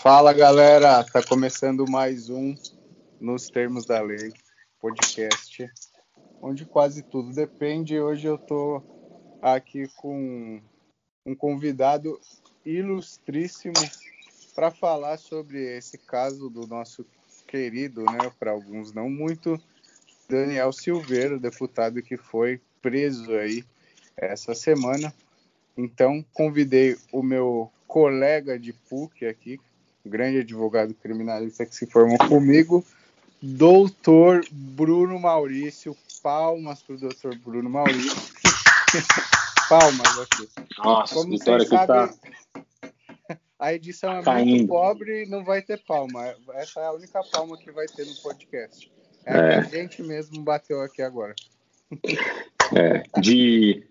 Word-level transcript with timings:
Fala 0.00 0.32
galera, 0.32 1.02
tá 1.02 1.20
começando 1.20 1.84
mais 1.90 2.30
um 2.30 2.54
Nos 3.20 3.48
Termos 3.48 3.84
da 3.84 4.00
Lei 4.00 4.32
podcast, 4.80 5.68
onde 6.40 6.64
quase 6.64 7.02
tudo 7.02 7.34
depende. 7.34 7.98
Hoje 7.98 8.28
eu 8.28 8.38
tô 8.38 8.80
aqui 9.42 9.88
com 9.96 10.62
um 11.26 11.34
convidado 11.34 12.20
ilustríssimo 12.64 13.74
para 14.54 14.70
falar 14.70 15.18
sobre 15.18 15.64
esse 15.76 15.98
caso 15.98 16.48
do 16.48 16.64
nosso 16.64 17.04
querido, 17.48 18.04
né, 18.04 18.30
para 18.38 18.52
alguns 18.52 18.92
não 18.92 19.10
muito, 19.10 19.60
Daniel 20.28 20.72
Silveira, 20.72 21.40
deputado 21.40 22.00
que 22.02 22.16
foi 22.16 22.60
preso 22.80 23.32
aí 23.32 23.64
essa 24.16 24.54
semana. 24.54 25.12
Então, 25.76 26.24
convidei 26.32 26.96
o 27.12 27.20
meu 27.20 27.68
colega 27.88 28.56
de 28.56 28.72
PUC 28.72 29.26
aqui, 29.26 29.58
grande 30.08 30.38
advogado 30.38 30.94
criminalista 30.94 31.64
que 31.64 31.74
se 31.74 31.86
formou 31.86 32.18
comigo, 32.18 32.84
doutor 33.40 34.44
Bruno 34.50 35.18
Maurício. 35.18 35.96
Palmas 36.22 36.82
para 36.82 36.96
o 36.96 36.98
doutor 36.98 37.36
Bruno 37.38 37.70
Maurício. 37.70 38.10
Palmas 39.68 40.18
aqui. 40.18 40.48
Nossa, 40.78 41.14
Como 41.14 41.30
Vitória 41.30 41.64
aqui 41.64 41.86
tá... 41.86 42.10
A 43.58 43.74
edição 43.74 44.18
é 44.18 44.22
Caindo. 44.22 44.48
muito 44.48 44.68
pobre 44.68 45.24
e 45.24 45.28
não 45.28 45.44
vai 45.44 45.60
ter 45.60 45.82
palma. 45.84 46.32
Essa 46.54 46.80
é 46.80 46.86
a 46.86 46.92
única 46.92 47.20
palma 47.24 47.56
que 47.58 47.72
vai 47.72 47.86
ter 47.86 48.06
no 48.06 48.14
podcast. 48.16 48.90
É, 49.26 49.36
é. 49.36 49.54
a 49.56 49.62
gente 49.62 50.00
mesmo 50.02 50.40
bateu 50.42 50.80
aqui 50.80 51.02
agora. 51.02 51.34
É, 52.76 53.02
de, 53.20 53.84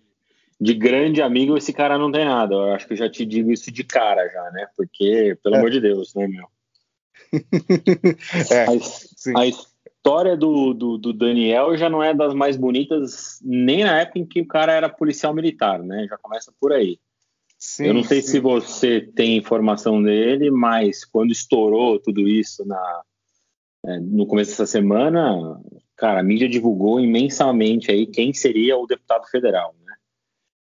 de 0.60 0.74
grande 0.74 1.22
amigo, 1.22 1.58
esse 1.58 1.72
cara 1.72 1.98
não 1.98 2.12
tem 2.12 2.26
nada. 2.26 2.56
Eu 2.56 2.74
acho 2.74 2.88
que 2.88 2.94
eu 2.94 2.98
já 2.98 3.10
te 3.10 3.26
digo 3.26 3.52
isso 3.52 3.72
de 3.72 3.84
cara 3.84 4.28
já, 4.28 4.52
né? 4.52 4.68
Porque, 4.76 5.38
pelo 5.44 5.56
é. 5.56 5.58
amor 5.60 5.70
de 5.70 5.80
Deus, 5.80 6.14
né, 6.16 6.28
meu? 6.28 6.48
é, 8.52 8.66
a, 8.66 9.42
a, 9.42 9.46
história 9.46 10.38
do, 10.38 10.74
do, 10.74 10.98
do, 10.98 11.14
Daniel 11.14 11.76
já 11.76 11.90
não 11.90 12.02
é 12.02 12.14
das 12.14 12.34
mais 12.34 12.56
bonitas, 12.56 13.40
nem 13.44 13.84
na 13.84 14.00
época 14.00 14.20
em 14.20 14.26
que 14.26 14.42
o 14.42 14.48
cara 14.48 14.72
era 14.72 14.90
policial 14.90 15.34
militar, 15.34 15.80
né? 15.80 16.08
Já 16.10 16.18
começa 16.18 16.54
por 16.60 16.74
aí. 16.74 17.00
Sim, 17.60 17.88
eu 17.88 17.94
não 17.94 18.04
sei 18.04 18.22
sim. 18.22 18.28
se 18.28 18.40
você 18.40 19.02
tem 19.02 19.36
informação 19.36 20.02
dele, 20.02 20.52
mas 20.52 21.04
quando 21.04 21.32
estourou 21.32 22.00
tudo 22.00 22.28
isso 22.28 22.66
na, 22.66 23.02
é, 23.86 24.00
no 24.00 24.28
começo 24.28 24.52
dessa 24.52 24.66
semana, 24.66 25.60
cara, 25.96 26.20
a 26.20 26.24
mídia 26.24 26.48
divulgou 26.48 27.00
imensamente 27.00 27.92
aí 27.92 28.06
quem 28.06 28.34
seria 28.34 28.78
o 28.78 28.86
deputado 28.86 29.26
federal, 29.28 29.76
né? 29.84 29.87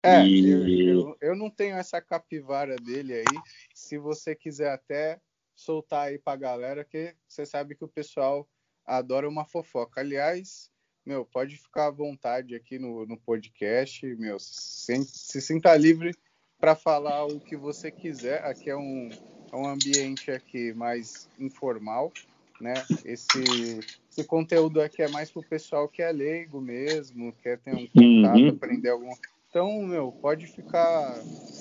É, 0.03 0.25
e... 0.25 0.89
eu, 0.89 1.17
eu, 1.21 1.37
não 1.37 1.51
tenho 1.51 1.77
essa 1.77 2.01
capivara 2.01 2.77
dele 2.77 3.15
aí. 3.15 3.41
Se 3.75 3.99
você 3.99 4.35
quiser 4.35 4.71
até 4.71 5.21
soltar 5.55 6.09
aí 6.09 6.19
pra 6.19 6.37
galera, 6.37 6.85
que 6.85 7.15
você 7.29 7.45
sabe 7.45 7.75
que 7.75 7.85
o 7.85 7.89
pessoal 7.89 8.49
adora 8.87 9.29
uma 9.29 9.45
fofoca. 9.45 10.01
Aliás, 10.01 10.71
meu, 11.05 11.25
pode 11.25 11.57
ficar 11.57 11.87
à 11.87 11.91
vontade 11.91 12.55
aqui 12.55 12.79
no, 12.79 13.05
no 13.07 13.19
podcast, 13.19 14.07
meu, 14.17 14.39
se, 14.39 15.05
se 15.05 15.41
sinta 15.41 15.77
livre 15.77 16.15
para 16.59 16.75
falar 16.75 17.25
o 17.25 17.41
que 17.41 17.57
você 17.57 17.91
quiser. 17.91 18.45
Aqui 18.45 18.71
é 18.71 18.77
um, 18.77 19.09
é 19.53 19.57
um 19.57 19.67
ambiente 19.67 20.31
aqui 20.31 20.73
mais 20.75 21.29
informal, 21.39 22.13
né? 22.61 22.75
Esse, 23.05 23.81
esse 24.11 24.25
conteúdo 24.25 24.81
aqui 24.81 25.03
é 25.03 25.09
mais 25.09 25.31
para 25.31 25.41
o 25.41 25.49
pessoal 25.49 25.89
que 25.89 26.03
é 26.03 26.13
leigo 26.13 26.61
mesmo, 26.61 27.33
quer 27.33 27.59
ter 27.59 27.75
um 27.75 27.87
contato, 27.87 28.39
uhum. 28.39 28.49
aprender 28.49 28.91
alguma 28.91 29.17
Então, 29.49 29.83
meu, 29.83 30.13
pode 30.13 30.47
ficar 30.47 31.15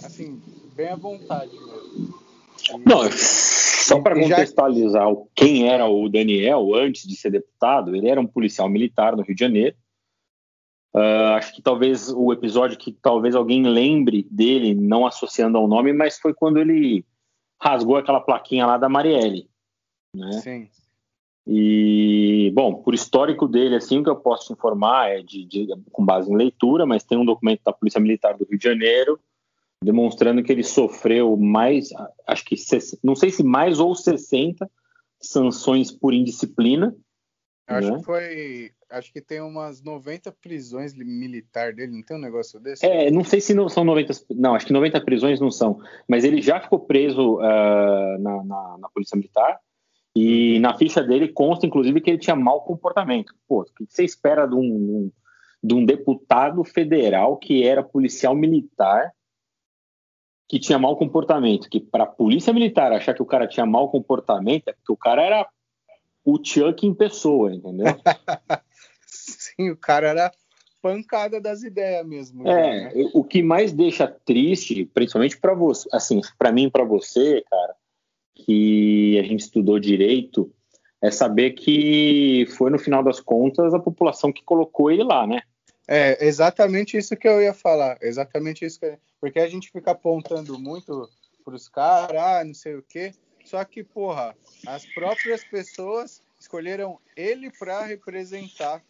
assim, 0.04 0.42
bem 0.76 0.90
à 0.90 0.96
vontade 0.96 1.52
mesmo. 1.54 2.28
Não, 2.86 3.10
só 3.12 4.02
para 4.02 4.20
contextualizar 4.20 5.10
já... 5.10 5.22
quem 5.34 5.70
era 5.70 5.88
o 5.88 6.10
Daniel 6.10 6.76
antes 6.76 7.08
de 7.08 7.16
ser 7.16 7.32
deputado, 7.32 7.96
ele 7.96 8.10
era 8.10 8.20
um 8.20 8.28
policial 8.28 8.68
militar 8.68 9.16
no 9.16 9.24
Rio 9.24 9.36
de 9.36 9.40
Janeiro. 9.40 9.76
Uh, 10.94 11.36
acho 11.36 11.54
que 11.54 11.62
talvez 11.62 12.10
o 12.10 12.34
episódio 12.34 12.78
que 12.78 12.92
talvez 12.92 13.36
alguém 13.36 13.64
lembre 13.64 14.28
dele, 14.32 14.74
não 14.74 15.06
associando 15.06 15.58
ao 15.58 15.68
nome, 15.68 15.94
mas 15.94 16.20
foi 16.20 16.34
quando 16.34 16.58
ele 16.58 17.06
rasgou 17.62 17.96
aquela 17.96 18.20
plaquinha 18.20 18.66
lá 18.66 18.78
da 18.78 18.90
Marielle. 18.90 19.50
Né? 20.14 20.32
Sim. 20.42 20.70
E, 21.48 22.52
bom, 22.54 22.76
por 22.76 22.94
histórico 22.94 23.48
dele, 23.48 23.76
assim, 23.76 24.00
o 24.00 24.04
que 24.04 24.10
eu 24.10 24.16
posso 24.18 24.48
te 24.48 24.54
informar 24.54 25.10
é 25.10 25.22
de, 25.22 25.46
de, 25.46 25.68
com 25.92 26.06
base 26.06 26.32
em 26.32 26.36
leitura, 26.36 26.86
mas 26.86 27.04
tem 27.04 27.18
um 27.18 27.26
documento 27.26 27.62
da 27.64 27.72
Polícia 27.72 28.02
Militar 28.02 28.38
do 28.38 28.46
Rio 28.46 28.58
de 28.60 28.64
Janeiro 28.64 29.20
demonstrando 29.84 30.44
que 30.44 30.52
ele 30.52 30.64
sofreu 30.64 31.38
mais, 31.38 31.90
acho 32.28 32.44
que, 32.46 32.56
não 33.04 33.16
sei 33.16 33.30
se 33.30 33.44
mais 33.44 33.80
ou 33.80 33.96
60 33.96 34.70
sanções 35.22 35.92
por 35.92 36.14
indisciplina. 36.14 36.96
Acho 37.68 37.92
né? 37.92 37.98
que 37.98 38.04
foi 38.04 38.72
acho 38.90 39.12
que 39.12 39.22
tem 39.22 39.42
umas 39.42 39.84
90 39.84 40.32
prisões 40.42 40.94
militar 40.94 41.74
dele, 41.74 41.92
não 41.92 42.02
tem 42.02 42.16
um 42.16 42.22
negócio 42.22 42.58
desse? 42.58 42.86
É, 42.86 43.12
não 43.12 43.24
sei 43.24 43.42
se 43.42 43.54
não 43.54 43.68
são 43.68 43.84
90, 43.84 44.14
não, 44.30 44.56
acho 44.56 44.66
que 44.66 44.72
90 44.72 45.02
prisões 45.02 45.42
não 45.42 45.52
são, 45.52 45.82
mas 46.08 46.24
ele 46.24 46.42
já 46.42 46.60
ficou 46.62 46.80
preso 46.80 47.36
uh, 47.36 48.18
na, 48.20 48.44
na, 48.46 48.78
na, 48.80 48.90
Polícia 48.90 49.18
Militar 49.18 49.60
e 50.20 50.58
na 50.58 50.76
ficha 50.76 51.04
dele 51.04 51.28
consta, 51.28 51.68
inclusive, 51.68 52.02
que 52.02 52.10
ele 52.10 52.18
tinha 52.18 52.36
mau 52.36 52.62
comportamento. 52.62 53.36
Pô, 53.48 53.62
o 53.62 53.66
que 53.66 53.86
você 53.88 54.04
espera 54.04 54.48
de 54.48 54.56
um, 54.56 55.12
de 55.64 55.76
um 55.76 55.86
deputado 55.86 56.64
federal 56.64 57.38
que 57.38 57.64
era 57.64 57.84
policial 57.84 58.34
militar 58.34 59.14
que 60.50 60.60
tinha 60.60 60.80
mau 60.80 60.98
comportamento? 60.98 61.70
Que 61.70 61.80
para 61.80 62.06
a 62.06 62.08
Polícia 62.08 62.52
Militar 62.52 62.92
achar 62.92 63.14
que 63.14 63.22
o 63.22 63.28
cara 63.28 63.48
tinha 63.48 63.64
mau 63.64 63.92
comportamento 63.92 64.70
é 64.70 64.74
porque 64.74 64.92
o 64.92 64.98
cara 64.98 65.22
era 65.22 65.48
o 66.26 66.44
Chuck 66.44 66.88
em 66.88 66.96
pessoa, 66.96 67.54
entendeu? 67.54 67.86
Sim, 69.06 69.70
o 69.70 69.78
cara 69.78 70.08
era 70.08 70.32
pancada 70.82 71.40
das 71.40 71.62
ideias 71.62 72.04
mesmo. 72.08 72.48
É, 72.48 72.86
né? 72.86 73.10
o 73.14 73.24
que 73.24 73.44
mais 73.44 73.72
deixa 73.72 74.08
triste, 74.08 74.84
principalmente 74.84 75.40
para 75.40 75.54
você, 75.54 75.88
assim, 75.94 76.22
para 76.40 76.52
mim 76.52 76.66
e 76.66 76.72
para 76.72 76.84
você, 76.84 77.44
cara, 77.48 77.76
que 78.46 79.20
a 79.20 79.24
gente 79.24 79.42
estudou 79.42 79.80
direito, 79.80 80.52
é 81.02 81.12
saber 81.12 81.52
que 81.52 82.48
foi 82.58 82.70
no 82.70 82.80
final 82.80 83.04
das 83.04 83.20
contas 83.20 83.74
a 83.74 83.80
população 83.80 84.32
que 84.32 84.44
colocou 84.44 84.92
ele 84.92 85.04
lá, 85.04 85.28
né? 85.28 85.42
É, 85.88 86.26
exatamente 86.26 86.98
isso 86.98 87.16
que 87.16 87.28
eu 87.28 87.42
ia 87.42 87.54
falar, 87.54 87.98
exatamente 88.02 88.66
isso 88.66 88.80
que 88.80 88.98
porque 89.20 89.40
a 89.40 89.48
gente 89.48 89.72
fica 89.72 89.92
apontando 89.92 90.60
muito 90.60 91.10
para 91.44 91.56
os 91.56 91.68
caras, 91.68 92.22
ah, 92.22 92.44
não 92.44 92.54
sei 92.54 92.76
o 92.76 92.84
quê, 92.84 93.14
só 93.46 93.64
que, 93.64 93.84
porra, 93.84 94.36
as 94.68 94.86
próprias 94.86 95.44
pessoas 95.46 96.22
escolheram 96.40 97.00
ele 97.16 97.50
para 97.58 97.86
representar 97.86 98.84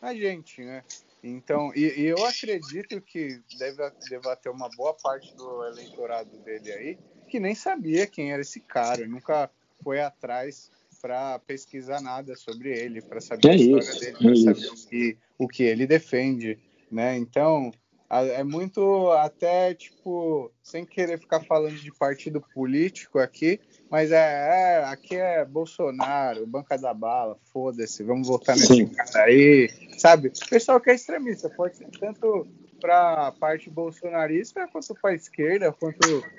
a 0.00 0.14
gente, 0.14 0.62
né? 0.62 0.82
Então, 1.22 1.72
e, 1.74 2.00
e, 2.00 2.04
eu 2.04 2.24
acredito 2.24 3.00
que 3.00 3.40
deve, 3.58 3.90
deve 4.08 4.36
ter 4.36 4.50
uma 4.50 4.68
boa 4.76 4.94
parte 4.94 5.34
do 5.34 5.64
eleitorado 5.64 6.30
dele 6.38 6.72
aí 6.72 6.98
que 7.34 7.40
nem 7.40 7.52
sabia 7.52 8.06
quem 8.06 8.30
era 8.30 8.42
esse 8.42 8.60
cara, 8.60 9.08
nunca 9.08 9.50
foi 9.82 10.00
atrás 10.00 10.70
para 11.02 11.36
pesquisar 11.40 12.00
nada 12.00 12.36
sobre 12.36 12.70
ele, 12.70 13.02
para 13.02 13.20
saber 13.20 13.48
é 13.48 13.50
a 13.50 13.54
história 13.56 13.82
isso, 13.82 14.00
dele, 14.00 14.16
para 14.16 14.30
é 14.30 14.36
saber 14.36 14.68
o 14.68 14.88
que, 14.88 15.18
o 15.36 15.48
que 15.48 15.62
ele 15.64 15.84
defende, 15.84 16.56
né? 16.92 17.18
Então, 17.18 17.72
é 18.08 18.44
muito 18.44 19.10
até 19.10 19.74
tipo 19.74 20.48
sem 20.62 20.86
querer 20.86 21.18
ficar 21.18 21.40
falando 21.40 21.74
de 21.74 21.90
partido 21.90 22.40
político 22.40 23.18
aqui, 23.18 23.58
mas 23.90 24.12
é, 24.12 24.78
é 24.78 24.84
aqui 24.84 25.16
é 25.16 25.44
Bolsonaro, 25.44 26.46
banca 26.46 26.78
da 26.78 26.94
bala, 26.94 27.36
foda-se, 27.52 28.04
vamos 28.04 28.28
votar 28.28 28.54
nesse 28.54 28.76
Sim. 28.76 28.86
cara 28.86 29.24
aí, 29.24 29.68
sabe? 29.98 30.28
O 30.28 30.48
pessoal 30.48 30.80
que 30.80 30.88
é 30.88 30.94
extremista 30.94 31.50
pode 31.50 31.78
ser 31.78 31.88
tanto 31.98 32.46
para 32.80 33.28
a 33.28 33.32
parte 33.32 33.70
bolsonarista 33.70 34.68
quanto 34.68 34.94
para 35.00 35.10
a 35.10 35.14
esquerda, 35.14 35.72
quanto 35.72 35.98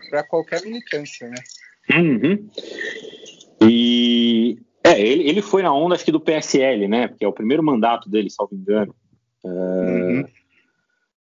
para 0.09 0.23
qualquer 0.23 0.62
militância, 0.63 1.29
né? 1.29 1.38
Uhum. 1.91 2.50
E 3.61 4.59
é, 4.84 4.99
ele, 4.99 5.29
ele 5.29 5.41
foi 5.41 5.64
na 5.64 5.73
onda 5.73 5.96
acho 5.96 6.05
que 6.05 6.11
do 6.11 6.20
PSL, 6.20 6.87
né? 6.87 7.08
Porque 7.08 7.26
é 7.26 7.28
o 7.28 7.34
primeiro 7.34 7.64
mandato 7.64 8.09
dele, 8.09 8.29
salvo 8.29 8.55
engano. 8.55 8.93
Uh, 9.43 9.49
uhum. 9.49 10.26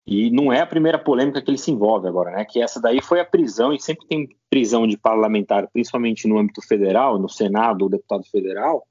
E 0.06 0.32
não 0.32 0.54
é 0.54 0.62
a 0.62 0.68
primeira 0.68 0.98
polêmica 0.98 1.42
que 1.42 1.50
ele 1.50 1.58
se 1.58 1.72
envolve 1.72 2.08
agora, 2.08 2.32
né? 2.32 2.46
Que 2.46 2.62
essa 2.62 2.80
daí 2.80 3.02
foi 3.02 3.20
a 3.20 3.26
prisão, 3.26 3.74
e 3.74 3.80
sempre 3.80 4.08
tem 4.08 4.30
prisão 4.50 4.88
de 4.88 4.98
parlamentar, 4.98 5.68
principalmente 5.72 6.28
no 6.28 6.38
âmbito 6.38 6.62
federal, 6.66 7.20
no 7.20 7.28
Senado 7.28 7.82
ou 7.82 7.90
deputado 7.90 8.24
federal, 8.26 8.88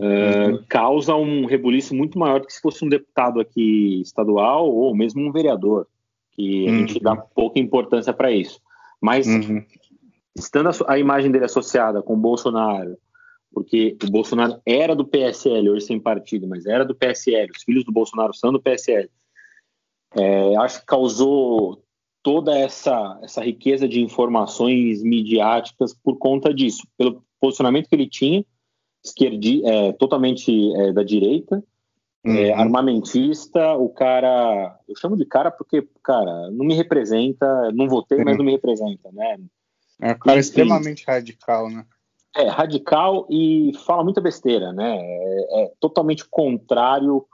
uh, 0.00 0.50
uhum. 0.50 0.64
causa 0.68 1.14
um 1.14 1.46
rebuliço 1.46 1.94
muito 1.94 2.18
maior 2.18 2.40
do 2.40 2.46
que 2.46 2.52
se 2.52 2.60
fosse 2.60 2.84
um 2.84 2.88
deputado 2.88 3.40
aqui 3.40 4.00
estadual 4.00 4.68
ou 4.68 4.94
mesmo 4.94 5.22
um 5.22 5.32
vereador, 5.32 5.86
que 6.32 6.66
a 6.66 6.70
uhum. 6.70 6.78
gente 6.78 7.00
dá 7.00 7.16
pouca 7.16 7.58
importância 7.60 8.12
para 8.12 8.32
isso. 8.32 8.60
Mas, 9.00 9.26
uhum. 9.26 9.64
estando 10.36 10.68
a, 10.68 10.92
a 10.92 10.98
imagem 10.98 11.30
dele 11.30 11.44
associada 11.44 12.02
com 12.02 12.14
o 12.14 12.20
Bolsonaro, 12.20 12.96
porque 13.52 13.96
o 14.04 14.10
Bolsonaro 14.10 14.60
era 14.64 14.94
do 14.94 15.04
PSL, 15.04 15.70
hoje 15.70 15.86
sem 15.86 15.98
partido, 15.98 16.46
mas 16.46 16.66
era 16.66 16.84
do 16.84 16.94
PSL, 16.94 17.50
os 17.54 17.62
filhos 17.62 17.84
do 17.84 17.92
Bolsonaro 17.92 18.34
são 18.34 18.52
do 18.52 18.60
PSL 18.60 19.08
é, 20.16 20.56
acho 20.56 20.80
que 20.80 20.86
causou 20.86 21.82
toda 22.22 22.56
essa, 22.56 23.18
essa 23.22 23.42
riqueza 23.42 23.88
de 23.88 24.00
informações 24.00 25.02
midiáticas 25.02 25.94
por 25.94 26.18
conta 26.18 26.52
disso, 26.52 26.86
pelo 26.98 27.22
posicionamento 27.40 27.88
que 27.88 27.94
ele 27.94 28.08
tinha, 28.08 28.44
esquerdi, 29.02 29.64
é, 29.64 29.92
totalmente 29.92 30.52
é, 30.76 30.92
da 30.92 31.02
direita, 31.02 31.62
é, 32.24 32.28
uhum. 32.28 32.36
é, 32.36 32.52
armamentista, 32.52 33.74
o 33.74 33.88
cara, 33.88 34.78
eu 34.88 34.96
chamo 34.96 35.16
de 35.16 35.24
cara 35.24 35.50
porque, 35.50 35.86
cara, 36.02 36.50
não 36.50 36.66
me 36.66 36.74
representa, 36.74 37.70
não 37.72 37.88
votei, 37.88 38.18
uhum. 38.18 38.24
mas 38.24 38.36
não 38.36 38.44
me 38.44 38.52
representa, 38.52 39.10
né? 39.12 39.38
É 40.00 40.12
um 40.12 40.18
cara 40.18 40.38
Enfim, 40.38 40.40
extremamente 40.40 41.04
radical, 41.06 41.70
né? 41.70 41.84
É, 42.36 42.48
radical 42.48 43.26
e 43.28 43.72
fala 43.84 44.04
muita 44.04 44.20
besteira, 44.20 44.72
né? 44.72 44.96
É, 44.98 45.62
é 45.62 45.72
totalmente 45.80 46.24
contrário 46.28 47.26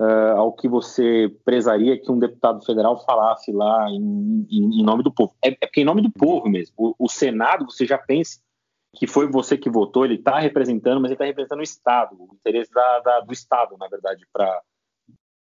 uh, 0.00 0.36
ao 0.36 0.52
que 0.52 0.66
você 0.66 1.30
prezaria 1.44 2.00
que 2.00 2.10
um 2.10 2.18
deputado 2.18 2.64
federal 2.64 2.98
falasse 3.04 3.52
lá 3.52 3.88
em, 3.90 4.46
em, 4.50 4.80
em 4.80 4.82
nome 4.82 5.02
do 5.02 5.12
povo. 5.12 5.34
É, 5.44 5.50
é 5.50 5.66
porque 5.66 5.82
em 5.82 5.84
nome 5.84 6.00
do 6.00 6.10
povo 6.10 6.48
mesmo. 6.48 6.74
O, 6.76 6.94
o, 6.98 7.08
Senado, 7.08 7.66
você 7.66 7.86
já 7.86 7.98
pensa 7.98 8.40
que 8.94 9.06
foi 9.06 9.28
você 9.28 9.56
que 9.56 9.70
votou, 9.70 10.04
ele 10.04 10.16
está 10.16 10.38
representando, 10.38 11.00
mas 11.00 11.10
ele 11.10 11.14
está 11.14 11.24
representando 11.24 11.60
o 11.60 11.64
Estado, 11.64 12.16
o 12.18 12.34
interesse 12.34 12.70
da, 12.72 12.98
da, 13.00 13.20
do 13.20 13.32
Estado, 13.32 13.76
na 13.78 13.88
verdade, 13.88 14.26
para 14.32 14.60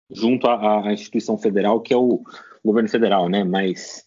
junto 0.09 0.47
à, 0.47 0.87
à, 0.87 0.93
instituição 0.93 1.37
federal, 1.37 1.81
que 1.81 1.93
é 1.93 1.97
o, 1.97 2.21
governo 2.63 2.89
federal, 2.89 3.27
né? 3.29 3.43
Mas 3.43 4.05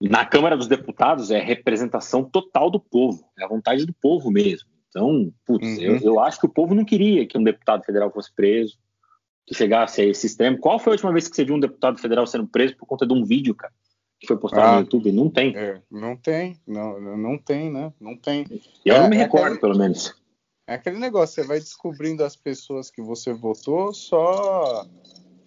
na 0.00 0.24
Câmara 0.24 0.56
dos 0.56 0.68
Deputados 0.68 1.30
é 1.30 1.38
representação 1.38 2.24
total 2.24 2.70
do 2.70 2.80
povo, 2.80 3.22
é 3.38 3.44
a 3.44 3.48
vontade 3.48 3.84
do 3.84 3.92
povo 3.92 4.30
mesmo. 4.30 4.68
Então, 4.88 5.32
putz, 5.44 5.66
uhum. 5.66 5.82
eu, 5.82 5.98
eu, 5.98 6.20
acho 6.20 6.40
que 6.40 6.46
o 6.46 6.52
povo 6.52 6.74
não 6.74 6.84
queria 6.84 7.26
que 7.26 7.36
um 7.36 7.44
deputado 7.44 7.84
federal 7.84 8.10
fosse 8.10 8.34
preso, 8.34 8.78
que 9.46 9.54
chegasse 9.54 10.00
a 10.00 10.04
esse 10.04 10.26
extremo. 10.26 10.58
Qual 10.58 10.78
foi 10.78 10.92
a 10.92 10.94
última 10.94 11.12
vez 11.12 11.28
que 11.28 11.36
você 11.36 11.44
viu 11.44 11.54
um 11.54 11.60
deputado 11.60 11.98
federal 11.98 12.26
sendo 12.26 12.46
preso 12.46 12.76
por 12.76 12.86
conta 12.86 13.06
de 13.06 13.12
um 13.12 13.24
vídeo, 13.24 13.54
cara? 13.54 13.72
Que 14.20 14.26
foi 14.26 14.36
postado 14.36 14.66
ah, 14.66 14.72
no 14.74 14.80
YouTube? 14.80 15.12
Não 15.12 15.30
tem. 15.30 15.56
É, 15.56 15.80
não 15.90 16.14
tem, 16.14 16.60
não, 16.66 17.00
não 17.16 17.38
tem, 17.38 17.72
né? 17.72 17.90
Não 17.98 18.14
tem. 18.14 18.46
Eu 18.84 18.96
é, 18.96 19.00
não 19.00 19.08
me 19.08 19.16
é 19.16 19.20
recordo, 19.20 19.46
aquele, 19.46 19.60
pelo 19.60 19.78
menos. 19.78 20.14
É 20.66 20.74
aquele 20.74 20.98
negócio, 20.98 21.34
você 21.34 21.48
vai 21.48 21.58
descobrindo 21.58 22.22
as 22.22 22.36
pessoas 22.36 22.90
que 22.90 23.00
você 23.00 23.32
votou 23.32 23.94
só 23.94 24.86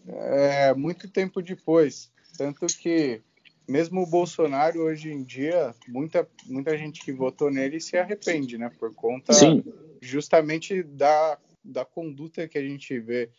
é, 0.08 0.74
muito 0.74 1.08
tempo 1.08 1.40
depois. 1.40 2.12
Tanto 2.36 2.66
que 2.66 3.22
mesmo 3.68 4.02
o 4.02 4.10
Bolsonaro 4.10 4.82
hoje 4.82 5.12
em 5.12 5.24
dia, 5.24 5.74
muita, 5.88 6.28
muita 6.48 6.76
gente 6.76 7.06
que 7.06 7.12
votou 7.12 7.52
nele 7.52 7.80
se 7.80 7.96
arrepende, 7.96 8.58
né? 8.58 8.72
Por 8.80 8.94
conta 8.96 9.34
Sim. 9.34 9.64
justamente 10.02 10.82
da, 10.82 11.38
da 11.64 11.86
conduta 11.86 12.48
que 12.48 12.58
a 12.58 12.64
gente 12.64 13.00
vê 13.00 13.30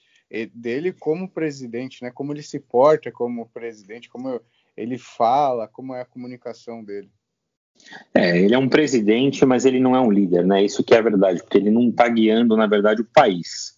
dele 0.54 0.92
como 0.92 1.28
presidente, 1.28 2.02
né? 2.02 2.10
Como 2.10 2.32
ele 2.32 2.42
se 2.42 2.58
porta 2.60 3.10
como 3.10 3.48
presidente, 3.48 4.08
como 4.08 4.40
ele 4.76 4.98
fala, 4.98 5.68
como 5.68 5.94
é 5.94 6.02
a 6.02 6.06
comunicação 6.06 6.82
dele. 6.82 7.10
É, 8.14 8.38
ele 8.38 8.54
é 8.54 8.58
um 8.58 8.68
presidente, 8.68 9.44
mas 9.44 9.64
ele 9.64 9.80
não 9.80 9.94
é 9.96 10.00
um 10.00 10.10
líder, 10.10 10.44
né? 10.46 10.64
Isso 10.64 10.84
que 10.84 10.94
é 10.94 11.02
verdade, 11.02 11.42
porque 11.42 11.58
ele 11.58 11.70
não 11.70 11.88
está 11.88 12.08
guiando, 12.08 12.56
na 12.56 12.66
verdade, 12.66 13.02
o 13.02 13.08
país. 13.12 13.76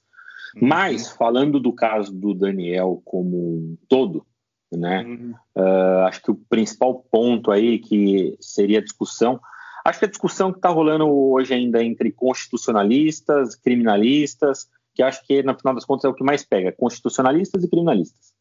Uhum. 0.54 0.68
Mas, 0.68 1.08
falando 1.10 1.58
do 1.58 1.72
caso 1.72 2.12
do 2.12 2.34
Daniel 2.34 3.00
como 3.04 3.36
um 3.36 3.78
todo, 3.88 4.26
né? 4.72 5.02
Uhum. 5.02 5.34
Uh, 5.56 6.06
acho 6.06 6.22
que 6.22 6.30
o 6.30 6.34
principal 6.48 7.06
ponto 7.10 7.50
aí 7.50 7.78
que 7.78 8.36
seria 8.40 8.78
a 8.78 8.84
discussão, 8.84 9.40
acho 9.84 9.98
que 9.98 10.04
a 10.04 10.10
discussão 10.10 10.52
que 10.52 10.58
está 10.58 10.68
rolando 10.68 11.08
hoje 11.08 11.54
ainda 11.54 11.82
entre 11.82 12.12
constitucionalistas, 12.12 13.54
criminalistas, 13.54 14.68
que 14.94 15.02
acho 15.02 15.24
que 15.26 15.42
no 15.42 15.56
final 15.56 15.74
das 15.74 15.84
contas 15.84 16.04
é 16.04 16.08
o 16.08 16.14
que 16.14 16.24
mais 16.24 16.44
pega, 16.44 16.72
constitucionalistas 16.72 17.64
e 17.64 17.68
criminalistas. 17.68 18.35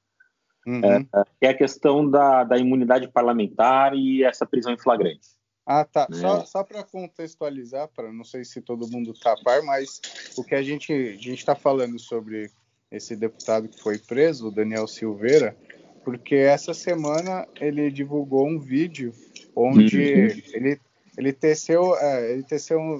Uhum. 0.65 0.81
É, 0.83 1.05
é, 1.41 1.49
a 1.49 1.53
questão 1.53 2.09
da, 2.09 2.43
da 2.43 2.57
imunidade 2.57 3.07
parlamentar 3.07 3.95
e 3.95 4.23
essa 4.23 4.45
prisão 4.45 4.73
em 4.73 4.77
flagrante. 4.77 5.35
Ah, 5.65 5.83
tá. 5.83 6.07
É. 6.11 6.15
Só, 6.15 6.45
só 6.45 6.63
para 6.63 6.83
contextualizar, 6.83 7.87
para 7.95 8.11
não 8.11 8.23
sei 8.23 8.43
se 8.43 8.61
todo 8.61 8.89
mundo 8.89 9.13
tá 9.13 9.33
a 9.33 9.43
par, 9.43 9.61
mas 9.63 10.01
o 10.37 10.43
que 10.43 10.55
a 10.55 10.63
gente 10.63 10.91
a 10.91 11.11
gente 11.13 11.33
está 11.33 11.55
falando 11.55 11.99
sobre 11.99 12.49
esse 12.91 13.15
deputado 13.15 13.67
que 13.67 13.81
foi 13.81 13.97
preso, 13.97 14.47
o 14.47 14.51
Daniel 14.51 14.87
Silveira, 14.87 15.55
porque 16.03 16.35
essa 16.35 16.73
semana 16.73 17.47
ele 17.59 17.91
divulgou 17.91 18.47
um 18.47 18.59
vídeo 18.59 19.11
onde 19.55 19.97
uhum. 19.97 20.39
ele 20.53 20.79
ele 21.17 21.31
teceu 21.31 21.95
é, 21.97 22.31
ele 22.31 22.43
teceu 22.43 22.97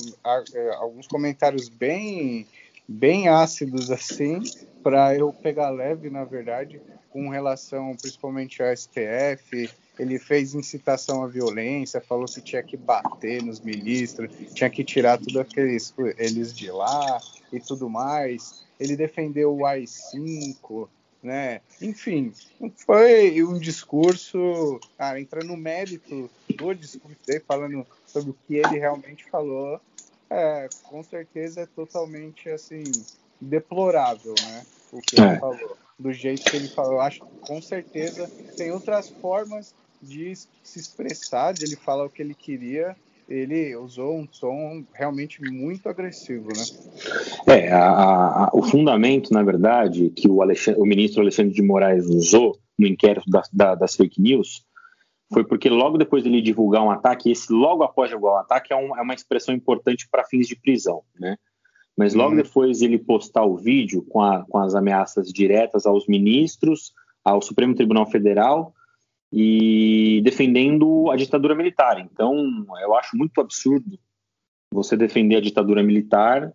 é, 0.54 0.70
alguns 0.76 1.08
comentários 1.08 1.68
bem 1.68 2.48
bem 2.88 3.28
ácidos 3.28 3.92
assim 3.92 4.42
para 4.84 5.16
eu 5.16 5.34
pegar 5.34 5.72
leve, 5.72 6.12
na 6.12 6.24
verdade, 6.24 6.80
com 7.16 7.30
relação 7.30 7.96
principalmente 7.96 8.62
ao 8.62 8.76
STF. 8.76 9.70
Ele 9.98 10.20
fez 10.20 10.54
incitação 10.54 11.24
à 11.24 11.28
violência, 11.28 12.02
falou 12.02 12.26
que 12.26 12.42
tinha 12.42 12.62
que 12.62 12.76
bater 12.76 13.42
nos 13.42 13.62
ministros, 13.62 14.30
tinha 14.54 14.70
que 14.70 14.84
tirar 14.84 15.18
tudo 15.18 15.40
aqueles 15.40 15.94
eles 16.18 16.54
de 16.54 16.70
lá 16.70 17.22
e 17.54 17.60
tudo 17.62 17.90
mais. 17.90 18.66
Ele 18.78 18.98
defendeu 18.98 19.56
o 19.56 19.66
AI-5, 19.66 20.90
né? 21.24 21.62
Enfim, 21.82 22.34
foi 22.86 23.42
um 23.42 23.58
discurso, 23.58 24.78
cara, 24.98 25.18
entrando 25.18 25.48
no 25.48 25.56
mérito 25.56 26.30
do 26.54 26.74
discurso 26.74 27.18
dele, 27.26 27.42
falando 27.48 27.88
sobre 28.06 28.32
o 28.32 28.38
que 28.46 28.56
ele 28.56 28.78
realmente 28.78 29.24
falou, 29.32 29.80
é, 30.30 30.68
com 30.84 31.02
certeza 31.02 31.62
é 31.62 31.66
totalmente 31.66 32.50
assim 32.50 32.84
deplorável, 33.40 34.36
né? 34.42 34.66
O 34.92 35.00
que 35.00 35.22
é. 35.22 35.24
ele 35.24 35.40
falou, 35.40 35.78
do 35.98 36.12
jeito 36.12 36.44
que 36.44 36.56
ele 36.56 36.68
falou. 36.68 36.94
Eu 36.94 37.02
acho 37.02 37.22
que 37.22 37.28
com 37.42 37.62
certeza 37.62 38.30
tem 38.56 38.72
outras 38.72 39.10
formas 39.10 39.74
de 40.02 40.36
se 40.36 40.80
expressar, 40.80 41.54
de 41.54 41.66
ele 41.66 41.76
falar 41.76 42.06
o 42.06 42.10
que 42.10 42.22
ele 42.22 42.36
queria. 42.36 42.96
Ele 43.28 43.76
usou 43.76 44.16
um 44.16 44.28
tom 44.28 44.86
realmente 44.94 45.42
muito 45.42 45.90
agressivo, 45.90 46.50
né? 46.50 46.64
É, 47.48 47.72
a, 47.72 48.46
a, 48.46 48.52
o 48.54 48.62
fundamento, 48.62 49.34
na 49.34 49.42
verdade, 49.42 50.12
que 50.12 50.28
o, 50.28 50.42
o, 50.42 50.86
ministro 50.86 51.22
Alexandre 51.22 51.54
de 51.54 51.62
Moraes 51.64 52.06
usou 52.06 52.60
no 52.78 52.86
inquérito 52.86 53.28
da, 53.28 53.42
da, 53.52 53.74
das 53.74 53.96
fake 53.96 54.22
news 54.22 54.64
foi 55.34 55.44
porque 55.44 55.70
logo 55.70 55.98
depois 55.98 56.24
dele 56.24 56.42
divulgar 56.42 56.84
um 56.84 56.92
ataque, 56.92 57.32
esse 57.32 57.52
logo 57.52 57.84
após 57.84 58.10
divulgar 58.10 58.36
um 58.36 58.40
ataque 58.42 58.72
é, 58.72 58.76
um, 58.76 58.96
é 58.96 59.02
uma 59.02 59.14
expressão 59.14 59.56
importante 59.56 60.08
para 60.10 60.24
fins 60.24 60.48
de 60.48 60.56
prisão, 60.56 61.02
né? 61.20 61.36
Mas 61.98 62.14
logo 62.14 62.32
uhum. 62.32 62.42
depois 62.42 62.82
ele 62.82 62.98
postar 62.98 63.46
o 63.46 63.56
vídeo 63.56 64.04
com, 64.04 64.22
a, 64.22 64.46
com 64.46 64.58
as 64.58 64.76
ameaças 64.76 65.32
diretas 65.32 65.86
aos 65.86 66.08
ministros, 66.08 66.94
ao 67.24 67.42
Supremo 67.42 67.74
Tribunal 67.74 68.06
Federal 68.06 68.74
e 69.32 70.22
defendendo 70.24 71.10
a 71.10 71.16
ditadura 71.16 71.56
militar. 71.56 72.00
Então, 72.00 72.66
eu 72.82 72.96
acho 72.96 73.18
muito 73.18 73.40
absurdo 73.40 73.98
você 74.72 74.98
defender 74.98 75.38
a 75.38 75.42
ditadura 75.42 75.82
militar, 75.82 76.54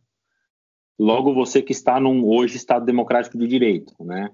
logo 0.99 1.35
você 1.35 1.63
que 1.63 1.73
está 1.73 1.99
num 1.99 2.25
hoje 2.25 2.57
Estado 2.57 2.85
Democrático 2.85 3.39
de 3.39 3.47
Direito, 3.47 3.95
né? 4.01 4.31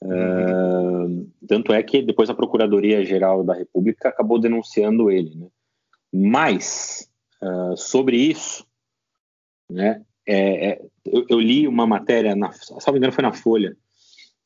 Uh, 0.00 1.28
tanto 1.48 1.72
é 1.72 1.82
que 1.82 2.00
depois 2.00 2.30
a 2.30 2.34
Procuradoria-Geral 2.34 3.42
da 3.42 3.54
República 3.54 4.08
acabou 4.08 4.38
denunciando 4.38 5.10
ele. 5.10 5.34
Né? 5.34 5.48
Mas, 6.12 7.10
uh, 7.42 7.76
sobre 7.76 8.16
isso, 8.16 8.64
né, 9.68 10.04
é, 10.28 10.68
é, 10.68 10.82
eu, 11.06 11.24
eu, 11.28 11.40
li 11.40 11.66
uma 11.66 11.86
matéria, 11.86 12.36
na, 12.36 12.50
me 12.50 12.98
engano 12.98 13.12
foi 13.12 13.22
na 13.22 13.32
Folha, 13.32 13.74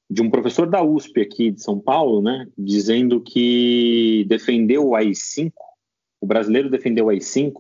de 0.09 0.23
um 0.23 0.31
professor 0.31 0.69
da 0.69 0.83
USP 0.83 1.21
aqui 1.21 1.51
de 1.51 1.63
São 1.63 1.81
Paulo, 1.81 2.23
né, 2.23 2.47
dizendo 2.57 3.21
que 3.21 4.25
defendeu 4.29 4.89
o 4.89 4.95
AI-5, 4.95 5.53
o 6.21 6.27
brasileiro 6.27 6.71
defendeu 6.71 7.07
o 7.07 7.09
AI-5, 7.09 7.53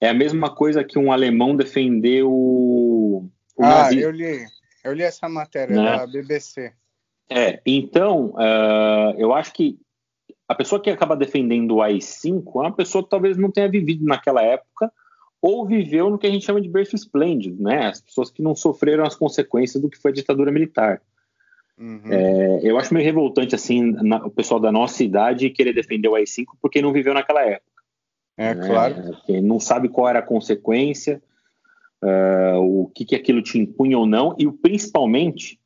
é 0.00 0.08
a 0.08 0.14
mesma 0.14 0.54
coisa 0.54 0.82
que 0.82 0.98
um 0.98 1.12
alemão 1.12 1.54
defendeu 1.54 2.30
o, 2.30 3.30
ah, 3.60 3.92
eu 3.92 4.10
li, 4.10 4.46
eu 4.84 4.92
li 4.92 5.02
essa 5.02 5.28
matéria 5.28 5.74
né? 5.76 5.96
da 5.98 6.06
BBC. 6.06 6.72
É, 7.28 7.60
então, 7.66 8.30
uh, 8.36 9.14
eu 9.18 9.34
acho 9.34 9.52
que 9.52 9.78
a 10.46 10.54
pessoa 10.54 10.80
que 10.80 10.88
acaba 10.88 11.16
defendendo 11.16 11.76
o 11.76 11.82
AI-5 11.82 12.42
é 12.56 12.58
uma 12.58 12.74
pessoa 12.74 13.02
que 13.04 13.10
talvez 13.10 13.36
não 13.36 13.50
tenha 13.50 13.68
vivido 13.68 14.04
naquela 14.04 14.42
época 14.42 14.90
ou 15.40 15.66
viveu 15.66 16.10
no 16.10 16.18
que 16.18 16.26
a 16.26 16.30
gente 16.30 16.44
chama 16.44 16.60
de 16.60 16.68
berço 16.68 16.96
esplêndido, 16.96 17.62
né? 17.62 17.86
As 17.86 18.00
pessoas 18.00 18.30
que 18.30 18.42
não 18.42 18.54
sofreram 18.54 19.04
as 19.04 19.14
consequências 19.14 19.80
do 19.80 19.88
que 19.88 19.98
foi 19.98 20.10
a 20.10 20.14
ditadura 20.14 20.50
militar. 20.50 21.00
Uhum. 21.78 22.12
É, 22.12 22.60
eu 22.62 22.76
acho 22.76 22.92
meio 22.92 23.06
revoltante, 23.06 23.54
assim, 23.54 23.92
na, 23.92 24.26
o 24.26 24.30
pessoal 24.30 24.58
da 24.58 24.72
nossa 24.72 25.04
idade 25.04 25.50
querer 25.50 25.72
defender 25.72 26.08
o 26.08 26.16
AI-5 26.16 26.46
porque 26.60 26.82
não 26.82 26.92
viveu 26.92 27.14
naquela 27.14 27.42
época. 27.42 27.82
É, 28.36 28.54
né? 28.54 28.66
claro. 28.66 29.16
Não 29.42 29.60
sabe 29.60 29.88
qual 29.88 30.08
era 30.08 30.18
a 30.18 30.26
consequência, 30.26 31.22
uh, 32.02 32.58
o 32.58 32.88
que, 32.88 33.04
que 33.04 33.14
aquilo 33.14 33.42
te 33.42 33.58
impunha 33.58 33.98
ou 33.98 34.06
não, 34.06 34.34
e 34.38 34.50
principalmente 34.50 35.60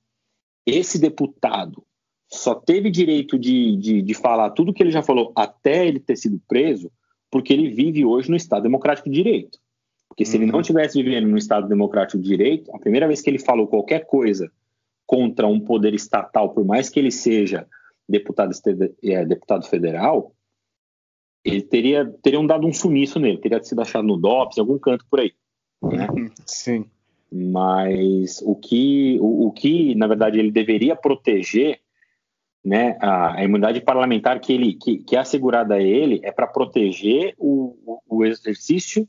esse 0.66 0.98
deputado 0.98 1.82
só 2.30 2.54
teve 2.54 2.90
direito 2.90 3.38
de, 3.38 3.76
de, 3.76 4.02
de 4.02 4.14
falar 4.14 4.50
tudo 4.50 4.72
que 4.72 4.82
ele 4.82 4.90
já 4.90 5.02
falou 5.02 5.32
até 5.36 5.86
ele 5.86 6.00
ter 6.00 6.16
sido 6.16 6.40
preso, 6.48 6.90
porque 7.30 7.52
ele 7.52 7.68
vive 7.68 8.04
hoje 8.04 8.30
no 8.30 8.36
Estado 8.36 8.62
Democrático 8.62 9.08
de 9.08 9.16
Direito. 9.16 9.58
Porque 10.12 10.26
se 10.26 10.36
uhum. 10.36 10.42
ele 10.42 10.52
não 10.52 10.60
tivesse 10.60 11.02
vivendo 11.02 11.26
no 11.26 11.38
Estado 11.38 11.66
Democrático 11.66 12.20
de 12.20 12.28
Direito, 12.28 12.70
a 12.76 12.78
primeira 12.78 13.06
vez 13.06 13.22
que 13.22 13.30
ele 13.30 13.38
falou 13.38 13.66
qualquer 13.66 14.04
coisa 14.04 14.52
contra 15.06 15.46
um 15.46 15.58
poder 15.58 15.94
estatal, 15.94 16.50
por 16.50 16.66
mais 16.66 16.90
que 16.90 17.00
ele 17.00 17.10
seja 17.10 17.66
deputado, 18.06 18.52
é, 19.02 19.24
deputado 19.24 19.66
federal, 19.66 20.34
ele 21.42 21.62
teria 21.62 22.04
teriam 22.22 22.46
dado 22.46 22.66
um 22.66 22.72
sumiço 22.74 23.18
nele, 23.18 23.38
teria 23.38 23.62
sido 23.62 23.80
achado 23.80 24.06
no 24.06 24.18
DOPS, 24.18 24.58
em 24.58 24.60
algum 24.60 24.78
canto 24.78 25.06
por 25.10 25.20
aí. 25.20 25.32
Né? 25.82 26.06
Sim. 26.44 26.84
Mas 27.32 28.42
o 28.44 28.54
que, 28.54 29.18
o, 29.18 29.46
o, 29.46 29.50
que, 29.50 29.94
na 29.94 30.06
verdade, 30.06 30.38
ele 30.38 30.50
deveria 30.50 30.94
proteger, 30.94 31.80
né, 32.62 32.98
a, 33.00 33.40
a 33.40 33.44
imunidade 33.44 33.80
parlamentar 33.80 34.38
que, 34.40 34.52
ele, 34.52 34.74
que, 34.74 34.98
que 34.98 35.16
é 35.16 35.20
assegurada 35.20 35.76
a 35.76 35.82
ele 35.82 36.20
é 36.22 36.30
para 36.30 36.46
proteger 36.46 37.34
o, 37.38 37.78
o, 37.86 38.18
o 38.18 38.24
exercício 38.26 39.08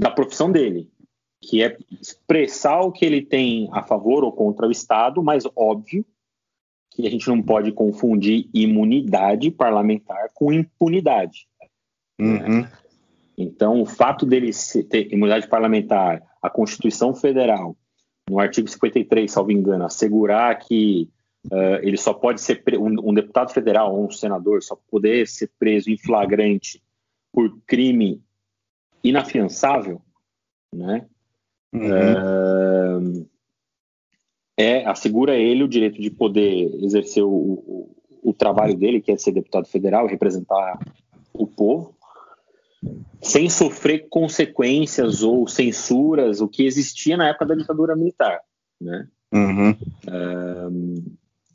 da 0.00 0.10
profissão 0.10 0.50
dele, 0.50 0.90
que 1.42 1.62
é 1.62 1.76
expressar 2.00 2.80
o 2.80 2.90
que 2.90 3.04
ele 3.04 3.20
tem 3.20 3.68
a 3.70 3.82
favor 3.82 4.24
ou 4.24 4.32
contra 4.32 4.66
o 4.66 4.70
Estado, 4.70 5.22
mas 5.22 5.44
óbvio 5.54 6.06
que 6.90 7.06
a 7.06 7.10
gente 7.10 7.28
não 7.28 7.42
pode 7.42 7.70
confundir 7.70 8.48
imunidade 8.54 9.50
parlamentar 9.50 10.30
com 10.32 10.50
impunidade. 10.50 11.46
Uhum. 12.18 12.66
Então, 13.36 13.82
o 13.82 13.86
fato 13.86 14.24
dele 14.24 14.50
ter 14.88 15.12
imunidade 15.12 15.46
parlamentar, 15.48 16.22
a 16.42 16.48
Constituição 16.48 17.14
Federal, 17.14 17.76
no 18.28 18.40
artigo 18.40 18.68
53, 18.68 19.30
salvo 19.30 19.52
engano, 19.52 19.84
assegurar 19.84 20.58
que 20.58 21.10
uh, 21.52 21.76
ele 21.82 21.98
só 21.98 22.14
pode 22.14 22.40
ser 22.40 22.62
um, 22.78 23.10
um, 23.10 23.14
deputado 23.14 23.52
federal 23.52 23.94
ou 23.94 24.06
um 24.06 24.10
senador 24.10 24.62
só 24.62 24.78
poder 24.90 25.28
ser 25.28 25.50
preso 25.58 25.90
em 25.90 25.98
flagrante 25.98 26.82
por 27.32 27.60
crime 27.66 28.22
inafiançável, 29.02 30.00
né? 30.72 31.06
Uhum. 31.72 33.20
Uh, 33.22 33.26
é 34.56 34.84
assegura 34.84 35.34
ele 35.36 35.62
o 35.62 35.68
direito 35.68 36.00
de 36.00 36.10
poder 36.10 36.74
exercer 36.84 37.22
o, 37.22 37.28
o, 37.28 37.96
o 38.22 38.32
trabalho 38.32 38.76
dele, 38.76 39.00
que 39.00 39.10
é 39.10 39.16
ser 39.16 39.32
deputado 39.32 39.66
federal, 39.66 40.06
representar 40.06 40.78
o 41.32 41.46
povo, 41.46 41.94
sem 43.22 43.48
sofrer 43.48 44.08
consequências 44.08 45.22
ou 45.22 45.46
censuras, 45.46 46.40
o 46.40 46.48
que 46.48 46.64
existia 46.64 47.16
na 47.16 47.28
época 47.28 47.46
da 47.46 47.54
ditadura 47.54 47.96
militar, 47.96 48.40
né? 48.80 49.06
Uhum. 49.32 49.76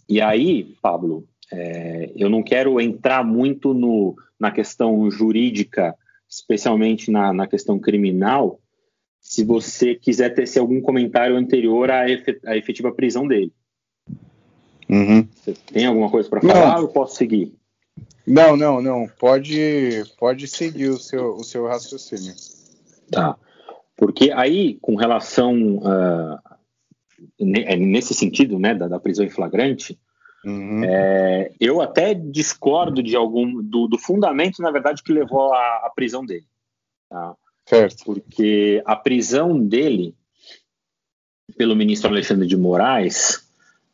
e 0.07 0.21
aí, 0.21 0.63
Pablo, 0.81 1.27
é, 1.51 2.09
eu 2.15 2.29
não 2.29 2.41
quero 2.41 2.79
entrar 2.79 3.21
muito 3.23 3.73
no, 3.73 4.15
na 4.39 4.49
questão 4.49 5.09
jurídica, 5.11 5.93
especialmente 6.35 7.09
na, 7.09 7.31
na 7.31 7.47
questão 7.47 7.79
criminal, 7.79 8.59
se 9.21 9.43
você 9.43 9.95
quiser 9.95 10.29
ter 10.29 10.59
algum 10.59 10.81
comentário 10.81 11.35
anterior 11.35 11.89
à, 11.89 12.05
efetiva 12.55 12.91
prisão 12.91 13.27
dele. 13.27 13.51
Uhum. 14.87 15.27
Você 15.33 15.53
tem 15.73 15.85
alguma 15.85 16.11
coisa 16.11 16.29
para 16.29 16.41
falar 16.41 16.75
não. 16.75 16.83
ou 16.83 16.87
posso 16.89 17.15
seguir? 17.15 17.53
Não, 18.27 18.55
não, 18.55 18.81
não. 18.81 19.07
Pode, 19.19 20.03
pode 20.19 20.47
seguir 20.47 20.89
o 20.89 20.97
seu, 20.97 21.35
o 21.35 21.43
seu 21.43 21.65
raciocínio. 21.65 22.33
Tá. 23.09 23.35
Porque 23.95 24.31
aí, 24.31 24.77
com 24.81 24.95
relação 24.95 25.77
uh, 25.77 26.39
nesse 27.39 28.13
sentido, 28.13 28.59
né, 28.59 28.75
da, 28.75 28.87
da 28.87 28.99
prisão 28.99 29.25
em 29.25 29.29
flagrante, 29.29 29.97
uhum. 30.45 30.83
é, 30.83 31.51
eu 31.59 31.81
até 31.81 32.13
discordo 32.13 33.01
de 33.01 33.15
algum 33.15 33.61
do, 33.61 33.87
do, 33.87 33.97
fundamento, 33.97 34.61
na 34.61 34.71
verdade, 34.71 35.03
que 35.03 35.11
levou 35.11 35.53
à, 35.53 35.85
à 35.85 35.91
prisão 35.95 36.25
dele. 36.25 36.45
Tá? 37.09 37.35
Certo. 37.65 38.05
Porque 38.05 38.81
a 38.85 38.95
prisão 38.95 39.59
dele 39.59 40.15
pelo 41.57 41.75
ministro 41.75 42.09
Alexandre 42.09 42.47
de 42.47 42.57
Moraes, 42.57 43.47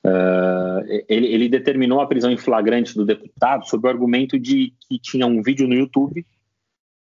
uh, 0.06 0.84
ele, 1.08 1.28
ele, 1.28 1.50
determinou 1.50 2.02
a 2.02 2.08
prisão 2.08 2.32
em 2.32 2.38
flagrante 2.38 2.96
do 2.96 3.06
deputado 3.06 3.68
sob 3.68 3.86
o 3.86 3.90
argumento 3.90 4.40
de 4.40 4.74
que 4.88 5.00
tinha 5.00 5.28
um 5.28 5.42
vídeo 5.42 5.68
no 5.68 5.76
YouTube 5.76 6.26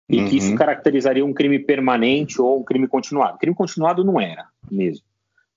e 0.09 0.19
uhum. 0.19 0.29
que 0.29 0.37
isso 0.37 0.51
uhum. 0.51 0.55
caracterizaria 0.55 1.25
um 1.25 1.33
crime 1.33 1.59
permanente 1.59 2.41
ou 2.41 2.61
um 2.61 2.63
crime 2.63 2.87
continuado. 2.87 3.37
Crime 3.37 3.55
continuado 3.55 4.03
não 4.03 4.19
era 4.19 4.47
mesmo, 4.71 5.03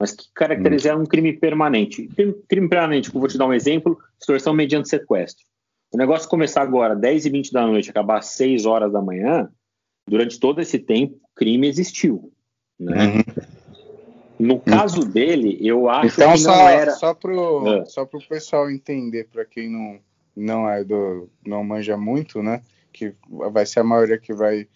mas 0.01 0.13
que 0.13 0.25
caracterizaria 0.35 0.97
uhum. 0.97 1.03
um 1.03 1.07
crime 1.07 1.35
permanente. 1.35 2.09
Crime 2.49 2.69
permanente, 2.69 3.15
eu 3.15 3.21
vou 3.21 3.29
te 3.29 3.37
dar 3.37 3.47
um 3.47 3.53
exemplo, 3.53 3.99
extorsão 4.19 4.55
mediante 4.55 4.89
sequestro. 4.89 5.45
O 5.93 5.99
negócio 5.99 6.27
começar 6.27 6.63
agora 6.63 6.97
10 6.97 7.27
e 7.27 7.31
20 7.31 7.53
da 7.53 7.67
noite, 7.67 7.91
acabar 7.91 8.21
às 8.21 8.27
6 8.29 8.65
horas 8.65 8.91
da 8.91 9.03
manhã, 9.03 9.51
durante 10.09 10.41
todo 10.41 10.63
esse 10.63 10.79
tempo, 10.79 11.21
crime 11.37 11.69
existiu. 11.69 12.33
Né? 12.79 13.07
Uhum. 13.07 14.47
No 14.47 14.59
caso 14.59 15.05
dele, 15.05 15.59
eu 15.61 15.91
acho 15.91 16.15
então, 16.15 16.33
que 16.33 16.39
só, 16.39 16.57
não 16.57 16.69
era. 16.69 16.93
Só 16.93 17.13
para 17.13 17.31
o 17.31 17.85
só 17.85 18.07
pro 18.07 18.27
pessoal 18.27 18.71
entender, 18.71 19.29
para 19.31 19.45
quem 19.45 19.71
não, 19.71 19.99
não 20.35 20.71
é 20.71 20.83
do. 20.83 21.29
não 21.47 21.63
manja 21.63 21.95
muito, 21.99 22.43
né? 22.43 22.63
Que 22.91 23.15
vai 23.29 23.67
ser 23.67 23.81
a 23.81 23.85
maioria 23.85 24.17
que 24.17 24.33
vai 24.33 24.67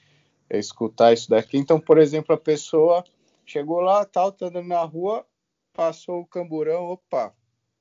escutar 0.51 1.15
isso 1.15 1.31
daqui. 1.31 1.57
Então, 1.57 1.81
por 1.81 1.97
exemplo, 1.97 2.35
a 2.35 2.39
pessoa 2.39 3.03
chegou 3.45 3.81
lá, 3.81 4.05
tal, 4.05 4.33
tá 4.33 4.47
andando 4.47 4.69
na 4.69 4.83
rua, 4.83 5.27
passou 5.73 6.21
o 6.21 6.27
camburão, 6.27 6.85
opa, 6.85 7.35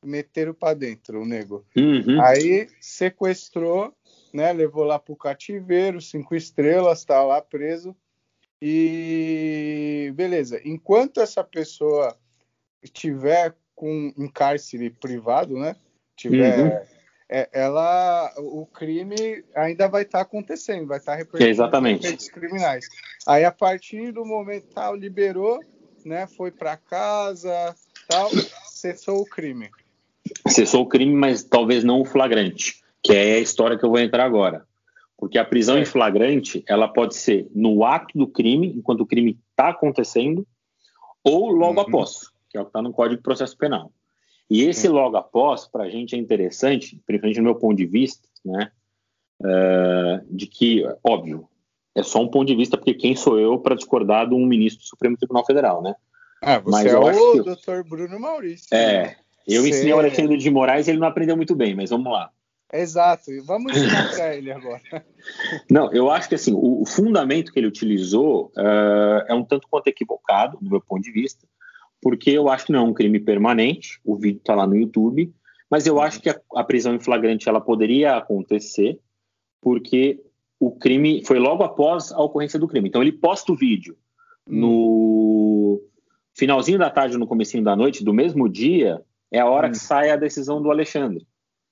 meteram 0.04 0.54
para 0.54 0.74
dentro 0.74 1.22
o 1.22 1.26
nego. 1.26 1.66
Uhum. 1.76 2.22
Aí 2.22 2.68
sequestrou 2.80 3.94
né? 4.34 4.52
Levou 4.52 4.84
lá 4.84 4.98
para 4.98 5.14
o 5.14 5.18
cativeiro, 5.18 6.02
cinco 6.02 6.36
estrelas, 6.36 7.06
tá 7.06 7.22
lá 7.22 7.40
preso. 7.40 7.96
E 8.60 10.12
beleza. 10.16 10.60
Enquanto 10.66 11.22
essa 11.22 11.44
pessoa 11.44 12.18
estiver 12.82 13.56
com 13.76 14.12
um 14.18 14.28
cárcere 14.28 14.90
privado, 14.90 15.58
né? 15.58 15.76
Tiver, 16.16 16.60
uhum. 16.60 16.88
É, 17.30 17.50
ela, 17.54 18.32
o 18.38 18.66
crime 18.66 19.44
ainda 19.56 19.88
vai 19.88 20.04
estar 20.04 20.20
tá 20.20 20.24
acontecendo, 20.24 20.88
vai 20.88 20.98
estar 20.98 21.14
tá 21.14 21.18
repercutindo 21.18 21.50
Exatamente. 21.50 22.32
criminais. 22.32 22.88
Aí 23.28 23.44
a 23.46 23.52
partir 23.52 24.12
do 24.12 24.26
momento 24.26 24.68
tal 24.74 24.96
liberou, 24.96 25.60
né? 26.06 26.28
Foi 26.28 26.52
para 26.52 26.78
casa, 26.78 27.76
tal, 28.08 28.30
cessou 28.66 29.22
o 29.22 29.26
crime. 29.26 29.70
Cessou 30.48 30.84
o 30.84 30.88
crime, 30.88 31.14
mas 31.14 31.44
talvez 31.44 31.84
não 31.84 32.02
o 32.02 32.06
flagrante 32.06 32.84
que 33.04 33.12
é 33.12 33.36
a 33.36 33.40
história 33.40 33.78
que 33.78 33.84
eu 33.84 33.90
vou 33.90 34.00
entrar 34.00 34.24
agora. 34.24 34.66
Porque 35.18 35.38
a 35.38 35.46
prisão 35.46 35.78
em 35.78 35.86
flagrante, 35.86 36.64
ela 36.68 36.88
pode 36.88 37.16
ser 37.16 37.48
no 37.54 37.84
ato 37.84 38.18
do 38.18 38.28
crime, 38.28 38.74
enquanto 38.76 39.02
o 39.02 39.06
crime 39.06 39.38
está 39.52 39.70
acontecendo, 39.70 40.48
ou 41.24 41.52
logo 41.52 41.82
uhum. 41.82 41.88
após, 41.88 42.32
que 42.50 42.58
é 42.58 42.62
o 42.62 42.64
que 42.64 42.70
está 42.70 42.82
no 42.82 42.94
Código 42.94 43.18
de 43.18 43.24
Processo 43.24 43.58
Penal. 43.58 43.92
E 44.50 44.64
esse 44.64 44.88
uhum. 44.88 44.94
logo 44.94 45.18
após, 45.18 45.66
para 45.66 45.84
a 45.84 45.90
gente 45.90 46.16
é 46.16 46.18
interessante, 46.18 47.02
principalmente 47.06 47.38
no 47.38 47.46
meu 47.46 47.56
ponto 47.56 47.76
de 47.76 47.86
vista, 47.86 48.28
né, 48.44 48.72
uh, 49.42 50.36
de 50.36 50.48
que, 50.48 50.84
óbvio, 51.04 51.48
é 51.96 52.04
só 52.04 52.22
um 52.22 52.28
ponto 52.28 52.48
de 52.48 52.56
vista, 52.56 52.78
porque 52.78 52.94
quem 52.94 53.16
sou 53.16 53.40
eu 53.40 53.60
para 53.60 53.76
discordar 53.76 54.28
de 54.28 54.36
um 54.36 54.46
ministro 54.46 54.84
do 54.84 54.88
Supremo 54.88 55.18
Tribunal 55.18 55.46
Federal, 55.46 55.82
né? 55.82 55.94
Ah, 56.42 56.60
você 56.60 56.72
mas 56.72 56.86
é 56.88 56.98
o 56.98 57.32
que... 57.34 57.44
doutor 57.44 57.84
Bruno 57.84 58.20
Maurício. 58.20 58.68
É, 58.76 59.16
eu 59.48 59.66
ensinei 59.66 59.94
o 59.94 60.00
Alexandre 60.00 60.38
de 60.38 60.50
Moraes 60.50 60.88
e 60.88 60.92
ele 60.92 61.00
não 61.00 61.08
aprendeu 61.08 61.38
muito 61.38 61.56
bem, 61.56 61.76
mas 61.76 61.90
vamos 61.90 62.12
lá. 62.12 62.32
Exato, 62.72 63.32
vamos 63.46 63.72
ensinar 63.78 64.10
para 64.10 64.36
ele 64.36 64.52
agora. 64.52 65.06
Não, 65.70 65.94
eu 65.94 66.10
acho 66.10 66.28
que 66.28 66.36
assim, 66.36 66.54
o, 66.54 66.82
o 66.82 66.86
fundamento 66.86 67.54
que 67.54 67.60
ele 67.60 67.68
utilizou 67.68 68.52
uh, 68.58 69.24
é 69.28 69.34
um 69.34 69.44
tanto 69.44 69.68
quanto 69.70 69.88
equivocado, 69.88 70.58
do 70.60 70.70
meu 70.70 70.82
ponto 70.82 71.04
de 71.04 71.12
vista, 71.12 71.48
porque 72.04 72.32
eu 72.32 72.50
acho 72.50 72.66
que 72.66 72.72
não 72.74 72.80
é 72.80 72.84
um 72.84 72.94
crime 72.94 73.18
permanente, 73.18 74.00
o 74.04 74.18
vídeo 74.18 74.40
está 74.40 74.54
lá 74.54 74.68
no 74.68 74.76
YouTube, 74.76 75.34
mas 75.72 75.88
eu 75.88 76.02
acho 76.02 76.20
que 76.20 76.30
a, 76.30 76.40
a, 76.56 76.64
prisão 76.64 76.94
em 76.94 77.00
flagrante 77.00 77.48
ela 77.48 77.62
poderia 77.62 78.18
acontecer, 78.18 79.00
porque 79.62 80.22
o 80.60 80.70
crime 80.70 81.24
foi 81.26 81.40
logo 81.40 81.64
após 81.64 82.12
a 82.12 82.20
ocorrência 82.20 82.60
do 82.60 82.68
crime. 82.68 82.90
Então 82.90 83.02
ele 83.02 83.14
posta 83.14 83.54
o 83.54 83.56
vídeo 83.56 83.98
hum. 84.48 84.60
no 84.60 85.82
finalzinho 86.36 86.78
da 86.78 86.90
tarde, 86.90 87.18
no 87.18 87.26
comecinho 87.26 87.64
da 87.64 87.76
noite, 87.76 88.04
do 88.04 88.14
mesmo 88.14 88.50
dia, 88.50 89.02
é 89.32 89.40
a 89.40 89.48
hora 89.48 89.68
hum. 89.68 89.72
que 89.72 89.78
sai 89.78 90.12
a 90.12 90.18
decisão 90.18 90.62
do 90.62 90.70
Alexandre. 90.70 91.26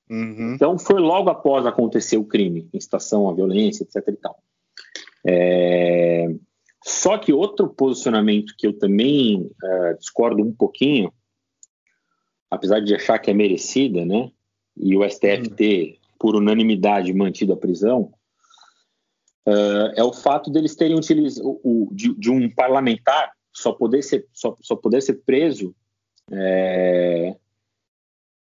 Uhum. 0.09 0.55
Então 0.55 0.77
foi 0.77 0.99
logo 0.99 1.29
após 1.29 1.65
acontecer 1.65 2.17
o 2.17 2.25
crime, 2.25 2.69
incitação 2.73 3.29
à 3.29 3.33
violência, 3.33 3.83
etc. 3.83 4.07
E 4.07 4.17
tal. 4.17 4.37
É... 5.25 6.27
Só 6.83 7.17
que 7.17 7.31
outro 7.31 7.69
posicionamento 7.69 8.55
que 8.57 8.65
eu 8.65 8.77
também 8.77 9.41
uh, 9.41 9.97
discordo 9.99 10.41
um 10.41 10.51
pouquinho, 10.51 11.13
apesar 12.49 12.79
de 12.79 12.95
achar 12.95 13.19
que 13.19 13.29
é 13.29 13.33
merecida, 13.33 14.03
né? 14.03 14.31
E 14.75 14.97
o 14.97 15.07
STF 15.07 15.49
uhum. 15.49 15.55
ter, 15.55 15.99
por 16.19 16.35
unanimidade, 16.35 17.13
mantido 17.13 17.53
a 17.53 17.57
prisão, 17.57 18.11
uh, 19.47 19.93
é 19.95 20.03
o 20.03 20.11
fato 20.11 20.49
deles 20.49 20.75
terem 20.75 20.97
utilizado 20.97 21.59
o, 21.63 21.89
de, 21.91 22.15
de, 22.15 22.31
um 22.31 22.49
parlamentar 22.49 23.31
só 23.53 23.71
poder 23.71 24.01
ser, 24.01 24.27
só, 24.33 24.55
só 24.61 24.75
poder 24.75 25.01
ser 25.01 25.21
preso 25.25 25.75
é, 26.31 27.35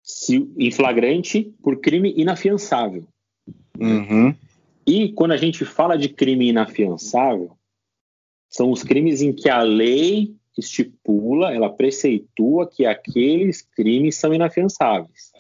se, 0.04 0.50
em 0.58 0.72
flagrante 0.72 1.54
por 1.62 1.82
crime 1.82 2.14
inafiançável. 2.16 3.06
Uhum. 3.80 4.34
E 4.86 5.12
quando 5.14 5.32
a 5.32 5.38
gente 5.38 5.66
fala 5.66 5.98
de 5.98 6.10
crime 6.10 6.50
inafiançável, 6.50 7.58
são 8.52 8.70
os 8.70 8.84
crimes 8.84 9.22
em 9.22 9.32
que 9.32 9.50
a 9.50 9.62
lei 9.62 10.36
estipula, 10.58 11.54
ela 11.54 11.70
preceitua 11.70 12.70
que 12.70 12.86
aqueles 12.86 13.62
crimes 13.62 14.18
são 14.18 14.34
inafiançáveis. 14.34 15.32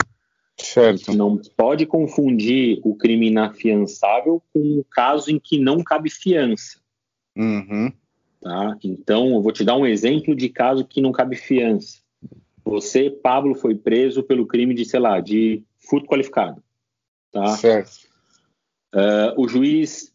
Certo. 0.57 1.13
Não 1.13 1.37
pode 1.57 1.85
confundir 1.85 2.79
o 2.83 2.95
crime 2.95 3.27
inafiançável 3.27 4.41
com 4.53 4.79
o 4.79 4.85
caso 4.89 5.29
em 5.29 5.39
que 5.39 5.59
não 5.59 5.83
cabe 5.83 6.09
fiança. 6.09 6.79
Uhum. 7.35 7.91
Tá? 8.39 8.77
Então, 8.83 9.33
eu 9.33 9.41
vou 9.41 9.51
te 9.51 9.63
dar 9.63 9.75
um 9.75 9.85
exemplo 9.85 10.35
de 10.35 10.49
caso 10.49 10.85
que 10.85 11.01
não 11.01 11.11
cabe 11.11 11.35
fiança. 11.35 11.99
Você, 12.63 13.09
Pablo, 13.09 13.55
foi 13.55 13.75
preso 13.75 14.23
pelo 14.23 14.47
crime 14.47 14.73
de, 14.73 14.85
sei 14.85 14.99
lá, 14.99 15.19
de 15.19 15.63
furto 15.77 16.07
qualificado. 16.07 16.63
Tá? 17.31 17.47
Certo. 17.57 18.09
Uh, 18.93 19.41
o 19.41 19.47
juiz, 19.47 20.10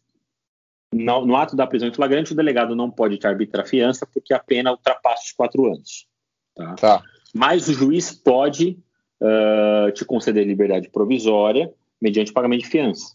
no, 0.93 1.25
no, 1.25 1.35
ato 1.35 1.55
da 1.55 1.67
prisão 1.67 1.89
em 1.89 1.93
flagrante, 1.93 2.33
o 2.33 2.35
delegado 2.35 2.75
não 2.75 2.89
pode 2.89 3.17
te 3.17 3.27
arbitrar 3.27 3.67
fiança 3.67 4.05
porque 4.05 4.33
a 4.33 4.39
pena 4.39 4.71
ultrapassa 4.71 5.23
os 5.25 5.31
quatro 5.31 5.65
anos. 5.65 6.07
Tá? 6.55 6.75
tá. 6.75 7.03
Mas 7.33 7.67
o 7.67 7.73
juiz 7.73 8.11
pode 8.11 8.79
uh, 9.21 9.91
te 9.91 10.05
conceder 10.05 10.45
liberdade 10.45 10.89
provisória 10.89 11.71
mediante 12.01 12.31
pagamento 12.31 12.61
de 12.61 12.69
fiança. 12.69 13.13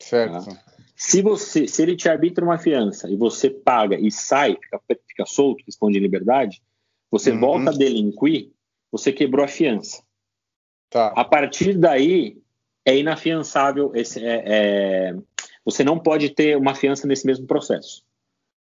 Certo. 0.00 0.46
Tá? 0.46 0.62
Se 0.96 1.20
você, 1.20 1.68
se 1.68 1.82
ele 1.82 1.94
te 1.94 2.08
arbitra 2.08 2.44
uma 2.44 2.58
fiança 2.58 3.08
e 3.10 3.16
você 3.16 3.50
paga 3.50 3.98
e 3.98 4.10
sai, 4.10 4.56
fica, 4.60 4.80
fica 5.06 5.26
solto, 5.26 5.62
responde 5.66 5.98
em 5.98 6.02
liberdade, 6.02 6.62
você 7.10 7.30
uhum. 7.30 7.40
volta 7.40 7.70
a 7.70 7.74
delinquir, 7.74 8.50
você 8.90 9.12
quebrou 9.12 9.44
a 9.44 9.48
fiança. 9.48 10.02
Tá. 10.90 11.08
A 11.08 11.24
partir 11.24 11.76
daí 11.76 12.38
é 12.84 12.96
inafiançável, 12.96 13.92
esse, 13.94 14.24
é, 14.24 14.42
é, 14.46 15.16
você 15.66 15.82
não 15.82 15.98
pode 15.98 16.30
ter 16.30 16.56
uma 16.56 16.74
fiança 16.74 17.06
nesse 17.08 17.26
mesmo 17.26 17.46
processo. 17.46 18.04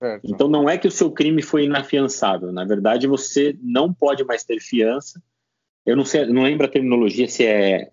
Certo. 0.03 0.23
Então 0.25 0.49
não 0.49 0.69
é 0.69 0.77
que 0.77 0.89
o 0.89 0.91
seu 0.91 1.11
crime 1.11 1.43
foi 1.43 1.65
inafiançável, 1.65 2.51
na 2.51 2.65
verdade 2.65 3.07
você 3.07 3.57
não 3.63 3.93
pode 3.93 4.25
mais 4.25 4.45
ter 4.45 4.61
fiança. 4.61 5.23
Eu 5.85 5.95
não 5.95 6.05
sei, 6.05 6.27
não 6.27 6.43
lembro 6.43 6.67
a 6.67 6.71
terminologia 6.71 7.29
se 7.29 7.47
é, 7.47 7.91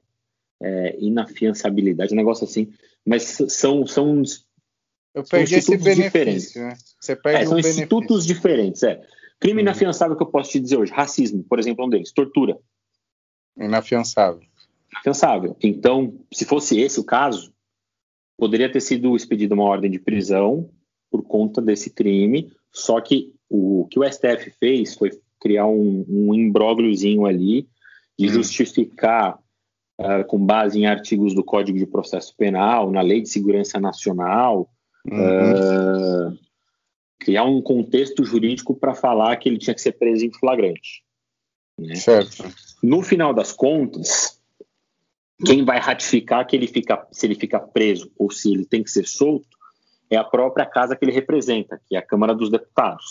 é 0.61 0.97
inafiançabilidade, 0.99 2.13
um 2.13 2.17
negócio 2.17 2.45
assim, 2.45 2.73
mas 3.05 3.37
são 3.49 3.85
são 3.85 4.23
eu 5.13 5.23
perdi 5.23 5.55
esse 5.55 5.77
benefício, 5.77 6.03
diferentes. 6.03 6.55
né? 6.55 6.75
Você 6.99 7.15
perde 7.15 7.43
é, 7.43 7.45
são 7.45 7.55
um 7.55 7.59
institutos 7.59 8.25
benefício. 8.25 8.35
diferentes, 8.35 8.83
é. 8.83 9.01
Crime 9.39 9.61
uhum. 9.61 9.67
inafiançável 9.67 10.15
que 10.15 10.23
eu 10.23 10.27
posso 10.27 10.51
te 10.51 10.59
dizer 10.59 10.77
hoje, 10.77 10.91
racismo, 10.91 11.43
por 11.43 11.59
exemplo, 11.59 11.85
um 11.85 11.89
deles, 11.89 12.11
tortura. 12.11 12.57
Inafiançável. 13.57 14.41
Inafiançável. 14.91 15.55
Então, 15.61 16.17
se 16.33 16.45
fosse 16.45 16.79
esse 16.79 16.99
o 16.99 17.03
caso, 17.03 17.52
poderia 18.37 18.71
ter 18.71 18.81
sido 18.81 19.15
expedida 19.15 19.53
uma 19.53 19.63
ordem 19.63 19.89
de 19.89 19.99
prisão 19.99 20.69
por 21.09 21.23
conta 21.23 21.61
desse 21.61 21.89
crime, 21.89 22.51
só 22.71 22.99
que 22.99 23.33
o 23.49 23.87
que 23.89 23.99
o 23.99 24.03
STF 24.03 24.51
fez 24.59 24.95
foi 24.95 25.11
criar 25.39 25.67
um, 25.67 26.05
um 26.09 26.33
imbrógliozinho 26.33 27.25
ali 27.25 27.67
de 28.17 28.27
hum. 28.27 28.31
justificar, 28.31 29.37
uh, 29.99 30.25
com 30.27 30.43
base 30.43 30.79
em 30.79 30.85
artigos 30.85 31.35
do 31.35 31.43
Código 31.43 31.77
de 31.77 31.85
Processo 31.85 32.35
Penal, 32.35 32.91
na 32.91 33.01
Lei 33.01 33.21
de 33.21 33.29
Segurança 33.29 33.79
Nacional, 33.79 34.69
uhum. 35.05 36.31
uh, 36.31 36.39
criar 37.19 37.43
um 37.43 37.61
contexto 37.61 38.23
jurídico 38.23 38.75
para 38.75 38.95
falar 38.95 39.35
que 39.37 39.49
ele 39.49 39.57
tinha 39.57 39.73
que 39.73 39.81
ser 39.81 39.93
preso 39.93 40.25
em 40.25 40.31
flagrante. 40.31 41.03
Né? 41.79 41.95
Certo. 41.95 42.45
No 42.81 43.01
final 43.01 43.33
das 43.33 43.51
contas, 43.51 44.39
quem 45.45 45.65
vai 45.65 45.79
ratificar 45.79 46.45
que 46.45 46.55
ele 46.55 46.67
fica, 46.67 47.07
se 47.11 47.25
ele 47.25 47.35
fica 47.35 47.59
preso 47.59 48.11
ou 48.17 48.31
se 48.31 48.53
ele 48.53 48.65
tem 48.65 48.83
que 48.83 48.91
ser 48.91 49.07
solto 49.07 49.47
é 50.09 50.15
a 50.15 50.23
própria 50.23 50.65
casa 50.65 50.95
que 50.95 51.03
ele 51.03 51.11
representa, 51.11 51.81
que 51.87 51.95
é 51.95 51.99
a 51.99 52.05
Câmara 52.05 52.35
dos 52.35 52.49
Deputados. 52.49 53.05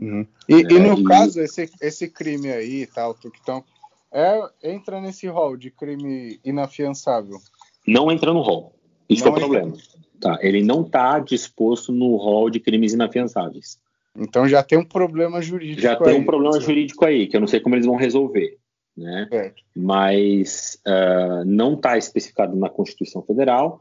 Uhum. 0.00 0.26
E, 0.48 0.54
é, 0.54 0.58
e, 0.58 0.78
no 0.78 0.98
e... 0.98 1.04
caso, 1.04 1.40
esse, 1.40 1.70
esse 1.80 2.08
crime 2.08 2.50
aí, 2.50 2.86
tal, 2.86 3.16
então, 3.24 3.64
é, 4.12 4.40
entra 4.62 5.00
nesse 5.00 5.28
rol 5.28 5.56
de 5.56 5.70
crime 5.70 6.40
inafiançável? 6.44 7.38
Não 7.86 8.10
entra 8.10 8.32
no 8.32 8.40
rol. 8.40 8.74
Isso 9.08 9.24
não 9.24 9.32
é 9.32 9.36
o 9.36 9.38
problema. 9.38 9.72
Tá, 10.20 10.38
ele 10.40 10.62
não 10.62 10.82
está 10.82 11.18
disposto 11.18 11.92
no 11.92 12.16
rol 12.16 12.50
de 12.50 12.60
crimes 12.60 12.92
inafiançáveis. 12.92 13.78
Então 14.16 14.46
já 14.46 14.62
tem 14.62 14.78
um 14.78 14.84
problema 14.84 15.40
jurídico. 15.40 15.80
Já 15.80 15.96
tem 15.96 16.20
um 16.20 16.24
problema 16.24 16.60
jurídico 16.60 17.04
aí, 17.04 17.26
que 17.26 17.36
eu 17.36 17.40
não 17.40 17.46
sei 17.46 17.60
como 17.60 17.74
eles 17.74 17.86
vão 17.86 17.96
resolver. 17.96 18.58
Né? 18.96 19.28
Mas 19.74 20.78
uh, 20.86 21.44
não 21.46 21.74
está 21.74 21.96
especificado 21.96 22.54
na 22.56 22.68
Constituição 22.68 23.22
Federal 23.22 23.80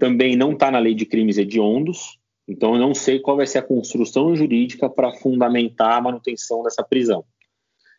também 0.00 0.34
não 0.34 0.52
está 0.52 0.70
na 0.70 0.78
lei 0.78 0.94
de 0.94 1.04
crimes 1.04 1.36
hediondos, 1.36 2.18
então 2.48 2.74
eu 2.74 2.80
não 2.80 2.94
sei 2.94 3.20
qual 3.20 3.36
vai 3.36 3.46
ser 3.46 3.58
a 3.58 3.62
construção 3.62 4.34
jurídica 4.34 4.88
para 4.88 5.12
fundamentar 5.12 5.98
a 5.98 6.00
manutenção 6.00 6.62
dessa 6.64 6.82
prisão. 6.82 7.22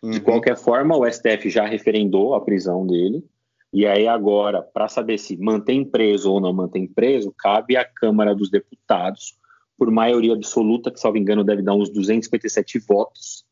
Uhum. 0.01 0.09
De 0.09 0.19
qualquer 0.19 0.57
forma, 0.57 0.97
o 0.97 1.09
STF 1.09 1.47
já 1.49 1.65
referendou 1.65 2.33
a 2.33 2.41
prisão 2.41 2.85
dele, 2.85 3.23
e 3.71 3.85
aí 3.85 4.07
agora, 4.07 4.61
para 4.61 4.89
saber 4.89 5.17
se 5.19 5.37
mantém 5.37 5.85
preso 5.85 6.33
ou 6.33 6.41
não 6.41 6.51
mantém 6.51 6.87
preso, 6.87 7.33
cabe 7.37 7.77
à 7.77 7.85
Câmara 7.85 8.35
dos 8.35 8.49
Deputados, 8.49 9.37
por 9.77 9.89
maioria 9.89 10.33
absoluta, 10.33 10.91
que, 10.91 10.99
salvo 10.99 11.17
engano, 11.17 11.43
deve 11.43 11.61
dar 11.61 11.75
uns 11.75 11.89
257 11.89 12.79
votos, 12.79 13.45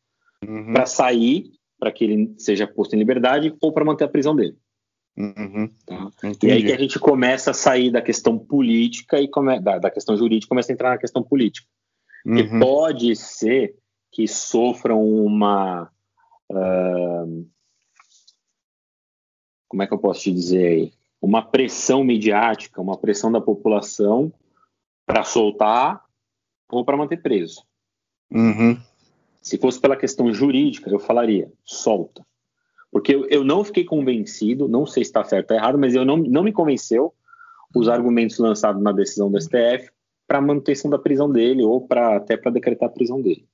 uhum. 0.43 0.73
para 0.73 0.87
sair, 0.87 1.51
para 1.79 1.91
que 1.91 2.03
ele 2.03 2.33
seja 2.37 2.67
posto 2.67 2.95
em 2.95 2.99
liberdade, 2.99 3.55
ou 3.61 3.71
para 3.71 3.85
manter 3.85 4.03
a 4.03 4.09
prisão 4.09 4.35
dele. 4.35 4.57
Uhum. 5.17 5.69
Tá? 5.85 6.09
E 6.43 6.51
aí 6.51 6.63
que 6.63 6.71
a 6.71 6.77
gente 6.77 6.99
começa 6.99 7.51
a 7.51 7.53
sair 7.53 7.91
da 7.91 8.01
questão 8.01 8.37
política 8.37 9.19
e 9.19 9.27
come... 9.27 9.59
da, 9.59 9.77
da, 9.77 9.91
questão 9.91 10.15
jurídica 10.15 10.49
começa 10.49 10.71
a 10.71 10.73
entrar 10.73 10.89
na 10.91 10.97
questão 10.97 11.23
política. 11.23 11.67
Uhum. 12.25 12.35
Que 12.35 12.59
pode 12.59 13.15
ser 13.15 13.75
que 14.11 14.27
sofram 14.27 15.03
uma. 15.03 15.89
Uh... 16.49 17.45
como 19.67 19.83
é 19.83 19.87
que 19.87 19.93
eu 19.93 19.99
posso 19.99 20.21
te 20.21 20.31
dizer 20.31 20.65
aí? 20.65 20.93
Uma 21.21 21.41
pressão 21.41 22.03
midiática, 22.03 22.81
uma 22.81 22.97
pressão 22.97 23.31
da 23.31 23.41
população 23.41 24.31
para 25.05 25.23
soltar 25.23 26.01
ou 26.69 26.85
para 26.85 26.95
manter 26.95 27.21
preso. 27.21 27.63
Uhum. 28.31 28.79
Se 29.41 29.57
fosse 29.57 29.79
pela 29.79 29.95
questão 29.95 30.31
jurídica, 30.33 30.89
eu 30.89 30.99
falaria: 30.99 31.51
solta. 31.63 32.25
Porque 32.91 33.13
eu, 33.13 33.25
eu 33.29 33.43
não 33.43 33.63
fiquei 33.63 33.83
convencido, 33.83 34.67
não 34.67 34.85
sei 34.85 35.03
se 35.03 35.09
está 35.09 35.23
certo 35.23 35.51
ou 35.51 35.57
errado, 35.57 35.77
mas 35.77 35.93
eu 35.93 36.03
não, 36.03 36.17
não 36.17 36.43
me 36.43 36.51
convenceu 36.51 37.13
os 37.75 37.87
argumentos 37.87 38.39
lançados 38.39 38.81
na 38.81 38.91
decisão 38.91 39.29
do 39.29 39.39
STF 39.39 39.91
para 40.27 40.41
manutenção 40.41 40.89
da 40.89 40.97
prisão 40.97 41.31
dele 41.31 41.63
ou 41.63 41.87
para 41.87 42.17
até 42.17 42.35
para 42.35 42.51
decretar 42.51 42.89
a 42.89 42.91
prisão 42.91 43.21
dele. 43.21 43.45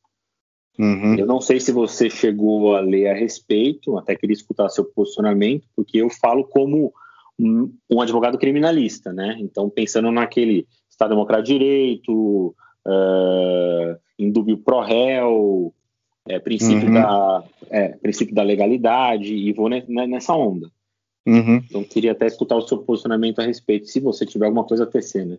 Uhum. 0.78 1.15
Eu 1.15 1.26
não 1.26 1.39
sei 1.39 1.60
se 1.60 1.71
você 1.71 2.10
chegou 2.10 2.76
a 2.76 2.82
ler 2.82 3.08
a 3.08 3.13
respeito, 3.13 3.98
até 3.98 4.15
queria 4.15 4.34
escutar 4.34 4.69
seu 4.69 4.84
posicionamento, 4.84 5.67
porque 5.76 5.98
eu 5.98 6.10
falo 6.10 6.43
como 6.43 6.93
um, 7.39 7.74
um 7.89 8.02
advogado 8.02 8.38
criminalista, 8.38 9.13
né? 9.13 9.38
Então, 9.39 9.69
pensando 9.69 10.12
naquele 10.12 10.67
Estado 10.89 11.10
Democrático 11.10 11.48
de 11.48 11.54
Direito, 11.54 12.56
uh, 12.86 13.98
indúbio 14.19 14.58
pro 14.58 14.82
réu, 14.82 15.74
é, 16.28 16.40
princípio, 16.40 16.88
uhum. 16.88 16.94
da, 16.94 17.44
é, 17.70 17.90
princípio 17.90 18.34
da 18.34 18.44
legalidade 18.44 19.34
e 19.34 19.52
vou 19.54 19.70
nessa 19.70 20.34
onda. 20.34 20.72
Uhum. 21.26 21.58
Então, 21.58 21.84
queria 21.84 22.12
até 22.12 22.28
escutar 22.28 22.56
o 22.56 22.68
seu 22.68 22.78
posicionamento 22.80 23.40
a 23.40 23.46
respeito, 23.46 23.88
se 23.88 24.00
você 24.00 24.26
tiver 24.26 24.46
alguma 24.46 24.64
coisa 24.64 24.84
a 24.84 24.88
tecer, 24.88 25.26
né? 25.26 25.38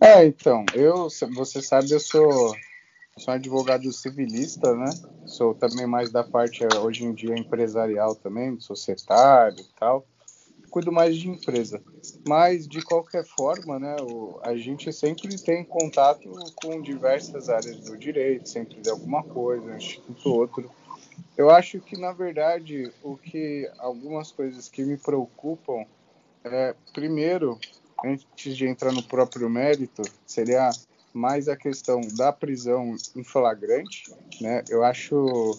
É, 0.00 0.24
então, 0.24 0.64
eu, 0.74 1.08
você 1.34 1.60
sabe, 1.62 1.90
eu 1.92 2.00
sou, 2.00 2.54
sou 3.18 3.34
advogado 3.34 3.92
civilista, 3.92 4.74
né? 4.74 4.90
Sou 5.26 5.54
também 5.54 5.86
mais 5.86 6.10
da 6.10 6.24
parte, 6.24 6.64
hoje 6.82 7.04
em 7.04 7.12
dia, 7.12 7.38
empresarial 7.38 8.16
também, 8.16 8.58
societário 8.58 9.60
e 9.60 9.78
tal 9.78 10.06
cuido 10.70 10.92
mais 10.92 11.16
de 11.16 11.28
empresa. 11.28 11.82
Mas, 12.26 12.66
de 12.66 12.80
qualquer 12.82 13.24
forma, 13.24 13.78
né, 13.78 13.96
o, 14.00 14.38
a 14.42 14.56
gente 14.56 14.92
sempre 14.92 15.36
tem 15.38 15.64
contato 15.64 16.30
com 16.56 16.80
diversas 16.80 17.48
áreas 17.48 17.80
do 17.80 17.96
direito, 17.96 18.48
sempre 18.48 18.80
de 18.80 18.88
alguma 18.88 19.22
coisa, 19.22 19.66
um 19.66 19.76
instituto 19.76 20.32
outro. 20.32 20.70
Eu 21.36 21.50
acho 21.50 21.80
que, 21.80 21.96
na 21.96 22.12
verdade, 22.12 22.92
o 23.02 23.16
que 23.16 23.70
algumas 23.78 24.30
coisas 24.32 24.68
que 24.68 24.82
me 24.82 24.96
preocupam 24.96 25.84
é, 26.44 26.74
primeiro, 26.92 27.58
antes 28.04 28.56
de 28.56 28.66
entrar 28.66 28.92
no 28.92 29.02
próprio 29.02 29.48
mérito, 29.50 30.02
seria 30.26 30.70
mais 31.12 31.48
a 31.48 31.56
questão 31.56 32.00
da 32.16 32.32
prisão 32.32 32.96
em 33.16 33.24
flagrante, 33.24 34.04
né? 34.40 34.62
Eu 34.68 34.84
acho 34.84 35.58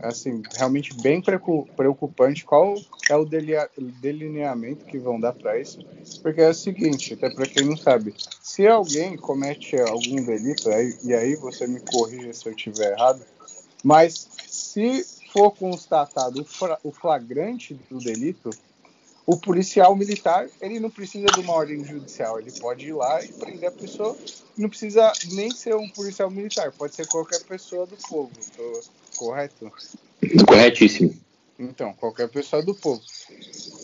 assim, 0.00 0.42
realmente 0.54 0.94
bem 1.02 1.22
preocupante 1.22 2.44
qual 2.44 2.74
é 3.08 3.16
o 3.16 3.24
delineamento 3.24 4.84
que 4.84 4.98
vão 4.98 5.20
dar 5.20 5.32
para 5.32 5.60
isso, 5.60 5.78
porque 6.22 6.40
é 6.40 6.48
o 6.48 6.54
seguinte, 6.54 7.14
até 7.14 7.30
para 7.30 7.46
quem 7.46 7.64
não 7.64 7.76
sabe, 7.76 8.14
se 8.42 8.66
alguém 8.66 9.16
comete 9.16 9.76
algum 9.80 10.24
delito, 10.24 10.68
e 11.04 11.14
aí 11.14 11.36
você 11.36 11.66
me 11.66 11.80
corrija 11.80 12.32
se 12.32 12.46
eu 12.46 12.52
estiver 12.52 12.92
errado, 12.92 13.24
mas 13.84 14.28
se 14.46 15.04
for 15.32 15.50
constatado 15.50 16.46
o 16.82 16.92
flagrante 16.92 17.74
do 17.90 17.98
delito, 17.98 18.50
o 19.24 19.36
policial 19.36 19.94
militar 19.94 20.48
ele 20.60 20.80
não 20.80 20.90
precisa 20.90 21.26
de 21.26 21.40
uma 21.40 21.52
ordem 21.52 21.84
judicial, 21.84 22.40
ele 22.40 22.50
pode 22.52 22.88
ir 22.88 22.92
lá 22.92 23.24
e 23.24 23.28
prender 23.28 23.68
a 23.68 23.72
pessoa. 23.72 24.16
Não 24.58 24.68
precisa 24.68 25.12
nem 25.32 25.50
ser 25.50 25.76
um 25.76 25.88
policial 25.90 26.28
militar, 26.28 26.72
pode 26.72 26.94
ser 26.94 27.06
qualquer 27.06 27.40
pessoa 27.44 27.86
do 27.86 27.96
povo. 27.96 28.32
Tô 28.56 28.82
correto? 29.16 29.70
Corretíssimo. 30.46 31.14
Então, 31.58 31.92
qualquer 31.92 32.28
pessoa 32.28 32.62
do 32.62 32.74
povo. 32.74 33.00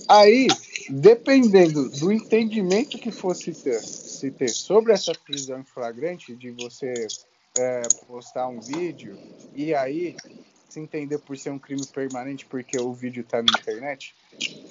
Aí, 0.08 0.48
dependendo 0.88 1.88
do 1.90 2.10
entendimento 2.10 2.98
que 2.98 3.10
fosse 3.10 3.52
ter, 3.52 3.80
se 3.80 4.30
ter 4.30 4.48
sobre 4.48 4.92
essa 4.92 5.12
prisão 5.12 5.60
em 5.60 5.64
flagrante, 5.64 6.34
de 6.34 6.50
você 6.50 7.06
é, 7.58 7.82
postar 8.06 8.48
um 8.48 8.60
vídeo 8.60 9.18
e 9.54 9.74
aí 9.74 10.16
se 10.68 10.80
entender 10.80 11.18
por 11.18 11.36
ser 11.36 11.50
um 11.50 11.58
crime 11.58 11.86
permanente 11.86 12.44
porque 12.46 12.78
o 12.78 12.92
vídeo 12.92 13.22
está 13.22 13.38
na 13.38 13.58
internet, 13.58 14.14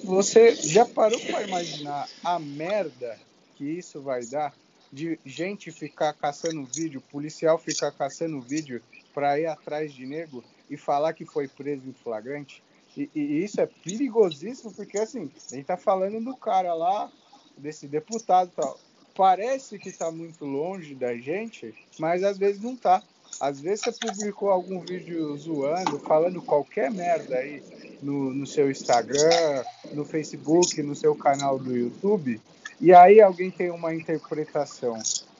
você 0.03 0.55
já 0.55 0.85
parou 0.85 1.19
para 1.19 1.43
imaginar 1.43 2.07
a 2.23 2.37
merda 2.39 3.17
que 3.55 3.65
isso 3.65 4.01
vai 4.01 4.23
dar 4.25 4.53
de 4.91 5.19
gente 5.25 5.71
ficar 5.71 6.13
caçando 6.13 6.65
vídeo, 6.65 7.01
policial 7.11 7.57
ficar 7.57 7.91
caçando 7.91 8.41
vídeo 8.41 8.81
para 9.13 9.39
ir 9.39 9.45
atrás 9.45 9.93
de 9.93 10.05
nego 10.05 10.43
e 10.69 10.77
falar 10.77 11.13
que 11.13 11.25
foi 11.25 11.47
preso 11.47 11.87
em 11.87 11.93
flagrante? 11.93 12.63
E, 12.95 13.09
e, 13.13 13.43
isso 13.43 13.61
é 13.61 13.67
perigosíssimo 13.67 14.71
porque 14.73 14.97
assim, 14.97 15.31
a 15.51 15.55
gente 15.55 15.65
tá 15.65 15.77
falando 15.77 16.23
do 16.23 16.35
cara 16.35 16.73
lá, 16.73 17.11
desse 17.57 17.87
deputado 17.87 18.51
tal. 18.55 18.79
Parece 19.15 19.79
que 19.79 19.89
está 19.89 20.11
muito 20.11 20.45
longe 20.45 20.93
da 20.93 21.15
gente, 21.15 21.73
mas 21.99 22.23
às 22.23 22.37
vezes 22.37 22.61
não 22.61 22.75
tá. 22.75 23.01
Às 23.39 23.59
vezes 23.59 23.81
você 23.81 23.91
publicou 23.91 24.49
algum 24.49 24.79
vídeo 24.79 25.35
zoando, 25.37 25.99
falando 25.99 26.41
qualquer 26.41 26.89
merda 26.91 27.37
aí 27.37 27.61
no, 28.01 28.33
no 28.33 28.47
seu 28.47 28.69
Instagram, 28.69 29.63
no 29.93 30.05
Facebook, 30.05 30.81
no 30.81 30.95
seu 30.95 31.15
canal 31.15 31.59
do 31.59 31.75
YouTube, 31.75 32.39
e 32.79 32.93
aí 32.93 33.19
alguém 33.19 33.49
tem 33.49 33.71
uma 33.71 33.93
interpretação 33.93 34.97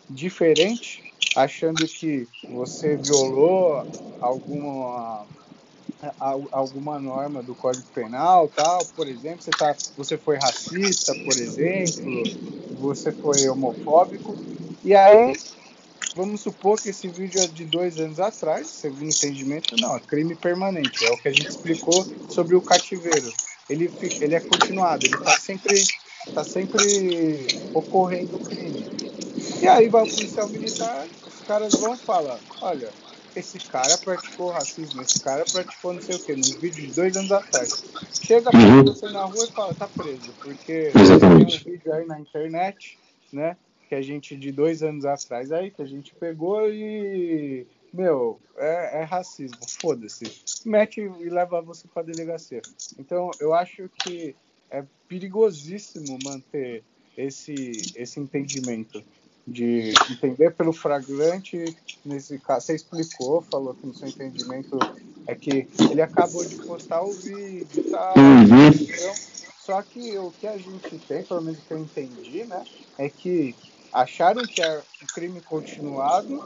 diferente, 0.10 1.04
achando 1.36 1.88
que 1.88 2.28
você 2.50 2.96
violou 2.98 3.86
alguma 4.20 5.26
alguma 6.52 7.00
norma 7.00 7.42
do 7.42 7.56
Código 7.56 7.88
Penal, 7.94 8.48
tal, 8.50 8.86
por 8.96 9.08
exemplo, 9.08 9.42
você, 9.42 9.50
tá, 9.50 9.76
você 9.96 10.16
foi 10.16 10.38
racista, 10.38 11.12
por 11.26 11.36
exemplo, 11.36 12.24
você 12.80 13.12
foi 13.12 13.50
homofóbico, 13.50 14.36
e 14.84 14.94
aí 14.94 15.34
vamos 16.16 16.42
supor 16.42 16.82
que 16.82 16.90
esse 16.90 17.08
vídeo 17.08 17.42
é 17.42 17.48
de 17.48 17.66
dois 17.66 18.00
anos 18.00 18.20
atrás, 18.20 18.68
segundo 18.68 19.04
o 19.04 19.10
entendimento, 19.10 19.76
não, 19.80 19.96
é 19.96 20.00
crime 20.00 20.36
permanente. 20.36 21.06
É 21.06 21.12
o 21.12 21.18
que 21.18 21.28
a 21.28 21.32
gente 21.32 21.50
explicou 21.50 22.06
sobre 22.30 22.56
o 22.56 22.62
cativeiro. 22.62 23.32
Ele, 23.70 23.92
ele 24.22 24.36
é 24.36 24.40
continuado, 24.40 25.06
ele 25.06 25.16
está 25.16 25.38
sempre, 25.40 25.84
tá 26.34 26.44
sempre 26.44 27.48
ocorrendo 27.74 28.40
crime. 28.40 28.86
E 29.62 29.68
aí 29.68 29.90
vai 29.90 30.04
o 30.04 30.10
policial 30.10 30.48
militar, 30.50 31.08
os 31.26 31.48
caras 31.48 31.74
vão 31.74 31.96
falar, 31.98 32.40
olha, 32.62 32.90
esse 33.36 33.60
cara 33.60 33.98
praticou 33.98 34.52
racismo, 34.52 35.02
esse 35.02 35.20
cara 35.20 35.46
praticou 35.52 35.94
não 35.94 36.02
sei 36.02 36.16
o 36.16 36.20
que, 36.20 36.36
num 36.36 36.60
vídeo 36.60 36.88
de 36.88 36.94
dois 36.94 37.16
anos 37.16 37.32
atrás. 37.32 37.84
Chega 38.22 38.50
uhum. 38.56 38.86
você 38.86 39.10
na 39.10 39.26
rua 39.26 39.46
e 39.46 39.52
fala, 39.52 39.74
tá 39.74 39.88
preso, 39.88 40.34
porque 40.42 40.92
Exatamente. 40.96 41.64
tem 41.64 41.74
um 41.74 41.78
vídeo 41.78 41.94
aí 41.94 42.06
na 42.06 42.20
internet, 42.20 42.98
né? 43.32 43.56
que 43.88 43.96
a 43.96 44.02
gente 44.02 44.36
de 44.36 44.52
dois 44.52 44.84
anos 44.84 45.06
atrás 45.06 45.52
aí, 45.52 45.72
que 45.72 45.82
a 45.82 45.86
gente 45.86 46.14
pegou 46.16 46.70
e. 46.70 47.66
Meu, 47.94 48.40
é, 48.58 49.02
é 49.02 49.04
racismo, 49.04 49.58
foda-se. 49.80 50.26
Mete 50.66 51.00
e 51.00 51.30
leva 51.30 51.62
você 51.62 51.88
pra 51.88 52.04
delegacia. 52.04 52.62
Então, 53.00 53.32
eu 53.40 53.54
acho 53.54 53.90
que 54.04 54.36
é 54.70 54.84
perigosíssimo 55.08 56.18
manter 56.24 56.84
esse, 57.18 57.94
esse 57.96 58.20
entendimento 58.20 59.04
de 59.48 59.94
entender 60.12 60.54
pelo 60.54 60.74
flagrante, 60.74 61.78
nesse 62.04 62.38
caso, 62.38 62.66
você 62.66 62.76
explicou, 62.76 63.42
falou 63.42 63.74
que 63.74 63.88
no 63.88 63.94
seu 63.94 64.10
entendimento 64.10 64.78
é 65.26 65.34
que 65.34 65.68
ele 65.90 66.02
acabou 66.02 66.44
de 66.44 66.56
postar 66.56 67.02
o 67.02 67.14
vídeo 67.14 67.86
tal, 67.90 68.14
uhum. 68.18 68.68
então, 68.68 69.16
só 69.58 69.82
que 69.82 70.18
o 70.18 70.32
que 70.32 70.48
a 70.48 70.58
gente 70.58 71.00
tem, 71.08 71.24
pelo 71.24 71.42
menos 71.42 71.60
que 71.62 71.72
eu 71.72 71.80
entendi, 71.80 72.44
né, 72.44 72.62
é 72.98 73.10
que 73.10 73.56
acharam 73.94 74.44
que 74.44 74.62
é 74.62 74.84
um 75.02 75.06
crime 75.14 75.40
continuado 75.40 76.44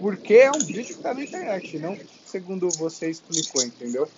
porque 0.00 0.34
é 0.34 0.50
um 0.50 0.58
vídeo 0.58 0.84
que 0.84 0.92
está 0.92 1.14
na 1.14 1.22
internet, 1.22 1.78
não 1.78 1.96
segundo 2.26 2.68
você 2.70 3.08
explicou, 3.08 3.62
entendeu? 3.62 4.08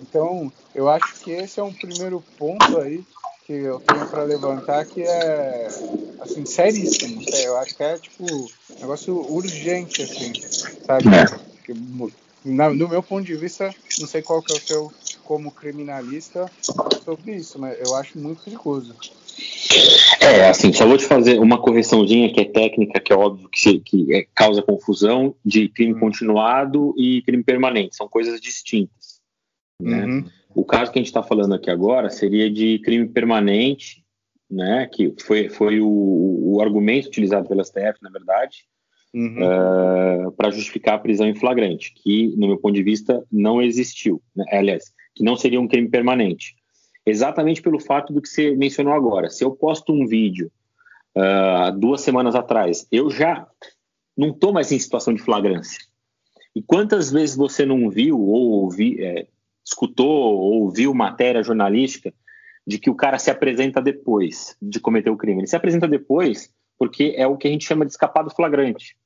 Então, 0.00 0.52
eu 0.74 0.88
acho 0.88 1.20
que 1.20 1.30
esse 1.30 1.60
é 1.60 1.62
um 1.62 1.72
primeiro 1.72 2.22
ponto 2.38 2.78
aí 2.78 3.04
que 3.46 3.52
eu 3.52 3.80
tenho 3.80 4.06
para 4.08 4.24
levantar 4.24 4.84
que 4.84 5.02
é 5.02 5.68
assim 6.20 6.44
seríssimo. 6.44 7.22
Eu 7.42 7.56
acho 7.56 7.74
que 7.74 7.82
é 7.82 7.98
tipo 7.98 8.24
um 8.24 8.80
negócio 8.80 9.16
urgente 9.32 10.02
assim, 10.02 10.32
sabe? 10.84 11.04
Que, 11.64 11.72
no 11.72 12.88
meu 12.88 13.02
ponto 13.02 13.24
de 13.24 13.34
vista, 13.36 13.74
não 13.98 14.06
sei 14.06 14.22
qual 14.22 14.42
que 14.42 14.52
é 14.52 14.56
o 14.56 14.60
seu 14.60 14.92
como 15.24 15.50
criminalista 15.50 16.50
sobre 17.04 17.36
isso, 17.36 17.58
mas 17.58 17.78
eu 17.86 17.94
acho 17.94 18.18
muito 18.18 18.42
perigoso. 18.42 18.94
É, 20.20 20.48
assim, 20.48 20.72
só 20.72 20.86
vou 20.86 20.96
te 20.96 21.04
fazer 21.04 21.38
uma 21.38 21.60
correçãozinha 21.60 22.32
que 22.32 22.40
é 22.40 22.44
técnica, 22.44 23.00
que 23.00 23.12
é 23.12 23.16
óbvio 23.16 23.48
que, 23.50 23.80
que 23.80 24.14
é, 24.14 24.26
causa 24.34 24.62
confusão, 24.62 25.34
de 25.44 25.68
crime 25.68 25.94
hum. 25.94 26.00
continuado 26.00 26.94
e 26.96 27.22
crime 27.22 27.42
permanente. 27.42 27.96
São 27.96 28.08
coisas 28.08 28.40
distintas. 28.40 28.97
Né? 29.80 30.04
Uhum. 30.04 30.24
O 30.54 30.64
caso 30.64 30.90
que 30.90 30.98
a 30.98 31.02
gente 31.02 31.08
está 31.08 31.22
falando 31.22 31.54
aqui 31.54 31.70
agora 31.70 32.10
seria 32.10 32.50
de 32.50 32.78
crime 32.80 33.08
permanente, 33.08 34.04
né, 34.50 34.88
que 34.92 35.14
foi, 35.20 35.48
foi 35.48 35.80
o, 35.80 35.88
o 35.88 36.60
argumento 36.60 37.06
utilizado 37.06 37.48
pela 37.48 37.62
STF, 37.62 37.98
na 38.02 38.10
verdade, 38.10 38.64
uhum. 39.14 39.36
uh, 39.36 40.32
para 40.32 40.50
justificar 40.50 40.94
a 40.94 40.98
prisão 40.98 41.28
em 41.28 41.34
flagrante, 41.34 41.92
que, 41.94 42.34
no 42.36 42.48
meu 42.48 42.58
ponto 42.58 42.74
de 42.74 42.82
vista, 42.82 43.24
não 43.30 43.62
existiu. 43.62 44.22
Né? 44.34 44.44
Aliás, 44.50 44.92
que 45.14 45.22
não 45.22 45.36
seria 45.36 45.60
um 45.60 45.68
crime 45.68 45.88
permanente 45.88 46.56
exatamente 47.08 47.62
pelo 47.62 47.80
fato 47.80 48.12
do 48.12 48.20
que 48.20 48.28
você 48.28 48.54
mencionou 48.54 48.92
agora. 48.92 49.30
Se 49.30 49.42
eu 49.42 49.50
posto 49.50 49.92
um 49.92 50.06
vídeo 50.06 50.50
uh, 51.16 51.76
duas 51.78 52.02
semanas 52.02 52.34
atrás, 52.34 52.86
eu 52.92 53.10
já 53.10 53.46
não 54.16 54.30
estou 54.30 54.52
mais 54.52 54.70
em 54.72 54.78
situação 54.78 55.14
de 55.14 55.22
flagrância. 55.22 55.78
E 56.54 56.62
quantas 56.62 57.10
vezes 57.10 57.36
você 57.36 57.64
não 57.64 57.88
viu 57.88 58.20
ou 58.20 58.62
ouvi, 58.62 59.02
é, 59.02 59.26
escutou 59.68 60.08
ou 60.08 60.62
ouviu 60.62 60.94
matéria 60.94 61.42
jornalística 61.42 62.12
de 62.66 62.78
que 62.78 62.90
o 62.90 62.94
cara 62.94 63.18
se 63.18 63.30
apresenta 63.30 63.80
depois 63.80 64.56
de 64.60 64.80
cometer 64.80 65.10
o 65.10 65.16
crime? 65.16 65.40
Ele 65.40 65.46
se 65.46 65.56
apresenta 65.56 65.86
depois 65.86 66.52
porque 66.78 67.14
é 67.16 67.26
o 67.26 67.36
que 67.36 67.48
a 67.48 67.50
gente 67.50 67.66
chama 67.66 67.84
de 67.84 67.90
escapado 67.90 68.30
flagrante. 68.30 68.96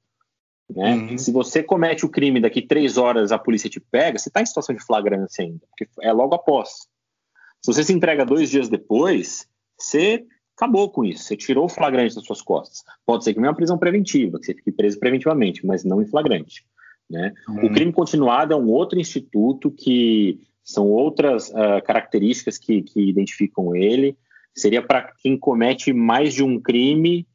Né? 0.70 0.94
Uhum. 0.94 1.18
Se 1.18 1.32
você 1.32 1.62
comete 1.62 2.04
o 2.04 2.08
crime 2.08 2.40
daqui 2.40 2.62
três 2.62 2.96
horas 2.96 3.32
a 3.32 3.38
polícia 3.38 3.68
te 3.68 3.80
pega, 3.80 4.18
você 4.18 4.28
está 4.28 4.40
em 4.40 4.46
situação 4.46 4.74
de 4.74 4.84
flagrância 4.84 5.44
ainda, 5.44 5.60
porque 5.68 5.88
é 6.00 6.12
logo 6.12 6.34
após. 6.34 6.86
Se 7.60 7.72
você 7.72 7.82
se 7.84 7.92
entrega 7.92 8.24
dois 8.24 8.50
dias 8.50 8.68
depois, 8.68 9.46
você 9.78 10.24
acabou 10.56 10.90
com 10.90 11.04
isso, 11.04 11.24
você 11.24 11.36
tirou 11.36 11.64
o 11.64 11.68
flagrante 11.68 12.14
das 12.14 12.24
suas 12.24 12.42
costas. 12.42 12.82
Pode 13.04 13.24
ser 13.24 13.34
que 13.34 13.40
não 13.40 13.46
é 13.46 13.50
uma 13.50 13.56
prisão 13.56 13.78
preventiva, 13.78 14.38
que 14.38 14.46
você 14.46 14.54
fique 14.54 14.72
preso 14.72 14.98
preventivamente, 14.98 15.66
mas 15.66 15.84
não 15.84 16.00
em 16.00 16.06
flagrante. 16.06 16.64
Né? 17.10 17.32
Uhum. 17.48 17.66
O 17.66 17.72
crime 17.72 17.92
continuado 17.92 18.52
é 18.52 18.56
um 18.56 18.68
outro 18.68 18.98
instituto 18.98 19.70
que 19.70 20.40
são 20.64 20.86
outras 20.86 21.48
uh, 21.50 21.82
características 21.84 22.58
que, 22.58 22.82
que, 22.82 23.08
identificam 23.08 23.74
ele. 23.74 24.16
Seria 24.54 24.82
para 24.82 25.12
quem 25.18 25.36
comete 25.36 25.92
mais 25.92 26.34
de 26.34 26.44
um 26.44 26.60
crime, 26.60 27.26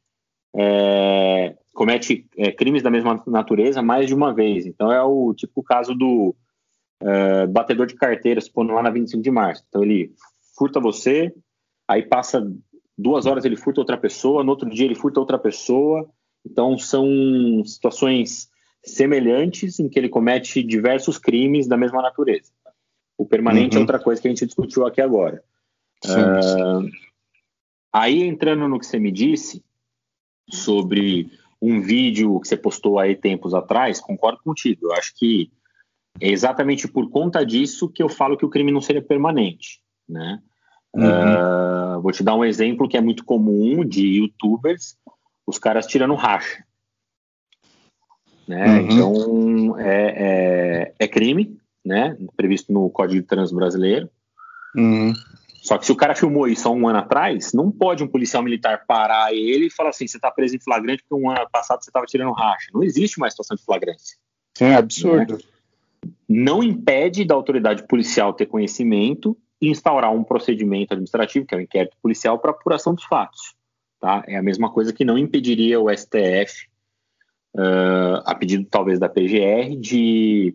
é, 0.56 1.56
comete 1.74 2.26
é, 2.36 2.52
crimes 2.52 2.82
da 2.82 2.90
mesma 2.90 3.22
natureza 3.26 3.82
mais 3.82 4.06
de 4.06 4.14
uma 4.14 4.32
vez. 4.32 4.66
Então 4.66 4.92
é 4.92 5.02
o 5.02 5.34
tipo 5.34 5.60
o 5.60 5.62
caso 5.62 5.94
do 5.94 6.34
uh, 7.02 7.48
batedor 7.48 7.86
de 7.86 7.96
carteira, 7.96 8.40
supondo 8.40 8.72
lá 8.72 8.82
na 8.82 8.90
25 8.90 9.22
de 9.22 9.30
março. 9.30 9.64
Então 9.68 9.82
ele 9.82 10.12
furta 10.56 10.80
você, 10.80 11.34
aí 11.88 12.02
passa 12.02 12.48
duas 12.96 13.26
horas 13.26 13.44
ele 13.44 13.56
furta 13.56 13.80
outra 13.80 13.96
pessoa, 13.96 14.42
no 14.42 14.50
outro 14.50 14.68
dia 14.68 14.86
ele 14.86 14.94
furta 14.94 15.20
outra 15.20 15.38
pessoa. 15.38 16.08
Então 16.44 16.78
são 16.78 17.06
situações 17.64 18.48
semelhantes 18.84 19.78
em 19.78 19.88
que 19.88 19.98
ele 19.98 20.08
comete 20.08 20.62
diversos 20.62 21.18
crimes 21.18 21.66
da 21.66 21.76
mesma 21.76 22.00
natureza. 22.00 22.52
O 23.18 23.26
permanente 23.26 23.74
é 23.74 23.78
uhum. 23.78 23.82
é 23.82 23.84
outra 23.84 23.98
coisa 23.98 24.22
que 24.22 24.28
a 24.28 24.30
gente 24.30 24.46
discutiu 24.46 24.86
aqui 24.86 25.00
agora. 25.00 25.42
Uh, 26.06 26.88
aí 27.92 28.22
entrando 28.22 28.68
no 28.68 28.78
que 28.78 28.86
você 28.86 28.98
me 28.98 29.10
disse 29.10 29.64
sobre 30.48 31.30
um 31.60 31.80
vídeo 31.80 32.38
que 32.40 32.46
você 32.46 32.56
postou 32.56 32.98
aí 32.98 33.16
tempos 33.16 33.52
atrás, 33.52 34.00
concordo 34.00 34.40
contigo. 34.44 34.86
Eu 34.86 34.92
acho 34.92 35.12
que 35.16 35.50
é 36.20 36.28
exatamente 36.28 36.86
por 36.86 37.10
conta 37.10 37.44
disso 37.44 37.88
que 37.88 38.02
eu 38.02 38.08
falo 38.08 38.36
que 38.36 38.46
o 38.46 38.48
crime 38.48 38.70
não 38.70 38.80
seria 38.80 39.02
permanente, 39.02 39.80
né? 40.08 40.40
Uhum. 40.94 41.04
Uh, 41.04 42.00
vou 42.00 42.12
te 42.12 42.22
dar 42.22 42.34
um 42.34 42.44
exemplo 42.44 42.88
que 42.88 42.96
é 42.96 43.00
muito 43.00 43.24
comum 43.24 43.84
de 43.84 44.18
YouTubers, 44.18 44.96
os 45.46 45.58
caras 45.58 45.86
tirando 45.86 46.14
racha. 46.14 46.64
Né? 48.46 48.66
Uhum. 48.66 48.88
Então, 48.90 49.78
é, 49.78 50.14
é, 50.16 50.94
é, 50.98 51.08
crime, 51.08 51.57
né? 51.88 52.16
Previsto 52.36 52.72
no 52.72 52.88
Código 52.90 53.20
de 53.20 53.26
Trânsito 53.26 53.56
Brasileiro. 53.56 54.08
Uhum. 54.76 55.12
Só 55.62 55.76
que 55.76 55.86
se 55.86 55.92
o 55.92 55.96
cara 55.96 56.14
filmou 56.14 56.46
isso 56.46 56.68
há 56.68 56.70
um 56.70 56.86
ano 56.86 56.98
atrás, 57.00 57.52
não 57.52 57.70
pode 57.70 58.04
um 58.04 58.08
policial 58.08 58.42
militar 58.42 58.84
parar 58.86 59.34
ele 59.34 59.66
e 59.66 59.70
falar 59.70 59.90
assim: 59.90 60.06
você 60.06 60.18
está 60.18 60.30
preso 60.30 60.54
em 60.54 60.60
flagrante 60.60 61.02
porque 61.08 61.22
um 61.22 61.30
ano 61.30 61.48
passado 61.50 61.82
você 61.82 61.90
estava 61.90 62.06
tirando 62.06 62.32
racha. 62.32 62.68
Não 62.72 62.84
existe 62.84 63.18
mais 63.18 63.32
situação 63.32 63.56
de 63.56 63.64
flagrância. 63.64 64.16
É 64.60 64.74
absurdo. 64.74 65.34
Né? 65.34 65.40
não 66.28 66.62
impede 66.62 67.24
da 67.24 67.34
autoridade 67.34 67.86
policial 67.86 68.32
ter 68.32 68.46
conhecimento 68.46 69.36
instaurar 69.60 70.12
um 70.12 70.22
procedimento 70.22 70.92
administrativo, 70.92 71.46
que 71.46 71.54
é 71.54 71.58
o 71.58 71.60
inquérito 71.60 71.96
policial, 72.00 72.38
para 72.38 72.52
apuração 72.52 72.94
dos 72.94 73.04
fatos. 73.04 73.56
Tá? 74.00 74.22
É 74.28 74.36
a 74.36 74.42
mesma 74.42 74.72
coisa 74.72 74.92
que 74.92 75.04
não 75.04 75.18
impediria 75.18 75.80
o 75.80 75.90
STF, 75.90 76.68
uh, 77.56 78.22
a 78.24 78.34
pedido 78.36 78.64
talvez 78.70 79.00
da 79.00 79.08
PGR, 79.08 79.76
de 79.76 80.54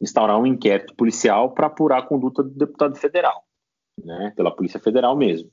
instaurar 0.00 0.38
um 0.40 0.46
inquérito 0.46 0.94
policial 0.94 1.52
para 1.52 1.66
apurar 1.66 1.98
a 1.98 2.06
conduta 2.06 2.42
do 2.42 2.50
deputado 2.50 2.96
federal, 2.96 3.44
né? 4.02 4.32
pela 4.34 4.54
Polícia 4.54 4.80
Federal 4.80 5.16
mesmo. 5.16 5.50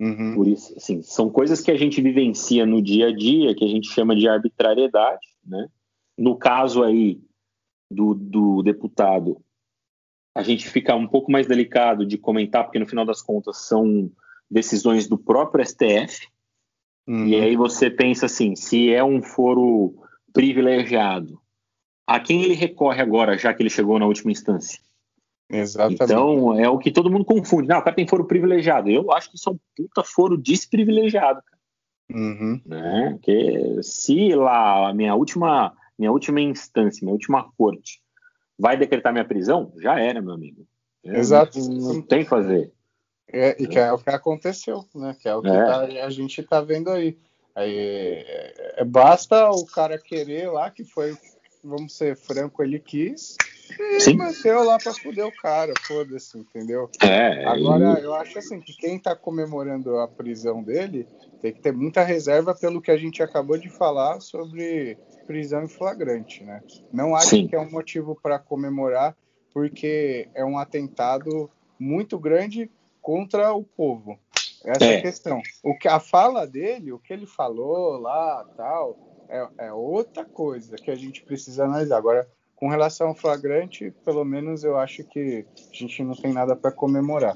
Uhum. 0.00 0.34
Por 0.34 0.48
isso, 0.48 0.74
assim, 0.76 1.02
são 1.02 1.30
coisas 1.30 1.60
que 1.60 1.70
a 1.70 1.76
gente 1.76 2.02
vivencia 2.02 2.66
no 2.66 2.82
dia 2.82 3.08
a 3.08 3.12
dia, 3.16 3.54
que 3.54 3.64
a 3.64 3.68
gente 3.68 3.88
chama 3.88 4.16
de 4.16 4.28
arbitrariedade. 4.28 5.26
Né? 5.44 5.68
No 6.18 6.36
caso 6.36 6.82
aí 6.82 7.20
do, 7.90 8.14
do 8.14 8.62
deputado, 8.62 9.40
a 10.34 10.42
gente 10.42 10.68
fica 10.68 10.94
um 10.94 11.06
pouco 11.06 11.30
mais 11.30 11.46
delicado 11.46 12.04
de 12.06 12.18
comentar, 12.18 12.64
porque 12.64 12.78
no 12.78 12.86
final 12.86 13.04
das 13.04 13.22
contas 13.22 13.58
são 13.58 14.10
decisões 14.50 15.06
do 15.08 15.18
próprio 15.18 15.64
STF. 15.64 16.26
Uhum. 17.06 17.26
E 17.26 17.36
aí 17.36 17.56
você 17.56 17.90
pensa 17.90 18.26
assim, 18.26 18.54
se 18.56 18.92
é 18.92 19.02
um 19.04 19.22
foro 19.22 19.94
privilegiado, 20.32 21.41
a 22.16 22.20
quem 22.20 22.42
ele 22.42 22.54
recorre 22.54 23.00
agora, 23.00 23.38
já 23.38 23.52
que 23.54 23.62
ele 23.62 23.70
chegou 23.70 23.98
na 23.98 24.06
última 24.06 24.32
instância? 24.32 24.80
Exatamente. 25.50 26.02
Então, 26.04 26.58
é 26.58 26.68
o 26.68 26.78
que 26.78 26.90
todo 26.90 27.10
mundo 27.10 27.24
confunde. 27.24 27.68
Não, 27.68 27.78
o 27.78 27.82
cara 27.82 27.94
tem 27.94 28.08
foro 28.08 28.24
privilegiado. 28.24 28.88
Eu 28.88 29.12
acho 29.12 29.30
que 29.30 29.36
isso 29.36 29.50
é 29.50 29.52
um 29.52 29.58
puta 29.76 30.02
foro 30.02 30.36
desprivilegiado. 30.36 31.42
Uhum. 32.10 32.60
Né? 32.64 33.10
Porque 33.12 33.82
se 33.82 34.34
lá 34.34 34.88
a 34.88 34.94
minha 34.94 35.14
última, 35.14 35.74
minha 35.98 36.10
última 36.10 36.40
instância, 36.40 37.04
minha 37.04 37.12
última 37.12 37.50
corte 37.56 38.00
vai 38.58 38.76
decretar 38.76 39.12
minha 39.12 39.24
prisão, 39.24 39.72
já 39.78 39.98
era, 39.98 40.22
meu 40.22 40.34
amigo. 40.34 40.66
Exato. 41.04 41.58
Não, 41.58 41.94
não 41.94 42.02
tem 42.02 42.22
que 42.22 42.30
fazer. 42.30 42.72
É, 43.28 43.56
e 43.60 43.66
que 43.66 43.78
é 43.78 43.92
o 43.92 43.98
que 43.98 44.10
aconteceu, 44.10 44.84
né? 44.94 45.16
Que 45.18 45.28
é 45.28 45.34
o 45.34 45.42
que 45.42 45.48
é. 45.48 45.64
Tá, 45.64 45.80
a 45.80 46.10
gente 46.10 46.40
está 46.40 46.60
vendo 46.60 46.90
aí. 46.90 47.18
aí 47.54 47.76
é, 47.76 48.74
é, 48.76 48.84
basta 48.84 49.50
o 49.50 49.64
cara 49.66 49.98
querer 49.98 50.50
lá, 50.50 50.70
que 50.70 50.84
foi, 50.84 51.16
vamos 51.62 51.96
ser 51.96 52.16
franco, 52.16 52.62
ele 52.62 52.78
quis, 52.78 53.36
e 53.78 54.00
Sim. 54.00 54.16
manteu 54.16 54.62
lá 54.64 54.78
para 54.78 54.92
foder 54.92 55.26
o 55.26 55.36
cara, 55.36 55.72
foda-se, 55.86 56.38
entendeu? 56.38 56.90
É, 57.02 57.44
Agora, 57.44 57.98
e... 58.00 58.04
eu 58.04 58.14
acho 58.14 58.38
assim 58.38 58.60
que 58.60 58.76
quem 58.76 58.96
está 58.96 59.14
comemorando 59.14 59.98
a 59.98 60.08
prisão 60.08 60.62
dele 60.62 61.06
tem 61.40 61.52
que 61.52 61.60
ter 61.60 61.72
muita 61.72 62.02
reserva 62.02 62.54
pelo 62.54 62.80
que 62.80 62.90
a 62.90 62.96
gente 62.96 63.22
acabou 63.22 63.56
de 63.58 63.68
falar 63.68 64.20
sobre 64.20 64.98
prisão 65.26 65.64
em 65.64 65.68
flagrante, 65.68 66.44
né? 66.44 66.62
Não 66.92 67.14
acho 67.14 67.30
Sim. 67.30 67.46
que 67.46 67.56
é 67.56 67.60
um 67.60 67.70
motivo 67.70 68.18
para 68.20 68.38
comemorar, 68.38 69.16
porque 69.52 70.28
é 70.34 70.44
um 70.44 70.58
atentado 70.58 71.50
muito 71.78 72.18
grande 72.18 72.70
contra 73.00 73.52
o 73.52 73.64
povo. 73.64 74.18
Essa 74.64 74.84
é. 74.84 74.94
é 74.94 74.98
a 74.98 75.02
questão. 75.02 75.42
O 75.62 75.76
que 75.76 75.88
a 75.88 75.98
fala 75.98 76.46
dele, 76.46 76.92
o 76.92 76.98
que 76.98 77.12
ele 77.12 77.26
falou 77.26 77.98
lá, 77.98 78.46
tal, 78.56 78.96
é, 79.32 79.66
é 79.66 79.72
outra 79.72 80.24
coisa 80.24 80.76
que 80.76 80.90
a 80.90 80.94
gente 80.94 81.22
precisa 81.22 81.64
analisar. 81.64 81.96
Agora, 81.96 82.28
com 82.54 82.68
relação 82.68 83.08
ao 83.08 83.14
flagrante, 83.14 83.92
pelo 84.04 84.24
menos 84.24 84.62
eu 84.62 84.76
acho 84.76 85.02
que 85.04 85.44
a 85.70 85.76
gente 85.76 86.02
não 86.04 86.14
tem 86.14 86.32
nada 86.32 86.54
para 86.54 86.70
comemorar. 86.70 87.34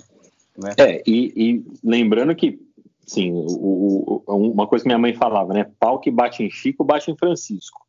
Né? 0.57 0.75
É, 0.79 1.03
e, 1.07 1.33
e, 1.37 1.65
lembrando 1.83 2.35
que 2.35 2.59
Sim, 3.07 3.31
o, 3.33 4.23
o, 4.27 4.51
uma 4.51 4.67
coisa 4.67 4.83
que 4.83 4.89
minha 4.89 4.99
mãe 4.99 5.15
falava, 5.15 5.55
né? 5.55 5.71
Pau 5.79 6.01
que 6.01 6.11
bate 6.11 6.43
em 6.43 6.51
Chico, 6.51 6.85
bate 6.85 7.09
em 7.09 7.17
Francisco. 7.17 7.87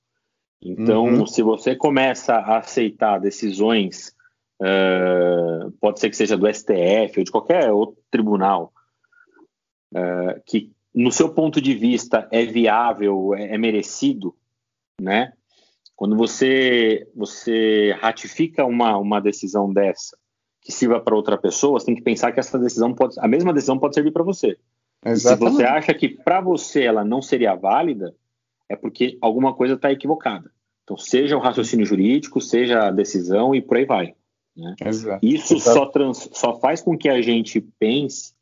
Então, 0.62 1.06
uhum. 1.06 1.26
se 1.26 1.42
você 1.42 1.76
começa 1.76 2.36
a 2.36 2.60
aceitar 2.60 3.20
decisões, 3.20 4.16
uh, 4.62 5.72
pode 5.82 6.00
ser 6.00 6.12
que 6.12 6.16
seja 6.16 6.38
do 6.38 6.48
STF 6.48 7.18
ou 7.18 7.24
de 7.24 7.32
qualquer 7.32 7.72
outro 7.72 7.98
tribunal, 8.12 8.72
uh, 9.96 10.40
que 10.46 10.72
no 10.98 11.12
seu 11.12 11.30
ponto 11.30 11.62
de 11.62 11.76
vista 11.76 12.28
é 12.32 12.44
viável, 12.44 13.36
é, 13.36 13.54
é 13.54 13.58
merecido, 13.58 14.36
né? 15.00 15.32
Quando 15.96 16.16
você, 16.16 17.08
você 17.16 17.96
ratifica 18.00 18.66
uma, 18.66 18.98
uma 18.98 19.20
decisão 19.20 19.72
dessa 19.72 20.18
que 20.62 20.72
sirva 20.72 21.00
para 21.00 21.16
outra 21.16 21.38
pessoa, 21.38 21.80
você 21.80 21.86
tem 21.86 21.96
que 21.96 22.02
pensar 22.02 22.32
que 22.32 22.40
essa 22.40 22.58
decisão 22.60 22.94
pode, 22.94 23.16
a 23.20 23.28
mesma 23.28 23.54
decisão 23.54 23.80
pode 23.80 23.94
servir 23.94 24.12
para 24.12 24.24
você. 24.24 24.58
Exatamente. 25.06 25.52
Se 25.52 25.58
você 25.58 25.64
acha 25.64 25.94
que 25.94 26.10
para 26.10 26.42
você 26.42 26.84
ela 26.84 27.06
não 27.06 27.22
seria 27.22 27.56
válida, 27.56 28.14
é 28.68 28.76
porque 28.76 29.18
alguma 29.22 29.54
coisa 29.54 29.76
está 29.76 29.92
equivocada. 29.92 30.52
Então, 30.84 30.98
seja 30.98 31.38
o 31.38 31.40
raciocínio 31.40 31.86
jurídico, 31.86 32.42
seja 32.42 32.88
a 32.88 32.92
decisão 32.92 33.54
e 33.54 33.62
por 33.62 33.78
aí 33.78 33.86
vai. 33.86 34.16
Né? 34.56 34.76
Isso 35.22 35.60
só, 35.60 35.86
trans, 35.86 36.28
só 36.34 36.60
faz 36.60 36.82
com 36.82 36.98
que 36.98 37.08
a 37.08 37.22
gente 37.22 37.62
pense 37.62 38.34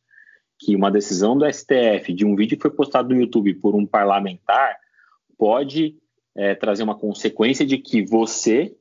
que 0.65 0.75
uma 0.75 0.89
decisão 0.89 1.38
do 1.38 1.45
STF 1.45 2.12
de 2.12 2.25
um 2.25 2.36
vídeo 2.36 2.58
que 2.58 2.63
foi 2.63 2.71
postado 2.71 3.13
no 3.13 3.21
YouTube 3.21 3.54
por 3.56 3.75
um 3.75 3.86
parlamentar 3.86 4.75
pode 5.38 5.95
é, 6.36 6.56
trazer 6.56 6.82
uma 6.82 6.97
consequência 6.97 7.63
de 7.63 7.78
que 7.78 8.04
você 8.04 8.75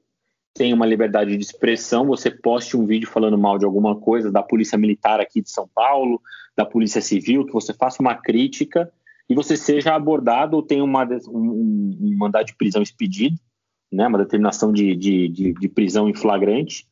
tem 0.54 0.72
uma 0.72 0.86
liberdade 0.86 1.36
de 1.36 1.42
expressão, 1.42 2.06
você 2.06 2.30
poste 2.30 2.76
um 2.76 2.86
vídeo 2.86 3.08
falando 3.08 3.36
mal 3.36 3.58
de 3.58 3.66
alguma 3.66 4.00
coisa 4.00 4.32
da 4.32 4.42
polícia 4.42 4.78
militar 4.78 5.20
aqui 5.20 5.42
de 5.42 5.50
São 5.50 5.68
Paulo, 5.74 6.22
da 6.56 6.64
polícia 6.64 7.02
civil, 7.02 7.44
que 7.44 7.52
você 7.52 7.74
faça 7.74 8.00
uma 8.00 8.14
crítica 8.14 8.90
e 9.28 9.34
você 9.34 9.54
seja 9.56 9.94
abordado 9.94 10.56
ou 10.56 10.62
tenha 10.62 10.84
uma, 10.84 11.04
um, 11.28 11.98
um 12.00 12.16
mandado 12.16 12.46
de 12.46 12.56
prisão 12.56 12.82
expedido, 12.82 13.36
né, 13.92 14.06
uma 14.06 14.18
determinação 14.18 14.72
de, 14.72 14.96
de, 14.96 15.28
de, 15.28 15.52
de 15.52 15.68
prisão 15.68 16.08
em 16.08 16.14
flagrante, 16.14 16.86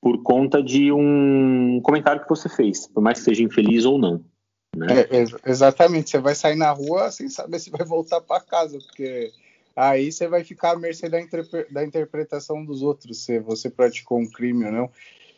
por 0.00 0.22
conta 0.22 0.62
de 0.62 0.92
um 0.92 1.80
comentário 1.82 2.22
que 2.22 2.28
você 2.28 2.48
fez, 2.48 2.86
por 2.86 3.02
mais 3.02 3.18
que 3.18 3.24
seja 3.24 3.42
infeliz 3.42 3.84
ou 3.84 3.98
não. 3.98 4.24
Né? 4.76 4.86
É, 5.00 5.50
exatamente, 5.50 6.10
você 6.10 6.18
vai 6.18 6.34
sair 6.34 6.56
na 6.56 6.70
rua 6.70 7.10
sem 7.10 7.28
saber 7.28 7.58
se 7.58 7.70
vai 7.70 7.84
voltar 7.84 8.20
para 8.20 8.40
casa, 8.40 8.78
porque 8.78 9.32
aí 9.74 10.12
você 10.12 10.28
vai 10.28 10.44
ficar 10.44 10.72
à 10.72 10.78
mercê 10.78 11.08
da, 11.08 11.20
interpre 11.20 11.66
da 11.70 11.84
interpretação 11.84 12.64
dos 12.64 12.82
outros, 12.82 13.24
se 13.24 13.40
você 13.40 13.68
praticou 13.68 14.18
um 14.18 14.30
crime 14.30 14.66
ou 14.66 14.72
não. 14.72 14.90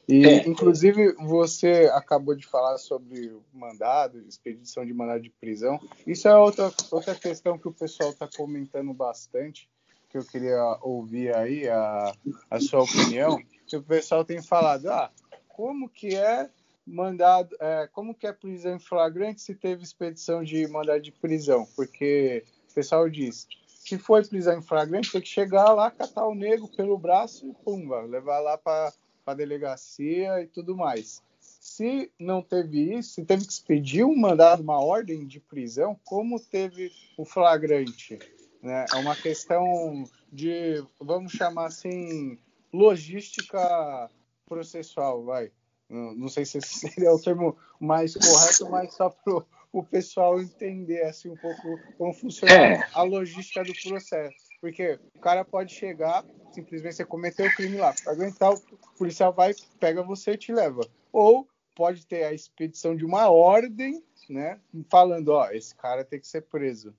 E, 0.09 0.27
é. 0.27 0.49
inclusive, 0.49 1.13
você 1.15 1.89
acabou 1.95 2.35
de 2.35 2.45
falar 2.45 2.77
sobre 2.79 3.33
mandado, 3.53 4.19
expedição 4.29 4.85
de 4.85 4.93
mandado 4.93 5.23
de 5.23 5.31
prisão. 5.31 5.79
Isso 6.05 6.27
é 6.27 6.37
outra, 6.37 6.73
outra 6.91 7.15
questão 7.15 7.57
que 7.57 7.69
o 7.69 7.73
pessoal 7.73 8.11
está 8.11 8.29
comentando 8.37 8.93
bastante, 8.93 9.69
que 10.11 10.19
eu 10.19 10.25
queria 10.25 10.61
ouvir 10.83 11.35
aí 11.35 11.69
a, 11.69 12.13
a 12.51 12.61
sua 12.61 12.83
opinião. 12.83 13.41
Que 13.67 13.77
o 13.77 13.83
pessoal 13.83 14.25
tem 14.25 14.43
falado, 14.43 14.91
ah, 14.91 15.11
como 15.47 15.89
que 15.89 16.17
é 16.17 16.51
mandado, 16.85 17.57
é, 17.61 17.89
como 17.93 18.13
que 18.13 18.27
é 18.27 18.33
prisão 18.33 18.75
em 18.75 18.81
flagrante 18.81 19.41
se 19.41 19.55
teve 19.55 19.85
expedição 19.85 20.43
de 20.43 20.67
mandado 20.67 21.01
de 21.01 21.13
prisão? 21.13 21.65
Porque 21.77 22.45
o 22.69 22.75
pessoal 22.75 23.09
diz, 23.09 23.47
se 23.69 23.97
foi 23.97 24.25
prisão 24.25 24.59
em 24.59 24.63
flagrante, 24.63 25.13
tem 25.13 25.21
que 25.21 25.29
chegar 25.29 25.73
lá, 25.73 25.89
catar 25.91 26.27
o 26.27 26.35
nego 26.35 26.69
pelo 26.69 26.99
braço 26.99 27.47
e 27.47 27.55
pumba, 27.65 28.03
levar 28.03 28.41
lá 28.41 28.59
para 28.59 28.93
a 29.25 29.35
delegacia 29.35 30.43
e 30.43 30.49
tudo 30.49 30.77
mais. 30.77 31.23
Se 31.39 32.11
não 32.19 32.43
teve 32.43 32.95
isso, 32.99 33.15
se 33.15 33.25
teve 33.25 33.47
que 33.47 33.53
expedir 33.53 34.05
um 34.05 34.17
mandado, 34.17 34.63
uma 34.63 34.83
ordem 34.83 35.25
de 35.27 35.39
prisão, 35.39 35.97
como 36.05 36.41
teve 36.41 36.91
o 37.17 37.25
flagrante? 37.25 38.19
Né? 38.63 38.85
É 38.93 38.97
uma 38.97 39.17
questão 39.17 40.05
de, 40.31 40.85
vamos 41.01 41.33
chamar 41.33 41.67
assim, 41.67 42.39
logística 42.73 44.11
processual, 44.47 45.25
vai. 45.25 45.51
Não, 45.89 46.15
não 46.15 46.29
sei 46.29 46.45
se 46.45 46.59
esse 46.59 46.79
seria 46.91 47.13
o 47.13 47.21
termo 47.21 47.57
mais 47.81 48.15
correto, 48.15 48.71
mas 48.71 48.95
só 48.95 49.11
para 49.11 49.45
o 49.73 49.83
pessoal 49.83 50.41
entender 50.41 51.03
assim 51.03 51.31
um 51.31 51.37
pouco 51.37 51.79
como 51.97 52.13
funciona 52.13 52.53
é. 52.53 52.89
a 52.95 53.03
logística 53.03 53.65
do 53.65 53.73
processo. 53.73 54.51
Porque 54.61 55.01
o 55.15 55.21
cara 55.21 55.45
pode 55.45 55.73
chegar, 55.73 56.25
simplesmente 56.53 56.97
você 56.97 57.05
cometeu 57.05 57.47
o 57.47 57.55
crime 57.55 57.79
lá, 57.79 57.95
aguentar, 58.07 58.53
o 58.53 58.61
policial 58.99 59.33
vai, 59.33 59.55
pega 59.79 60.03
você 60.03 60.33
e 60.33 60.39
te 60.39 60.53
leva. 60.53 60.87
Ou 61.11 61.49
pode 61.75 62.07
ter 62.07 62.25
a 62.25 62.33
expedição 62.35 62.95
de 62.95 63.07
uma 63.07 63.31
ordem, 63.31 64.05
né, 64.29 64.61
falando, 64.91 65.31
ó, 65.31 65.51
esse 65.51 65.75
cara 65.75 66.05
tem 66.05 66.21
que 66.21 66.29
ser 66.29 66.43
preso. 66.43 66.95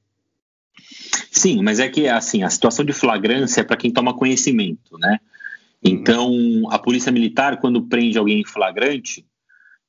Sim, 1.41 1.63
mas 1.63 1.79
é 1.79 1.89
que 1.89 2.07
assim, 2.07 2.43
a 2.43 2.49
situação 2.51 2.85
de 2.85 2.93
flagrância 2.93 3.61
é 3.61 3.63
para 3.63 3.75
quem 3.75 3.91
toma 3.91 4.13
conhecimento, 4.13 4.95
né? 4.99 5.17
Então, 5.83 6.31
a 6.69 6.77
polícia 6.77 7.11
militar, 7.11 7.59
quando 7.59 7.81
prende 7.87 8.15
alguém 8.15 8.41
em 8.41 8.45
flagrante, 8.45 9.25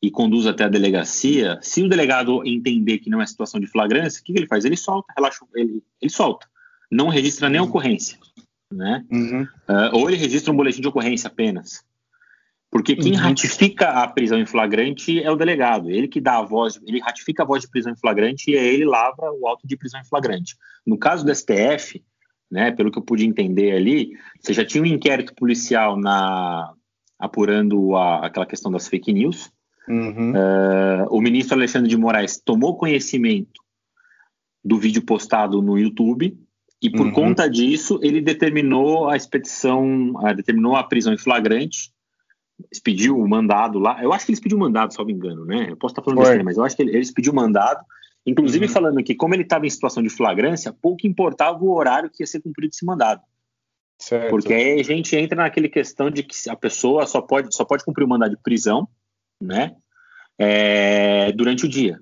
e 0.00 0.10
conduz 0.10 0.46
até 0.46 0.64
a 0.64 0.68
delegacia, 0.68 1.58
se 1.60 1.82
o 1.82 1.88
delegado 1.88 2.42
entender 2.46 2.98
que 3.00 3.10
não 3.10 3.20
é 3.20 3.26
situação 3.26 3.60
de 3.60 3.66
flagrância, 3.66 4.20
o 4.20 4.24
que, 4.24 4.32
que 4.32 4.38
ele 4.38 4.46
faz? 4.46 4.64
Ele 4.64 4.78
solta, 4.78 5.12
relaxa, 5.14 5.44
ele, 5.54 5.82
ele 6.00 6.10
solta. 6.10 6.48
Não 6.90 7.08
registra 7.08 7.50
nem 7.50 7.60
ocorrência. 7.60 8.18
Né? 8.72 9.04
Uhum. 9.10 9.42
Uh, 9.42 9.90
ou 9.92 10.08
ele 10.08 10.16
registra 10.16 10.50
um 10.50 10.56
boletim 10.56 10.80
de 10.80 10.88
ocorrência 10.88 11.28
apenas. 11.28 11.84
Porque 12.72 12.96
quem 12.96 13.12
uhum. 13.12 13.18
ratifica 13.18 13.90
a 13.90 14.08
prisão 14.08 14.40
em 14.40 14.46
flagrante 14.46 15.22
é 15.22 15.30
o 15.30 15.36
delegado. 15.36 15.90
Ele 15.90 16.08
que 16.08 16.22
dá 16.22 16.38
a 16.38 16.42
voz, 16.42 16.80
ele 16.86 17.00
ratifica 17.00 17.42
a 17.42 17.46
voz 17.46 17.60
de 17.60 17.68
prisão 17.68 17.92
em 17.92 17.96
flagrante 17.96 18.50
e 18.50 18.56
aí 18.56 18.66
ele 18.66 18.86
lavra 18.86 19.30
o 19.30 19.46
auto 19.46 19.66
de 19.66 19.76
prisão 19.76 20.00
em 20.00 20.06
flagrante. 20.06 20.56
No 20.86 20.96
caso 20.96 21.22
do 21.22 21.34
STF, 21.34 22.02
né, 22.50 22.72
pelo 22.72 22.90
que 22.90 22.98
eu 22.98 23.02
pude 23.02 23.26
entender 23.26 23.72
ali, 23.72 24.12
você 24.40 24.54
já 24.54 24.64
tinha 24.64 24.82
um 24.82 24.86
inquérito 24.86 25.34
policial 25.34 25.98
na 25.98 26.72
apurando 27.18 27.94
a, 27.94 28.24
aquela 28.24 28.46
questão 28.46 28.72
das 28.72 28.88
fake 28.88 29.12
news. 29.12 29.52
Uhum. 29.86 30.32
Uh, 30.32 31.06
o 31.10 31.20
ministro 31.20 31.54
Alexandre 31.54 31.90
de 31.90 31.96
Moraes 31.98 32.40
tomou 32.42 32.78
conhecimento 32.78 33.60
do 34.64 34.78
vídeo 34.78 35.02
postado 35.02 35.60
no 35.60 35.78
YouTube 35.78 36.38
e 36.80 36.88
por 36.88 37.06
uhum. 37.06 37.12
conta 37.12 37.50
disso 37.50 38.00
ele 38.02 38.22
determinou 38.22 39.10
a 39.10 39.16
expedição, 39.16 40.12
uh, 40.12 40.34
determinou 40.34 40.74
a 40.74 40.82
prisão 40.82 41.12
em 41.12 41.18
flagrante, 41.18 41.91
expediu 42.70 43.18
o 43.18 43.28
mandado 43.28 43.78
lá. 43.78 44.02
Eu 44.02 44.12
acho 44.12 44.26
que 44.26 44.32
eles 44.32 44.40
pediu 44.40 44.58
mandado, 44.58 44.92
se 44.92 44.98
não 44.98 45.06
me 45.06 45.12
engano, 45.12 45.44
né? 45.44 45.68
Eu 45.70 45.76
posso 45.76 45.92
estar 45.92 46.02
falando 46.02 46.18
besteira, 46.18 46.44
mas 46.44 46.56
eu 46.56 46.64
acho 46.64 46.76
que 46.76 46.82
eles 46.82 47.10
pediu 47.10 47.32
mandado, 47.32 47.84
inclusive 48.26 48.66
uhum. 48.66 48.72
falando 48.72 49.02
que 49.02 49.14
como 49.14 49.34
ele 49.34 49.42
estava 49.42 49.66
em 49.66 49.70
situação 49.70 50.02
de 50.02 50.10
flagrância, 50.10 50.72
pouco 50.72 51.06
importava 51.06 51.62
o 51.62 51.72
horário 51.72 52.10
que 52.10 52.22
ia 52.22 52.26
ser 52.26 52.40
cumprido 52.40 52.72
esse 52.72 52.84
mandado. 52.84 53.22
Certo. 53.98 54.30
Porque 54.30 54.52
aí 54.52 54.80
a 54.80 54.82
gente 54.82 55.16
entra 55.16 55.36
naquele 55.36 55.68
questão 55.68 56.10
de 56.10 56.22
que 56.22 56.34
a 56.50 56.56
pessoa 56.56 57.06
só 57.06 57.20
pode, 57.20 57.54
só 57.54 57.64
pode 57.64 57.84
cumprir 57.84 58.04
o 58.04 58.08
mandado 58.08 58.34
de 58.34 58.42
prisão, 58.42 58.88
né? 59.40 59.76
É, 60.38 61.30
durante 61.32 61.64
o 61.64 61.68
dia. 61.68 62.00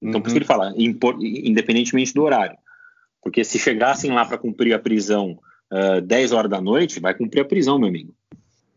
Então, 0.00 0.18
uhum. 0.18 0.22
por 0.22 0.28
isso 0.28 0.34
que 0.34 0.38
ele 0.38 0.44
fala, 0.44 0.72
independentemente 0.76 2.14
do 2.14 2.22
horário. 2.22 2.56
Porque 3.22 3.44
se 3.44 3.58
chegassem 3.58 4.12
lá 4.12 4.24
para 4.24 4.38
cumprir 4.38 4.74
a 4.74 4.78
prisão 4.78 5.38
uh, 5.72 6.00
10 6.00 6.32
horas 6.32 6.50
da 6.50 6.60
noite, 6.60 7.00
vai 7.00 7.14
cumprir 7.14 7.40
a 7.40 7.44
prisão, 7.44 7.78
meu 7.78 7.88
amigo. 7.88 8.12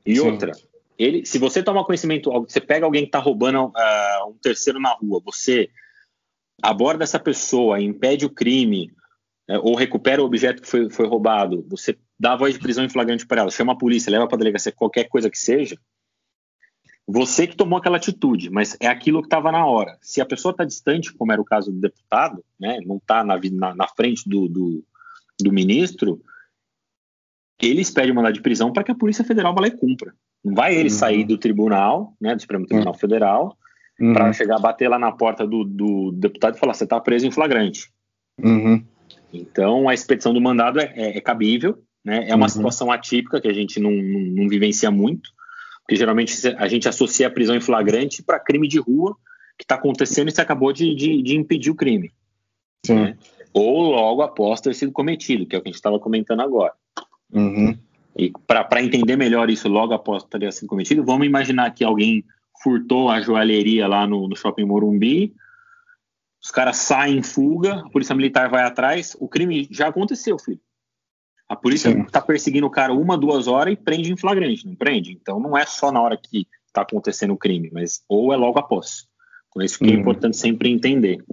E 0.05 0.15
Sim. 0.15 0.29
outra, 0.29 0.51
ele, 0.97 1.25
se 1.25 1.37
você 1.37 1.61
toma 1.61 1.85
conhecimento, 1.85 2.31
você 2.31 2.61
pega 2.61 2.85
alguém 2.85 3.03
que 3.03 3.09
está 3.09 3.19
roubando 3.19 3.65
uh, 3.65 4.29
um 4.29 4.37
terceiro 4.41 4.79
na 4.79 4.93
rua, 4.93 5.21
você 5.23 5.69
aborda 6.61 7.03
essa 7.03 7.19
pessoa, 7.19 7.81
impede 7.81 8.25
o 8.25 8.29
crime, 8.29 8.91
uh, 9.49 9.59
ou 9.61 9.75
recupera 9.75 10.21
o 10.21 10.25
objeto 10.25 10.61
que 10.61 10.67
foi, 10.67 10.89
foi 10.89 11.07
roubado, 11.07 11.65
você 11.69 11.97
dá 12.19 12.33
a 12.33 12.37
voz 12.37 12.53
de 12.53 12.59
prisão 12.59 12.83
em 12.83 12.89
flagrante 12.89 13.25
para 13.25 13.41
ela, 13.41 13.51
chama 13.51 13.73
a 13.73 13.77
polícia, 13.77 14.11
leva 14.11 14.27
para 14.27 14.37
a 14.37 14.39
delegacia, 14.39 14.71
qualquer 14.71 15.05
coisa 15.05 15.29
que 15.29 15.37
seja, 15.37 15.77
você 17.07 17.45
que 17.45 17.55
tomou 17.55 17.77
aquela 17.77 17.97
atitude, 17.97 18.49
mas 18.49 18.75
é 18.79 18.87
aquilo 18.87 19.21
que 19.21 19.27
estava 19.27 19.51
na 19.51 19.65
hora. 19.65 19.95
Se 20.01 20.21
a 20.21 20.25
pessoa 20.25 20.51
está 20.51 20.65
distante, 20.65 21.13
como 21.13 21.31
era 21.31 21.41
o 21.41 21.45
caso 21.45 21.71
do 21.71 21.79
deputado, 21.79 22.43
né, 22.59 22.79
não 22.83 22.97
está 22.97 23.23
na, 23.23 23.39
na, 23.51 23.75
na, 23.75 23.87
frente 23.89 24.27
do, 24.27 24.47
do, 24.47 24.83
do 25.39 25.51
ministro, 25.51 26.19
eles 27.61 27.91
pedem 27.91 28.13
mandado 28.13 28.33
de 28.33 28.41
prisão 28.41 28.73
para 28.73 28.83
que 28.83 28.91
a 28.91 28.95
Polícia 28.95 29.23
Federal 29.23 29.53
vá 29.53 29.61
lá 29.61 29.67
e 29.67 29.77
cumpra. 29.77 30.15
Não 30.45 30.53
vai 30.53 30.75
ele 30.75 30.89
uhum. 30.89 30.95
sair 30.95 31.23
do 31.23 31.39
tribunal, 31.39 32.13
né, 32.21 32.35
do 32.35 32.41
Supremo 32.41 32.67
Tribunal 32.67 32.93
uhum. 32.93 32.99
Federal, 32.99 33.57
para 34.13 34.31
chegar 34.31 34.57
a 34.57 34.59
bater 34.59 34.87
lá 34.87 34.99
na 34.99 35.11
porta 35.11 35.47
do, 35.47 35.63
do 35.63 36.11
deputado 36.11 36.55
e 36.55 36.59
falar: 36.59 36.75
você 36.75 36.83
está 36.83 36.99
preso 36.99 37.25
em 37.25 37.31
flagrante. 37.31 37.89
Uhum. 38.43 38.83
Então, 39.33 39.89
a 39.89 39.93
expedição 39.93 40.33
do 40.33 40.39
mandado 40.39 40.79
é, 40.79 40.93
é, 40.95 41.17
é 41.17 41.21
cabível, 41.21 41.81
né? 42.03 42.29
É 42.29 42.35
uma 42.35 42.45
uhum. 42.45 42.49
situação 42.49 42.91
atípica 42.91 43.41
que 43.41 43.47
a 43.47 43.53
gente 43.53 43.79
não, 43.79 43.89
não, 43.89 44.19
não, 44.19 44.47
vivencia 44.47 44.91
muito, 44.91 45.31
porque 45.81 45.95
geralmente 45.95 46.35
a 46.57 46.67
gente 46.67 46.87
associa 46.87 47.25
a 47.25 47.31
prisão 47.31 47.55
em 47.55 47.61
flagrante 47.61 48.21
para 48.21 48.39
crime 48.39 48.67
de 48.67 48.77
rua 48.77 49.15
que 49.57 49.63
está 49.63 49.75
acontecendo 49.75 50.27
e 50.27 50.31
você 50.31 50.41
acabou 50.41 50.71
de, 50.71 50.93
de, 50.93 51.23
de, 51.23 51.35
impedir 51.35 51.71
o 51.71 51.75
crime. 51.75 52.11
Né? 52.87 53.17
Ou 53.53 53.91
logo 53.91 54.21
após 54.21 54.61
ter 54.61 54.75
sido 54.75 54.91
cometido, 54.91 55.45
que 55.45 55.55
é 55.55 55.59
o 55.59 55.61
que 55.61 55.69
a 55.69 55.71
gente 55.71 55.77
estava 55.77 55.97
comentando 55.97 56.41
agora. 56.41 56.73
Uhum. 57.33 57.75
E 58.17 58.31
para 58.47 58.81
entender 58.81 59.17
melhor 59.17 59.49
isso 59.49 59.67
logo 59.67 59.93
após 59.93 60.23
ter 60.23 60.51
sido 60.53 60.69
cometido, 60.69 61.03
vamos 61.03 61.27
imaginar 61.27 61.71
que 61.71 61.83
alguém 61.83 62.23
furtou 62.63 63.09
a 63.09 63.19
joalheria 63.19 63.87
lá 63.87 64.07
no, 64.07 64.27
no 64.27 64.35
shopping 64.35 64.63
Morumbi, 64.63 65.35
os 66.41 66.51
caras 66.51 66.77
saem 66.77 67.17
em 67.17 67.23
fuga, 67.23 67.79
a 67.79 67.89
polícia 67.89 68.15
militar 68.15 68.49
vai 68.49 68.63
atrás, 68.63 69.17
o 69.19 69.27
crime 69.27 69.67
já 69.71 69.87
aconteceu, 69.87 70.37
filho. 70.37 70.59
A 71.49 71.55
polícia 71.55 71.89
está 71.89 72.21
perseguindo 72.21 72.65
o 72.65 72.71
cara 72.71 72.93
uma, 72.93 73.17
duas 73.17 73.47
horas 73.47 73.73
e 73.73 73.75
prende 73.75 74.11
em 74.11 74.17
flagrante, 74.17 74.65
não 74.65 74.75
prende? 74.75 75.11
Então 75.11 75.39
não 75.39 75.57
é 75.57 75.65
só 75.65 75.91
na 75.91 76.01
hora 76.01 76.17
que 76.17 76.47
está 76.67 76.81
acontecendo 76.81 77.33
o 77.33 77.37
crime, 77.37 77.69
mas 77.73 78.03
ou 78.07 78.31
é 78.31 78.37
logo 78.37 78.59
após. 78.59 79.07
Então 79.49 79.63
isso 79.63 79.79
que 79.79 79.91
é 79.91 79.95
hum. 79.95 79.99
importante 79.99 80.37
sempre 80.37 80.69
entender, 80.69 81.23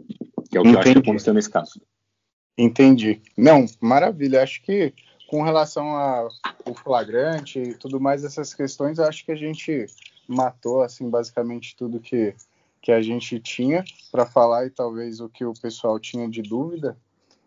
que 0.51 0.57
é 0.57 0.61
o 0.61 0.63
que 0.63 0.71
Entendi. 0.71 0.75
eu 0.75 0.81
acho 0.81 0.93
que 0.93 0.99
aconteceu 0.99 1.35
nesse 1.35 1.51
caso. 1.51 1.81
Entendi. 2.57 3.21
Não, 3.37 3.67
maravilha. 3.81 4.43
Acho 4.43 4.63
que 4.63 4.93
com 5.33 5.41
relação 5.41 5.97
ao 5.97 6.31
flagrante 6.75 7.59
e 7.59 7.75
tudo 7.75 7.99
mais, 7.99 8.23
essas 8.23 8.53
questões, 8.53 8.99
acho 8.99 9.25
que 9.25 9.33
a 9.33 9.35
gente 9.35 9.87
matou, 10.29 10.83
assim, 10.83 11.09
basicamente 11.09 11.75
tudo 11.75 11.99
que, 11.99 12.37
que 12.83 12.93
a 12.93 13.01
gente 13.01 13.41
tinha 13.41 13.83
para 14.11 14.27
falar 14.27 14.67
e 14.67 14.71
talvez 14.71 15.21
o 15.21 15.31
que 15.31 15.43
o 15.43 15.55
pessoal 15.55 15.99
tinha 15.99 16.29
de 16.29 16.43
dúvida. 16.43 16.99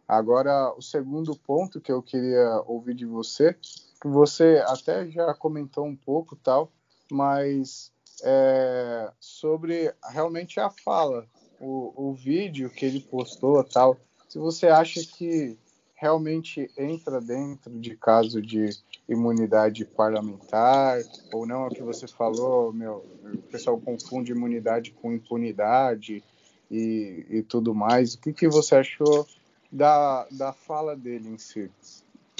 Agora, 0.08 0.74
o 0.76 0.82
segundo 0.82 1.36
ponto 1.36 1.80
que 1.80 1.92
eu 1.92 2.02
queria 2.02 2.60
ouvir 2.66 2.96
de 2.96 3.06
você, 3.06 3.54
que 3.54 4.08
você 4.08 4.64
até 4.66 5.08
já 5.12 5.32
comentou 5.36 5.86
um 5.86 5.96
pouco, 5.96 6.36
tal, 6.36 6.72
mas 7.12 7.92
é, 8.24 9.12
sobre 9.20 9.94
realmente 10.10 10.60
a 10.60 10.72
fala, 10.72 11.28
o, 11.60 12.10
o 12.10 12.14
vídeo 12.16 12.68
que 12.68 12.84
ele 12.84 13.00
postou, 13.00 13.64
tal, 13.64 13.96
se 14.28 14.40
você 14.40 14.70
acha 14.70 15.06
que 15.06 15.56
realmente 15.96 16.70
entra 16.78 17.22
dentro 17.22 17.72
de 17.80 17.96
caso 17.96 18.42
de 18.42 18.70
imunidade 19.08 19.86
parlamentar 19.86 21.00
ou 21.34 21.46
não, 21.46 21.66
é 21.66 21.68
o 21.68 21.70
que 21.70 21.82
você 21.82 22.08
falou, 22.08 22.74
meu, 22.74 23.06
o 23.24 23.38
pessoal 23.50 23.80
confunde 23.80 24.32
imunidade 24.32 24.92
com 24.92 25.14
impunidade 25.14 26.24
e, 26.70 27.26
e 27.30 27.42
tudo 27.44 27.74
mais. 27.74 28.14
O 28.14 28.20
que, 28.20 28.34
que 28.34 28.48
você 28.48 28.76
achou 28.76 29.26
da, 29.72 30.28
da 30.32 30.52
fala 30.52 30.96
dele 30.96 31.30
em 31.30 31.38
si? 31.38 31.72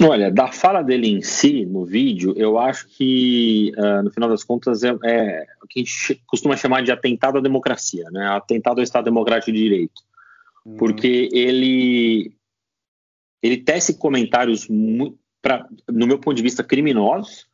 Olha, 0.02 0.30
da 0.30 0.48
fala 0.48 0.82
dele 0.82 1.08
em 1.08 1.22
si, 1.22 1.64
no 1.64 1.86
vídeo, 1.86 2.34
eu 2.36 2.58
acho 2.58 2.86
que, 2.88 3.72
uh, 3.78 4.02
no 4.02 4.10
final 4.10 4.28
das 4.28 4.44
contas, 4.44 4.82
é, 4.82 4.94
é, 5.04 5.46
o 5.62 5.66
que 5.66 5.80
a 5.80 5.82
gente 5.82 6.22
costuma 6.26 6.54
chamar 6.54 6.82
de 6.82 6.92
atentado 6.92 7.38
à 7.38 7.40
democracia, 7.40 8.04
né? 8.10 8.26
atentado 8.26 8.78
ao 8.78 8.84
Estado 8.84 9.06
Democrático 9.06 9.50
de 9.50 9.58
Direito. 9.58 10.02
Uhum. 10.66 10.76
Porque 10.76 11.30
ele, 11.32 12.35
ele 13.46 13.58
tece 13.58 13.98
comentários, 13.98 14.66
pra, 15.40 15.66
no 15.88 16.06
meu 16.06 16.18
ponto 16.18 16.36
de 16.36 16.42
vista, 16.42 16.64
criminosos 16.64 17.46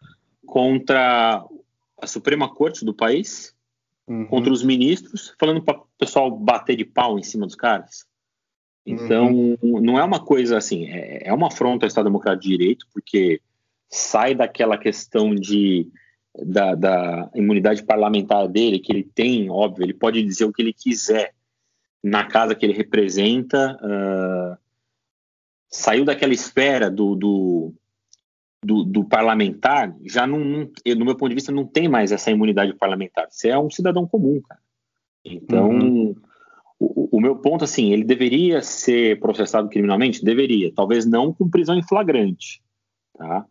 contra 0.46 1.44
a 2.00 2.06
Suprema 2.06 2.52
Corte 2.52 2.84
do 2.84 2.94
país, 2.94 3.54
uhum. 4.06 4.26
contra 4.26 4.52
os 4.52 4.62
ministros, 4.62 5.34
falando 5.38 5.62
para 5.62 5.78
o 5.78 5.86
pessoal 5.98 6.30
bater 6.30 6.76
de 6.76 6.84
pau 6.84 7.18
em 7.18 7.22
cima 7.22 7.46
dos 7.46 7.54
caras. 7.54 8.06
Então, 8.84 9.32
uhum. 9.32 9.80
não 9.80 9.98
é 9.98 10.04
uma 10.04 10.24
coisa 10.24 10.58
assim, 10.58 10.86
é, 10.86 11.28
é 11.28 11.32
uma 11.32 11.46
afronta 11.46 11.84
ao 11.84 11.88
Estado 11.88 12.06
Democrático 12.06 12.42
de 12.42 12.56
Direito, 12.56 12.86
porque 12.92 13.40
sai 13.88 14.34
daquela 14.34 14.76
questão 14.76 15.34
de, 15.34 15.88
da, 16.34 16.74
da, 16.74 17.30
imunidade 17.34 17.82
parlamentar 17.84 18.48
dele, 18.48 18.80
que 18.80 18.90
ele 18.90 19.04
tem, 19.04 19.50
óbvio, 19.50 19.84
ele 19.84 19.94
pode 19.94 20.22
dizer 20.22 20.44
o 20.44 20.52
que 20.52 20.62
ele 20.62 20.72
quiser 20.72 21.32
na 22.02 22.24
casa 22.24 22.54
que 22.54 22.66
ele 22.66 22.72
representa, 22.72 23.78
uh, 23.80 24.58
saiu 25.72 26.04
daquela 26.04 26.32
esfera 26.32 26.90
do, 26.90 27.14
do, 27.16 27.74
do, 28.64 28.84
do 28.84 29.04
parlamentar, 29.04 29.94
já 30.04 30.26
não, 30.26 30.38
não, 30.38 30.70
no 30.96 31.04
meu 31.04 31.16
ponto 31.16 31.30
de 31.30 31.34
vista, 31.34 31.50
não 31.50 31.66
tem 31.66 31.88
mais 31.88 32.12
essa 32.12 32.30
imunidade 32.30 32.74
parlamentar. 32.74 33.26
Você 33.30 33.48
é 33.48 33.58
um 33.58 33.70
cidadão 33.70 34.06
comum, 34.06 34.40
cara. 34.40 34.60
Então. 35.24 35.70
Uhum 35.70 36.14
o, 36.84 37.20
meu 37.20 37.36
ponto, 37.36 37.62
assim, 37.62 37.92
ele 37.92 38.02
deveria 38.02 38.60
ser 38.60 39.20
processado 39.20 39.68
criminalmente? 39.68 40.24
Deveria. 40.24 40.72
Talvez 40.74 41.06
não 41.06 41.32
com 41.32 41.48
prisão 41.48 41.76
em 41.76 41.82
flagrante, 41.82 42.60
tá? 43.16 43.46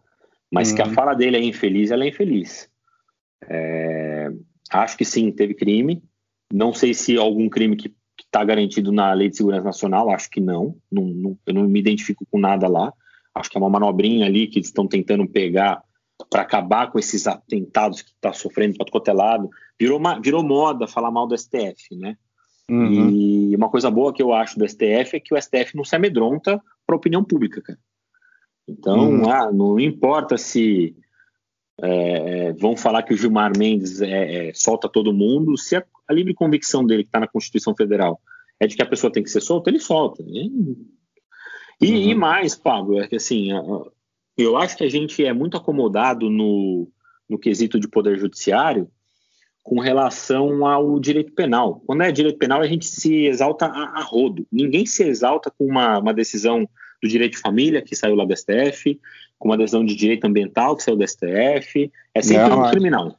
Mas 0.51 0.69
uhum. 0.69 0.75
que 0.75 0.81
a 0.81 0.87
uhum. 0.87 0.93
fala 0.93 1.13
dele 1.13 1.37
é 1.37 1.43
infeliz, 1.43 1.91
ela 1.91 2.03
é 2.03 2.09
infeliz. 2.09 2.69
É, 3.47 4.29
acho 4.69 4.97
que 4.97 5.05
sim, 5.05 5.31
teve 5.31 5.53
crime. 5.53 6.03
Não 6.53 6.73
sei 6.73 6.93
se 6.93 7.15
algum 7.15 7.47
crime 7.47 7.77
que 7.77 7.95
está 8.31 8.45
garantido 8.45 8.93
na 8.93 9.11
Lei 9.11 9.29
de 9.29 9.35
Segurança 9.35 9.65
Nacional, 9.65 10.09
acho 10.09 10.29
que 10.29 10.39
não. 10.39 10.77
Não, 10.89 11.03
não. 11.03 11.37
Eu 11.45 11.53
não 11.53 11.63
me 11.67 11.79
identifico 11.79 12.25
com 12.31 12.39
nada 12.39 12.65
lá. 12.67 12.93
Acho 13.35 13.49
que 13.49 13.57
é 13.57 13.59
uma 13.59 13.69
manobrinha 13.69 14.25
ali 14.25 14.47
que 14.47 14.57
eles 14.57 14.69
estão 14.69 14.87
tentando 14.87 15.27
pegar 15.27 15.83
para 16.29 16.41
acabar 16.41 16.89
com 16.89 16.97
esses 16.97 17.27
atentados 17.27 18.01
que 18.01 18.11
está 18.11 18.31
sofrendo 18.31 18.77
para 18.77 18.85
todo 18.85 18.93
é. 18.93 19.49
Virou, 19.77 19.99
virou 20.23 20.43
moda 20.43 20.87
falar 20.87 21.11
mal 21.11 21.27
do 21.27 21.37
STF, 21.37 21.95
né? 21.97 22.15
Uhum. 22.69 23.09
E 23.09 23.55
uma 23.55 23.69
coisa 23.69 23.91
boa 23.91 24.13
que 24.13 24.23
eu 24.23 24.31
acho 24.31 24.57
do 24.57 24.67
STF 24.67 25.15
é 25.15 25.19
que 25.19 25.33
o 25.33 25.41
STF 25.41 25.75
não 25.75 25.83
se 25.83 25.95
amedronta 25.95 26.61
para 26.85 26.95
a 26.95 26.97
opinião 26.97 27.23
pública, 27.23 27.61
cara. 27.61 27.79
Então, 28.65 29.09
uhum. 29.09 29.29
ah, 29.29 29.51
não 29.51 29.77
importa 29.77 30.37
se 30.37 30.95
é, 31.81 32.47
é, 32.47 32.53
vão 32.53 32.77
falar 32.77 33.03
que 33.03 33.13
o 33.13 33.17
Gilmar 33.17 33.51
Mendes 33.57 34.01
é, 34.01 34.49
é, 34.49 34.53
solta 34.53 34.87
todo 34.87 35.13
mundo, 35.13 35.57
se 35.57 35.75
a, 35.75 35.83
a 36.07 36.13
livre 36.13 36.33
convicção 36.33 36.85
dele, 36.85 37.03
que 37.03 37.09
está 37.09 37.19
na 37.19 37.27
Constituição 37.27 37.75
Federal, 37.75 38.21
é 38.59 38.67
de 38.67 38.75
que 38.75 38.81
a 38.81 38.85
pessoa 38.87 39.11
tem 39.11 39.23
que 39.23 39.29
ser 39.29 39.41
solta, 39.41 39.69
ele 39.69 39.79
solta. 39.79 40.23
Né? 40.23 40.49
E, 41.81 41.91
uhum. 41.91 41.97
e, 41.97 42.15
mais, 42.15 42.55
Pablo, 42.55 43.01
é 43.01 43.07
que 43.07 43.15
assim, 43.15 43.49
eu 44.37 44.57
acho 44.57 44.77
que 44.77 44.83
a 44.83 44.89
gente 44.89 45.25
é 45.25 45.33
muito 45.33 45.57
acomodado 45.57 46.29
no, 46.29 46.87
no 47.27 47.39
quesito 47.39 47.79
de 47.79 47.87
poder 47.87 48.19
judiciário 48.19 48.89
com 49.63 49.79
relação 49.79 50.65
ao 50.65 50.99
direito 50.99 51.33
penal. 51.33 51.81
Quando 51.85 52.03
é 52.03 52.11
direito 52.11 52.37
penal, 52.37 52.61
a 52.61 52.67
gente 52.67 52.85
se 52.85 53.25
exalta 53.25 53.67
a, 53.67 53.99
a 53.99 54.03
rodo. 54.03 54.45
Ninguém 54.51 54.85
se 54.85 55.03
exalta 55.03 55.51
com 55.51 55.65
uma, 55.65 55.99
uma, 55.99 56.13
decisão 56.13 56.67
do 57.01 57.07
direito 57.07 57.33
de 57.33 57.39
família, 57.39 57.81
que 57.81 57.95
saiu 57.95 58.15
lá 58.15 58.25
do 58.25 58.35
STF, 58.35 58.99
com 59.41 59.49
uma 59.49 59.57
decisão 59.57 59.83
de 59.83 59.95
direito 59.95 60.25
ambiental, 60.25 60.75
que 60.75 60.83
saiu 60.83 60.95
do 60.95 61.07
STF. 61.07 61.91
É 62.13 62.21
sempre 62.21 62.49
Não, 62.49 62.61
um 62.61 62.69
criminal. 62.69 63.17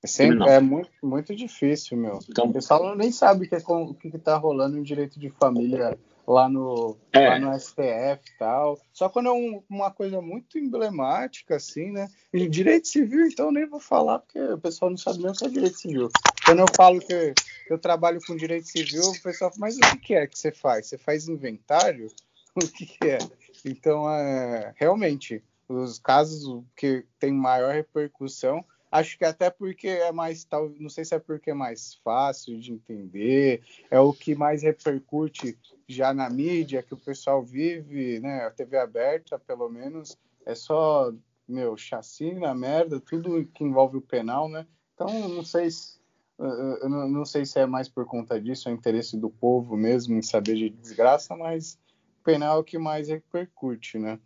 É, 0.00 0.06
sempre, 0.06 0.48
é 0.48 0.60
muito, 0.60 0.90
muito 1.02 1.34
difícil, 1.34 1.96
meu. 1.96 2.20
Então, 2.30 2.46
o 2.46 2.52
pessoal 2.52 2.94
nem 2.94 3.10
sabe 3.10 3.44
o 3.44 3.48
que, 3.48 3.56
é, 3.56 3.58
o 3.58 3.92
que, 3.92 4.06
está 4.06 4.36
rolando 4.36 4.78
em 4.78 4.84
direito 4.84 5.18
de 5.18 5.30
família 5.30 5.98
lá 6.28 6.48
no, 6.48 6.96
é. 7.12 7.28
lá 7.28 7.38
no 7.40 7.58
STF 7.58 7.80
e 7.80 8.38
tal. 8.38 8.78
Só 8.92 9.08
quando 9.08 9.30
é 9.30 9.32
um, 9.32 9.64
uma 9.68 9.90
coisa 9.90 10.22
muito 10.22 10.60
emblemática, 10.60 11.56
assim, 11.56 11.90
né? 11.90 12.06
E 12.32 12.48
direito 12.48 12.86
civil, 12.86 13.26
então 13.26 13.50
nem 13.50 13.66
vou 13.66 13.80
falar, 13.80 14.20
porque 14.20 14.38
o 14.38 14.58
pessoal 14.58 14.92
não 14.92 14.96
sabe 14.96 15.18
nem 15.18 15.32
o 15.32 15.34
que 15.34 15.44
é 15.44 15.48
direito 15.48 15.76
civil. 15.76 16.08
Quando 16.44 16.60
eu 16.60 16.66
falo 16.76 17.00
que 17.00 17.34
eu 17.68 17.78
trabalho 17.80 18.20
com 18.24 18.36
direito 18.36 18.68
civil, 18.68 19.02
o 19.02 19.20
pessoal 19.20 19.50
fala, 19.50 19.58
mas 19.58 19.76
o 19.76 19.98
que 19.98 20.14
é 20.14 20.24
que 20.24 20.38
você 20.38 20.52
faz? 20.52 20.86
Você 20.86 20.98
faz 20.98 21.26
inventário? 21.26 22.06
O 22.56 22.60
que, 22.68 22.86
que 22.86 23.08
é? 23.08 23.18
Então, 23.64 24.08
é, 24.08 24.72
realmente, 24.76 25.42
os 25.68 25.98
casos 25.98 26.64
que 26.76 27.04
têm 27.18 27.32
maior 27.32 27.72
repercussão 27.72 28.64
Acho 28.94 29.18
que 29.18 29.24
até 29.24 29.50
porque 29.50 29.88
é 29.88 30.12
mais, 30.12 30.44
tal, 30.44 30.70
não 30.78 30.88
sei 30.88 31.04
se 31.04 31.16
é 31.16 31.18
porque 31.18 31.50
é 31.50 31.54
mais 31.54 31.96
fácil 31.96 32.60
de 32.60 32.72
entender, 32.72 33.60
é 33.90 33.98
o 33.98 34.12
que 34.12 34.36
mais 34.36 34.62
repercute 34.62 35.58
já 35.88 36.14
na 36.14 36.30
mídia, 36.30 36.80
que 36.80 36.94
o 36.94 36.96
pessoal 36.96 37.42
vive, 37.42 38.20
né? 38.20 38.44
A 38.44 38.52
TV 38.52 38.78
aberta, 38.78 39.36
pelo 39.36 39.68
menos, 39.68 40.16
é 40.46 40.54
só, 40.54 41.12
meu, 41.48 41.76
chacina, 41.76 42.54
merda, 42.54 43.00
tudo 43.00 43.44
que 43.46 43.64
envolve 43.64 43.96
o 43.96 44.00
penal, 44.00 44.48
né? 44.48 44.64
Então, 44.94 45.28
não 45.28 45.42
sei 45.42 45.72
se, 45.72 45.98
não 46.38 47.24
sei 47.24 47.44
se 47.44 47.58
é 47.58 47.66
mais 47.66 47.88
por 47.88 48.06
conta 48.06 48.40
disso, 48.40 48.68
é 48.68 48.72
o 48.72 48.76
interesse 48.76 49.16
do 49.16 49.28
povo 49.28 49.76
mesmo 49.76 50.14
em 50.14 50.22
saber 50.22 50.54
de 50.54 50.70
desgraça, 50.70 51.34
mas 51.34 51.76
penal 52.22 52.60
é 52.60 52.62
que 52.62 52.78
mais 52.78 53.08
repercute, 53.08 53.98
né? 53.98 54.20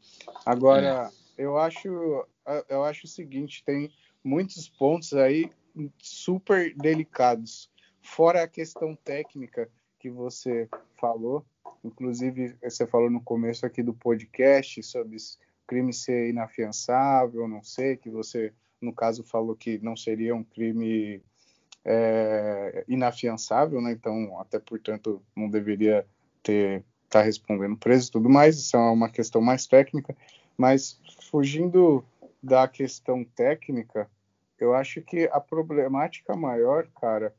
Agora, 0.44 1.10
é. 1.10 1.17
Eu 1.38 1.56
acho, 1.56 2.26
eu 2.68 2.84
acho 2.84 3.06
o 3.06 3.08
seguinte, 3.08 3.62
tem 3.64 3.90
muitos 4.22 4.68
pontos 4.68 5.14
aí 5.14 5.50
super 5.98 6.74
delicados. 6.76 7.70
Fora 8.02 8.42
a 8.42 8.48
questão 8.48 8.96
técnica 8.96 9.70
que 9.98 10.10
você 10.10 10.68
falou, 10.96 11.44
inclusive 11.84 12.56
você 12.62 12.86
falou 12.86 13.10
no 13.10 13.22
começo 13.22 13.64
aqui 13.64 13.82
do 13.82 13.94
podcast 13.94 14.82
sobre 14.82 15.16
crime 15.66 15.92
ser 15.92 16.30
inafiançável, 16.30 17.46
não 17.46 17.62
sei, 17.62 17.96
que 17.96 18.10
você, 18.10 18.52
no 18.80 18.92
caso, 18.92 19.22
falou 19.22 19.54
que 19.54 19.78
não 19.78 19.96
seria 19.96 20.34
um 20.34 20.42
crime 20.42 21.22
é, 21.84 22.84
inafiançável, 22.88 23.80
né? 23.80 23.92
Então, 23.92 24.40
até 24.40 24.58
portanto, 24.58 25.22
não 25.36 25.48
deveria 25.48 26.06
ter 26.42 26.84
estar 27.04 27.20
tá 27.20 27.22
respondendo 27.22 27.76
preso 27.76 28.08
e 28.08 28.12
tudo 28.12 28.28
mais. 28.28 28.58
Isso 28.58 28.76
é 28.76 28.80
uma 28.80 29.10
questão 29.10 29.40
mais 29.40 29.66
técnica, 29.66 30.16
mas 30.56 31.00
fugindo 31.30 32.04
da 32.42 32.66
questão 32.66 33.24
técnica, 33.24 34.10
eu 34.58 34.74
acho 34.74 35.00
que 35.02 35.28
a 35.32 35.40
problemática 35.40 36.34
maior, 36.34 36.88
cara, 37.00 37.34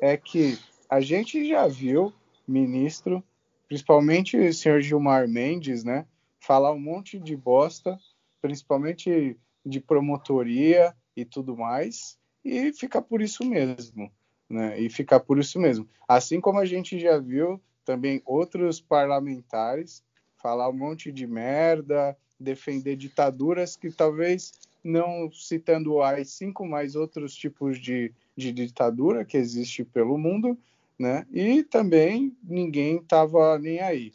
é 0.00 0.16
que 0.16 0.58
a 0.88 1.00
gente 1.00 1.48
já 1.48 1.66
viu 1.66 2.12
ministro, 2.46 3.22
principalmente 3.68 4.36
o 4.36 4.52
senhor 4.52 4.80
Gilmar 4.80 5.28
Mendes, 5.28 5.84
né, 5.84 6.06
falar 6.38 6.72
um 6.72 6.80
monte 6.80 7.18
de 7.18 7.36
bosta, 7.36 7.98
principalmente 8.40 9.36
de 9.64 9.80
promotoria 9.80 10.94
e 11.16 11.24
tudo 11.24 11.56
mais, 11.56 12.18
e 12.44 12.72
ficar 12.72 13.02
por 13.02 13.20
isso 13.20 13.44
mesmo, 13.44 14.10
né? 14.48 14.80
E 14.80 14.88
ficar 14.88 15.20
por 15.20 15.38
isso 15.38 15.60
mesmo. 15.60 15.86
Assim 16.08 16.40
como 16.40 16.58
a 16.58 16.64
gente 16.64 16.98
já 16.98 17.18
viu 17.18 17.60
também 17.84 18.22
outros 18.24 18.80
parlamentares 18.80 20.02
falar 20.36 20.70
um 20.70 20.76
monte 20.76 21.12
de 21.12 21.26
merda, 21.26 22.16
defender 22.40 22.96
ditaduras 22.96 23.76
que 23.76 23.90
talvez 23.90 24.52
não 24.82 25.30
citando 25.30 25.92
o 25.92 26.02
AI-5, 26.02 26.66
mas 26.66 26.96
outros 26.96 27.34
tipos 27.34 27.78
de, 27.78 28.12
de 28.34 28.50
ditadura 28.50 29.24
que 29.24 29.36
existe 29.36 29.84
pelo 29.84 30.16
mundo, 30.16 30.58
né? 30.98 31.26
E 31.30 31.62
também 31.62 32.34
ninguém 32.42 32.96
estava 32.96 33.58
nem 33.58 33.80
aí. 33.80 34.12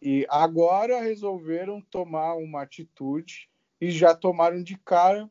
E 0.00 0.26
agora 0.28 1.00
resolveram 1.00 1.80
tomar 1.80 2.34
uma 2.34 2.62
atitude 2.62 3.48
e 3.80 3.90
já 3.90 4.14
tomaram 4.14 4.62
de 4.62 4.76
cara 4.78 5.28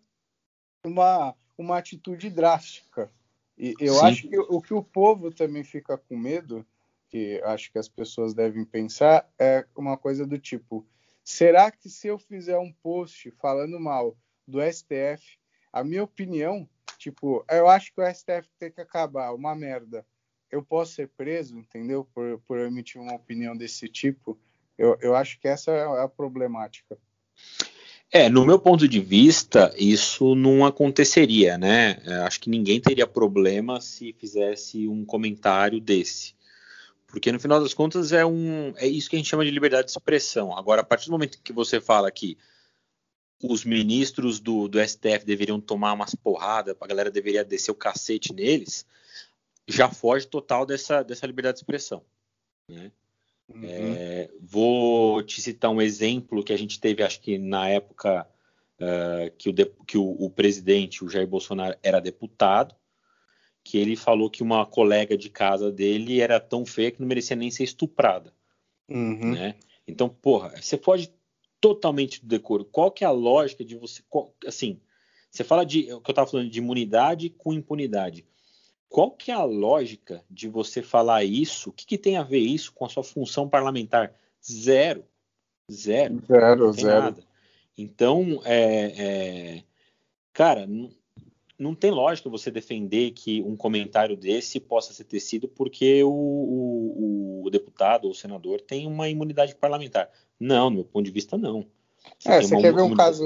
uma, 0.86 1.36
uma 1.58 1.78
atitude 1.78 2.30
drástica. 2.30 3.12
E 3.58 3.76
eu 3.80 3.94
Sim. 3.96 4.06
acho 4.06 4.30
que 4.30 4.38
o 4.38 4.62
que 4.62 4.74
o 4.74 4.84
povo 4.84 5.32
também 5.32 5.64
fica 5.64 5.98
com 5.98 6.18
medo, 6.18 6.66
que 7.08 7.40
acho 7.46 7.72
que 7.72 7.78
as 7.78 7.88
pessoas 7.88 8.34
devem 8.34 8.66
pensar, 8.66 9.30
é 9.38 9.66
uma 9.76 9.96
coisa 9.96 10.26
do 10.26 10.40
tipo: 10.40 10.86
será 11.24 11.72
que 11.72 11.90
se 11.90 12.08
eu 12.08 12.20
fizer 12.20 12.58
um 12.58 12.72
post 12.72 13.32
falando 13.32 13.80
mal 13.80 14.18
do 14.48 14.62
STF. 14.62 15.38
A 15.72 15.84
minha 15.84 16.04
opinião, 16.04 16.68
tipo, 16.98 17.44
eu 17.50 17.68
acho 17.68 17.94
que 17.94 18.02
o 18.02 18.14
STF 18.14 18.48
tem 18.60 18.72
que 18.72 18.82
acabar, 18.82 19.34
uma 19.34 19.56
merda. 19.56 20.06
Eu 20.52 20.62
posso 20.64 20.94
ser 20.94 21.10
preso, 21.10 21.58
entendeu? 21.58 22.08
Por, 22.14 22.40
por 22.48 22.60
emitir 22.60 23.02
uma 23.02 23.16
opinião 23.16 23.58
desse 23.58 23.88
tipo. 23.90 24.38
Eu, 24.78 24.98
eu 25.02 25.16
acho 25.16 25.40
que 25.40 25.48
essa 25.48 25.72
é 25.72 26.04
a 26.04 26.08
problemática. 26.08 26.98
É, 28.12 28.30
no 28.30 28.46
meu 28.46 28.60
ponto 28.60 28.88
de 28.88 29.00
vista, 29.00 29.74
isso 29.76 30.36
não 30.36 30.64
aconteceria, 30.64 31.58
né? 31.58 32.00
É, 32.06 32.14
acho 32.18 32.40
que 32.40 32.50
ninguém 32.50 32.80
teria 32.80 33.08
problema 33.08 33.82
se 33.82 34.14
fizesse 34.14 34.88
um 34.88 35.04
comentário 35.04 35.82
desse. 35.82 36.36
Porque 37.14 37.32
no 37.32 37.40
final 37.40 37.62
das 37.62 37.76
contas 37.76 38.12
é 38.12 38.26
um 38.26 38.74
é 38.76 38.88
isso 38.88 39.08
que 39.08 39.16
a 39.16 39.20
gente 39.20 39.30
chama 39.30 39.46
de 39.46 39.52
liberdade 39.52 39.86
de 39.86 39.92
expressão. 39.92 40.58
Agora, 40.58 40.82
a 40.82 40.84
partir 40.84 41.06
do 41.06 41.12
momento 41.12 41.40
que 41.44 41.54
você 41.54 41.80
fala 41.80 42.10
que 42.10 42.36
os 43.40 43.64
ministros 43.64 44.40
do, 44.40 44.68
do 44.68 44.80
STF 44.84 45.24
deveriam 45.24 45.62
tomar 45.62 45.94
umas 45.94 46.16
porradas, 46.16 46.76
a 46.82 46.88
galera 46.88 47.12
deveria 47.12 47.46
descer 47.46 47.70
o 47.70 47.76
cacete 47.76 48.34
neles, 48.34 48.84
já 49.68 49.88
foge 49.88 50.26
total 50.26 50.66
dessa, 50.66 51.04
dessa 51.04 51.28
liberdade 51.28 51.58
de 51.58 51.60
expressão. 51.60 52.04
Né? 52.68 52.92
Uhum. 53.48 53.62
É, 53.64 54.32
vou 54.42 55.22
te 55.22 55.40
citar 55.40 55.70
um 55.70 55.84
exemplo 55.84 56.44
que 56.44 56.52
a 56.52 56.58
gente 56.58 56.80
teve, 56.80 57.04
acho 57.04 57.22
que 57.22 57.38
na 57.38 57.70
época 57.70 58.28
uh, 58.80 59.30
que, 59.38 59.50
o, 59.50 59.54
que 59.86 59.98
o, 60.00 60.16
o, 60.20 60.32
presidente, 60.32 61.06
o 61.06 61.10
Jair 61.10 61.28
Bolsonaro, 61.28 61.78
era 61.84 62.00
deputado, 62.00 62.74
que 63.64 63.78
ele 63.78 63.96
falou 63.96 64.30
que 64.30 64.44
uma 64.44 64.66
colega 64.66 65.18
de 65.18 65.30
casa 65.30 65.72
dele 65.72 66.20
era 66.20 66.40
tão 66.40 66.66
feia 66.66 66.92
que 66.92 67.00
não 67.00 67.08
merecia 67.08 67.36
nem 67.36 67.50
ser 67.50 67.64
estuprada. 67.64 68.34
Uhum. 68.90 69.32
Né? 69.32 69.56
Então, 69.88 70.10
porra, 70.10 70.54
você 70.62 70.78
pode 70.78 71.12
totalmente 71.62 72.20
do 72.22 72.28
decoro. 72.28 72.66
Qual 72.66 72.92
que 72.92 73.04
é 73.04 73.08
a 73.08 73.12
lógica 73.12 73.64
de 73.64 73.76
você, 73.76 74.02
qual, 74.10 74.34
assim, 74.46 74.80
você 75.34 75.44
fala 75.44 75.66
de, 75.66 75.92
o 75.92 76.00
que 76.00 76.12
eu 76.12 76.14
estava 76.14 76.30
falando 76.30 76.50
de 76.50 76.60
imunidade 76.60 77.32
com 77.32 77.52
impunidade. 77.52 78.24
Qual 78.88 79.10
que 79.10 79.32
é 79.32 79.34
a 79.34 79.44
lógica 79.44 80.24
de 80.30 80.48
você 80.48 80.84
falar 80.84 81.24
isso? 81.24 81.72
O 81.72 81.74
que, 81.74 81.88
que 81.88 81.98
tem 81.98 82.18
a 82.18 82.24
ver 82.24 82.38
isso 82.38 82.72
com 82.72 82.86
a 82.86 82.90
sua 82.90 83.04
função 83.04 83.50
parlamentar? 83.50 84.14
Zero. 84.46 85.04
Zero. 85.72 86.22
Zero, 86.28 86.74
zero. 86.74 87.02
Nada. 87.02 87.24
Então, 87.76 88.40
é, 88.46 89.56
é, 89.58 89.64
cara, 90.32 90.68
não, 91.58 91.76
tem 91.76 91.92
lógica 91.92 92.30
você 92.30 92.50
defender 92.50 93.12
que 93.12 93.42
um 93.44 93.56
comentário 93.56 94.18
desse 94.18 94.60
possa 94.60 94.94
ser 94.94 95.04
tecido 95.04 95.48
porque 95.48 96.04
o, 96.04 96.10
o, 96.10 97.44
o 97.46 97.50
deputado 97.50 98.06
ou 98.06 98.12
o 98.12 98.16
senador 98.16 98.60
tem 98.60 98.88
uma 98.88 99.08
imunidade 99.08 99.56
parlamentar. 99.56 100.10
Não, 100.40 100.70
do 100.70 100.76
meu 100.76 100.86
ponto 100.86 101.06
de 101.06 101.12
vista, 101.12 101.38
não. 101.38 101.68
Você, 102.18 102.30
é, 102.30 102.42
você 102.42 102.58
quer 102.58 102.74
ver 102.74 102.82
um 102.82 102.96
caso. 102.96 103.24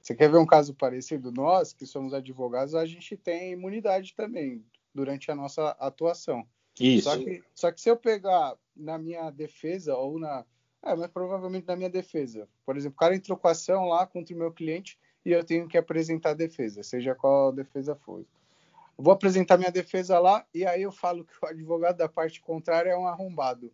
Você 0.00 0.14
quer 0.14 0.30
ver 0.30 0.38
um 0.38 0.46
caso 0.46 0.74
parecido? 0.74 1.32
Nós, 1.32 1.72
que 1.72 1.84
somos 1.84 2.14
advogados, 2.14 2.74
a 2.74 2.86
gente 2.86 3.16
tem 3.16 3.52
imunidade 3.52 4.14
também 4.14 4.64
durante 4.94 5.30
a 5.30 5.34
nossa 5.34 5.70
atuação. 5.78 6.46
Isso. 6.80 7.10
Só 7.10 7.18
que, 7.18 7.42
só 7.54 7.72
que 7.72 7.80
se 7.80 7.90
eu 7.90 7.96
pegar 7.96 8.56
na 8.74 8.98
minha 8.98 9.30
defesa 9.30 9.94
ou 9.96 10.18
na. 10.18 10.44
É, 10.82 10.94
mas 10.94 11.10
provavelmente 11.10 11.66
na 11.66 11.76
minha 11.76 11.90
defesa. 11.90 12.48
Por 12.64 12.76
exemplo, 12.76 12.94
o 12.94 12.98
cara 13.00 13.16
entrou 13.16 13.36
com 13.36 13.48
ação 13.48 13.88
lá 13.88 14.06
contra 14.06 14.34
o 14.34 14.38
meu 14.38 14.52
cliente 14.52 14.98
e 15.26 15.32
eu 15.32 15.42
tenho 15.42 15.66
que 15.66 15.76
apresentar 15.76 16.30
a 16.30 16.34
defesa, 16.34 16.84
seja 16.84 17.12
qual 17.12 17.48
a 17.48 17.52
defesa 17.52 17.96
for. 17.96 18.24
vou 18.96 19.12
apresentar 19.12 19.58
minha 19.58 19.72
defesa 19.72 20.20
lá 20.20 20.46
e 20.54 20.64
aí 20.64 20.82
eu 20.82 20.92
falo 20.92 21.24
que 21.24 21.32
o 21.42 21.48
advogado 21.48 21.96
da 21.96 22.08
parte 22.08 22.40
contrária 22.40 22.90
é 22.90 22.96
um 22.96 23.08
arrombado. 23.08 23.72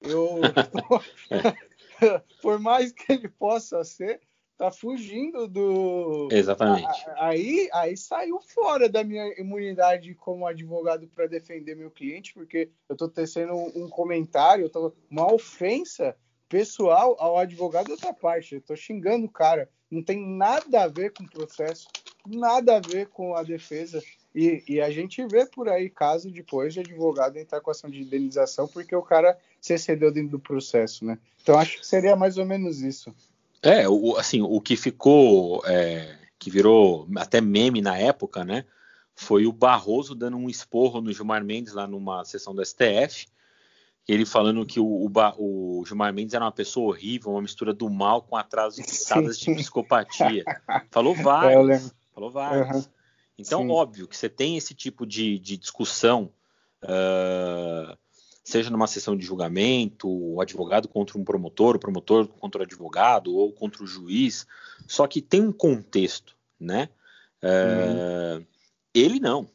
Eu, 0.00 0.40
por 2.40 2.60
mais 2.60 2.92
que 2.92 3.12
ele 3.12 3.28
possa 3.28 3.82
ser, 3.82 4.20
tá 4.56 4.70
fugindo 4.70 5.48
do. 5.48 6.28
Exatamente. 6.30 7.04
Aí, 7.16 7.68
aí 7.72 7.96
saiu 7.96 8.40
fora 8.40 8.88
da 8.88 9.02
minha 9.02 9.26
imunidade 9.40 10.14
como 10.14 10.46
advogado 10.46 11.08
para 11.08 11.26
defender 11.26 11.74
meu 11.74 11.90
cliente, 11.90 12.32
porque 12.34 12.70
eu 12.88 12.94
tô 12.94 13.08
tecendo 13.08 13.52
um 13.52 13.88
comentário, 13.88 14.70
tô, 14.70 14.94
uma 15.10 15.32
ofensa 15.32 16.16
pessoal 16.48 17.16
ao 17.18 17.38
advogado 17.38 17.86
da 17.86 17.92
outra 17.92 18.12
parte. 18.12 18.54
Eu 18.54 18.60
tô 18.60 18.76
xingando 18.76 19.26
o 19.26 19.30
cara. 19.30 19.68
Não 19.90 20.02
tem 20.02 20.20
nada 20.36 20.82
a 20.82 20.88
ver 20.88 21.12
com 21.12 21.24
o 21.24 21.30
processo, 21.30 21.86
nada 22.26 22.76
a 22.76 22.80
ver 22.80 23.08
com 23.08 23.34
a 23.34 23.42
defesa. 23.42 24.02
E, 24.34 24.64
e, 24.68 24.80
a 24.80 24.90
gente 24.90 25.24
vê 25.26 25.46
por 25.46 25.68
aí 25.68 25.88
caso 25.88 26.28
depois 26.28 26.74
de 26.74 26.80
advogado 26.80 27.36
entrar 27.36 27.60
com 27.60 27.70
ação 27.70 27.88
de 27.88 28.02
indenização 28.02 28.66
porque 28.66 28.96
o 28.96 29.02
cara 29.02 29.38
se 29.60 29.74
excedeu 29.74 30.10
dentro 30.10 30.32
do 30.32 30.40
processo, 30.40 31.04
né? 31.04 31.18
Então 31.40 31.56
acho 31.56 31.78
que 31.78 31.86
seria 31.86 32.16
mais 32.16 32.36
ou 32.36 32.44
menos 32.44 32.80
isso. 32.80 33.14
É, 33.62 33.88
o, 33.88 34.16
assim, 34.16 34.42
o 34.42 34.60
que 34.60 34.76
ficou, 34.76 35.62
é, 35.64 36.18
que 36.36 36.50
virou 36.50 37.06
até 37.16 37.40
meme 37.40 37.80
na 37.80 37.96
época, 37.96 38.44
né? 38.44 38.64
foi 39.14 39.46
o 39.46 39.52
Barroso 39.52 40.14
dando 40.14 40.36
um 40.36 40.48
esporro 40.50 41.00
no 41.00 41.12
Gilmar 41.12 41.44
Mendes 41.44 41.72
lá 41.72 41.86
numa 41.86 42.24
sessão 42.24 42.54
do 42.54 42.64
STF. 42.64 43.26
Ele 44.06 44.26
falando 44.26 44.66
que 44.66 44.78
o, 44.78 44.84
o, 44.86 45.10
o 45.38 45.84
Gilmar 45.86 46.12
Mendes 46.12 46.34
era 46.34 46.44
uma 46.44 46.52
pessoa 46.52 46.88
horrível, 46.88 47.32
uma 47.32 47.40
mistura 47.40 47.72
do 47.72 47.88
mal 47.88 48.20
com 48.22 48.36
atrasos 48.36 48.78
e 48.84 48.84
de 48.84 49.54
psicopatia. 49.54 50.44
Falou 50.90 51.14
vários. 51.16 51.94
Falou 52.12 52.30
vários. 52.30 52.84
Uhum. 52.84 52.92
Então, 53.38 53.62
Sim. 53.62 53.70
óbvio 53.70 54.06
que 54.06 54.16
você 54.16 54.28
tem 54.28 54.56
esse 54.56 54.74
tipo 54.74 55.06
de, 55.06 55.38
de 55.38 55.56
discussão, 55.56 56.30
uh, 56.82 57.96
seja 58.44 58.70
numa 58.70 58.86
sessão 58.86 59.16
de 59.16 59.24
julgamento, 59.24 60.08
o 60.08 60.40
advogado 60.40 60.86
contra 60.86 61.18
um 61.18 61.24
promotor, 61.24 61.76
o 61.76 61.78
promotor 61.78 62.28
contra 62.28 62.60
o 62.60 62.64
advogado 62.64 63.34
ou 63.34 63.52
contra 63.52 63.82
o 63.82 63.86
juiz, 63.86 64.46
só 64.86 65.06
que 65.06 65.20
tem 65.20 65.42
um 65.42 65.52
contexto, 65.52 66.36
né? 66.60 66.90
Uh, 67.42 68.36
uhum. 68.36 68.46
Ele 68.94 69.18
não, 69.18 69.50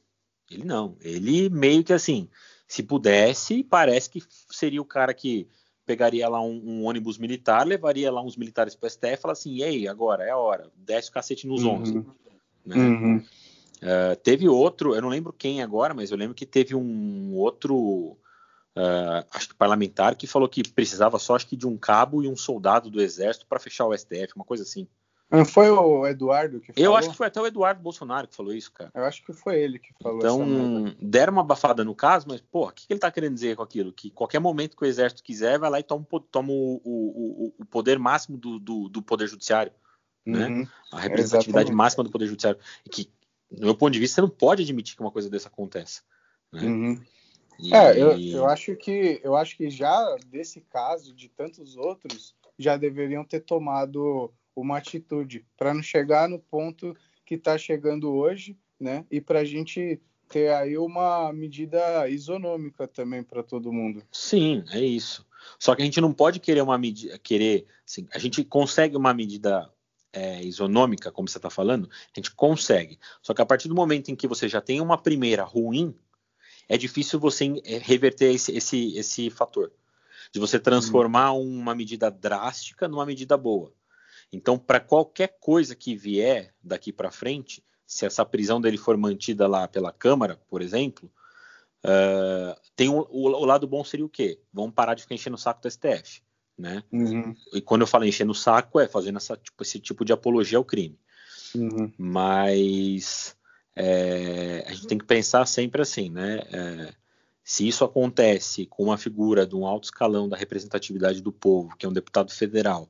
ele 0.51 0.65
não, 0.65 0.97
ele 0.99 1.49
meio 1.49 1.83
que 1.83 1.93
assim, 1.93 2.27
se 2.69 2.83
pudesse, 2.83 3.63
parece 3.63 4.11
que 4.11 4.23
seria 4.47 4.79
o 4.79 4.85
cara 4.85 5.11
que 5.11 5.47
pegaria 5.87 6.29
lá 6.29 6.39
um, 6.39 6.61
um 6.63 6.85
ônibus 6.85 7.17
militar, 7.17 7.65
levaria 7.65 8.11
lá 8.11 8.21
uns 8.21 8.37
militares 8.37 8.75
para 8.75 8.85
o 8.85 8.89
STF 8.91 9.13
e 9.13 9.17
falaria 9.17 9.39
assim, 9.39 9.61
ei, 9.63 9.87
agora 9.87 10.23
é 10.23 10.29
a 10.29 10.37
hora, 10.37 10.69
desce 10.77 11.09
o 11.09 11.11
cacete 11.11 11.47
nos 11.47 11.63
uhum. 11.63 11.81
11. 11.81 12.05
Né? 12.63 12.75
Uhum. 12.75 13.17
Uh, 13.17 14.15
teve 14.21 14.47
outro, 14.47 14.93
eu 14.93 15.01
não 15.01 15.09
lembro 15.09 15.33
quem 15.33 15.63
agora, 15.63 15.95
mas 15.95 16.11
eu 16.11 16.17
lembro 16.17 16.35
que 16.35 16.45
teve 16.45 16.75
um 16.75 17.33
outro 17.33 18.15
uh, 18.75 19.25
acho 19.31 19.49
que 19.49 19.55
parlamentar, 19.55 20.15
que 20.15 20.27
falou 20.27 20.47
que 20.47 20.61
precisava 20.69 21.17
só 21.17 21.35
acho 21.35 21.47
que 21.47 21.57
de 21.57 21.65
um 21.65 21.75
cabo 21.75 22.23
e 22.23 22.27
um 22.27 22.35
soldado 22.35 22.91
do 22.91 23.01
exército 23.01 23.47
para 23.47 23.59
fechar 23.59 23.87
o 23.87 23.97
STF, 23.97 24.33
uma 24.35 24.45
coisa 24.45 24.61
assim. 24.61 24.87
Não 25.31 25.45
foi 25.45 25.69
o 25.69 26.07
Eduardo 26.07 26.59
que 26.59 26.73
falou? 26.73 26.89
Eu 26.89 26.95
acho 26.95 27.11
que 27.11 27.17
foi 27.17 27.27
até 27.27 27.39
o 27.39 27.45
Eduardo 27.45 27.81
Bolsonaro 27.81 28.27
que 28.27 28.35
falou 28.35 28.51
isso, 28.51 28.71
cara. 28.71 28.89
Eu 28.95 29.03
acho 29.03 29.23
que 29.23 29.31
foi 29.31 29.59
ele 29.59 29.77
que 29.77 29.93
falou 30.01 30.17
Então, 30.17 30.95
deram 30.99 31.33
uma 31.33 31.41
abafada 31.41 31.83
no 31.83 31.93
caso, 31.93 32.25
mas, 32.27 32.41
pô, 32.41 32.67
o 32.67 32.71
que, 32.71 32.87
que 32.87 32.93
ele 32.93 32.99
tá 32.99 33.11
querendo 33.11 33.35
dizer 33.35 33.55
com 33.55 33.61
aquilo? 33.61 33.93
Que 33.93 34.09
qualquer 34.09 34.39
momento 34.39 34.75
que 34.75 34.83
o 34.83 34.87
exército 34.87 35.23
quiser, 35.23 35.59
vai 35.59 35.69
lá 35.69 35.79
e 35.79 35.83
toma, 35.83 36.05
toma 36.31 36.51
o, 36.51 36.81
o, 36.83 37.53
o, 37.59 37.65
poder 37.65 37.99
máximo 37.99 38.37
do, 38.37 38.57
do, 38.57 38.89
do 38.89 39.03
poder 39.03 39.27
judiciário. 39.27 39.71
Né? 40.25 40.47
Uhum. 40.47 40.67
A 40.91 40.99
representatividade 40.99 41.65
Exatamente. 41.65 41.73
máxima 41.73 42.03
do 42.03 42.09
poder 42.09 42.25
judiciário. 42.25 42.59
E 42.83 42.89
que, 42.89 43.11
no 43.51 43.67
meu 43.67 43.75
ponto 43.75 43.93
de 43.93 43.99
vista, 43.99 44.15
você 44.15 44.21
não 44.21 44.29
pode 44.29 44.63
admitir 44.63 44.95
que 44.95 45.01
uma 45.01 45.11
coisa 45.11 45.29
dessa 45.29 45.47
aconteça. 45.47 46.01
Né? 46.51 46.63
Uhum. 46.63 47.01
E... 47.59 47.75
É, 47.75 48.01
eu, 48.01 48.17
eu, 48.19 48.47
acho 48.47 48.75
que 48.75 49.19
eu 49.23 49.35
acho 49.35 49.55
que 49.55 49.69
já 49.69 50.15
desse 50.25 50.61
caso, 50.61 51.13
de 51.13 51.29
tantos 51.29 51.75
outros, 51.75 52.33
já 52.57 52.77
deveriam 52.77 53.23
ter 53.23 53.41
tomado 53.41 54.33
uma 54.59 54.77
atitude 54.77 55.45
para 55.57 55.73
não 55.73 55.81
chegar 55.81 56.27
no 56.27 56.39
ponto 56.39 56.95
que 57.25 57.35
está 57.35 57.57
chegando 57.57 58.11
hoje, 58.11 58.57
né? 58.79 59.05
E 59.11 59.21
para 59.21 59.39
a 59.39 59.45
gente 59.45 60.01
ter 60.29 60.53
aí 60.53 60.77
uma 60.77 61.33
medida 61.33 62.07
isonômica 62.07 62.87
também 62.87 63.23
para 63.23 63.43
todo 63.43 63.73
mundo. 63.73 64.03
Sim, 64.11 64.63
é 64.71 64.79
isso. 64.79 65.27
Só 65.57 65.75
que 65.75 65.81
a 65.81 65.85
gente 65.85 65.99
não 65.99 66.13
pode 66.13 66.39
querer 66.39 66.61
uma 66.61 66.77
medida, 66.77 67.17
querer, 67.17 67.65
assim, 67.85 68.07
a 68.13 68.19
gente 68.19 68.43
consegue 68.43 68.95
uma 68.95 69.13
medida 69.13 69.69
é, 70.13 70.43
isonômica, 70.43 71.11
como 71.11 71.27
você 71.27 71.37
está 71.37 71.49
falando, 71.49 71.89
a 71.91 72.19
gente 72.19 72.31
consegue. 72.31 72.99
Só 73.21 73.33
que 73.33 73.41
a 73.41 73.45
partir 73.45 73.67
do 73.67 73.75
momento 73.75 74.09
em 74.09 74.15
que 74.15 74.27
você 74.27 74.47
já 74.47 74.61
tem 74.61 74.81
uma 74.81 74.97
primeira 74.97 75.43
ruim, 75.43 75.95
é 76.67 76.77
difícil 76.77 77.19
você 77.19 77.61
é, 77.65 77.77
reverter 77.77 78.33
esse, 78.33 78.55
esse, 78.55 78.97
esse 78.97 79.29
fator. 79.29 79.71
De 80.31 80.39
você 80.39 80.59
transformar 80.59 81.31
uhum. 81.31 81.41
uma 81.41 81.73
medida 81.73 82.11
drástica 82.11 82.87
numa 82.87 83.05
medida 83.05 83.35
boa. 83.35 83.73
Então, 84.31 84.57
para 84.57 84.79
qualquer 84.79 85.37
coisa 85.39 85.75
que 85.75 85.95
vier 85.95 86.53
daqui 86.63 86.93
para 86.93 87.11
frente, 87.11 87.63
se 87.85 88.05
essa 88.05 88.23
prisão 88.23 88.61
dele 88.61 88.77
for 88.77 88.95
mantida 88.95 89.47
lá 89.47 89.67
pela 89.67 89.91
Câmara, 89.91 90.39
por 90.47 90.61
exemplo, 90.61 91.11
uh, 91.83 92.59
tem 92.75 92.89
um, 92.89 92.99
o, 93.09 93.27
o, 93.29 93.45
lado 93.45 93.67
bom 93.67 93.83
seria 93.83 94.05
o 94.05 94.09
quê? 94.09 94.39
Vamos 94.53 94.73
parar 94.73 94.93
de 94.93 95.01
ficar 95.01 95.15
enchendo 95.15 95.35
o 95.35 95.39
saco 95.39 95.61
do 95.61 95.71
STF. 95.71 96.21
Né? 96.57 96.83
Uhum. 96.91 97.35
E 97.53 97.61
quando 97.61 97.81
eu 97.81 97.87
falo 97.87 98.05
enchendo 98.05 98.31
o 98.31 98.35
saco, 98.35 98.79
é 98.79 98.87
fazendo 98.87 99.17
essa, 99.17 99.35
tipo, 99.37 99.63
esse 99.63 99.79
tipo 99.79 100.05
de 100.05 100.13
apologia 100.13 100.57
ao 100.57 100.65
crime. 100.65 100.99
Uhum. 101.55 101.91
Mas 101.97 103.35
é, 103.75 104.65
a 104.67 104.73
gente 104.73 104.87
tem 104.87 104.97
que 104.97 105.05
pensar 105.05 105.45
sempre 105.45 105.81
assim, 105.81 106.09
né? 106.09 106.41
É, 106.51 106.93
se 107.43 107.67
isso 107.67 107.83
acontece 107.83 108.65
com 108.65 108.83
uma 108.83 108.97
figura 108.97 109.47
de 109.47 109.55
um 109.55 109.65
alto 109.65 109.85
escalão 109.85 110.29
da 110.29 110.37
representatividade 110.37 111.21
do 111.21 111.31
povo, 111.31 111.75
que 111.77 111.85
é 111.85 111.89
um 111.89 111.93
deputado 111.93 112.31
federal, 112.31 112.89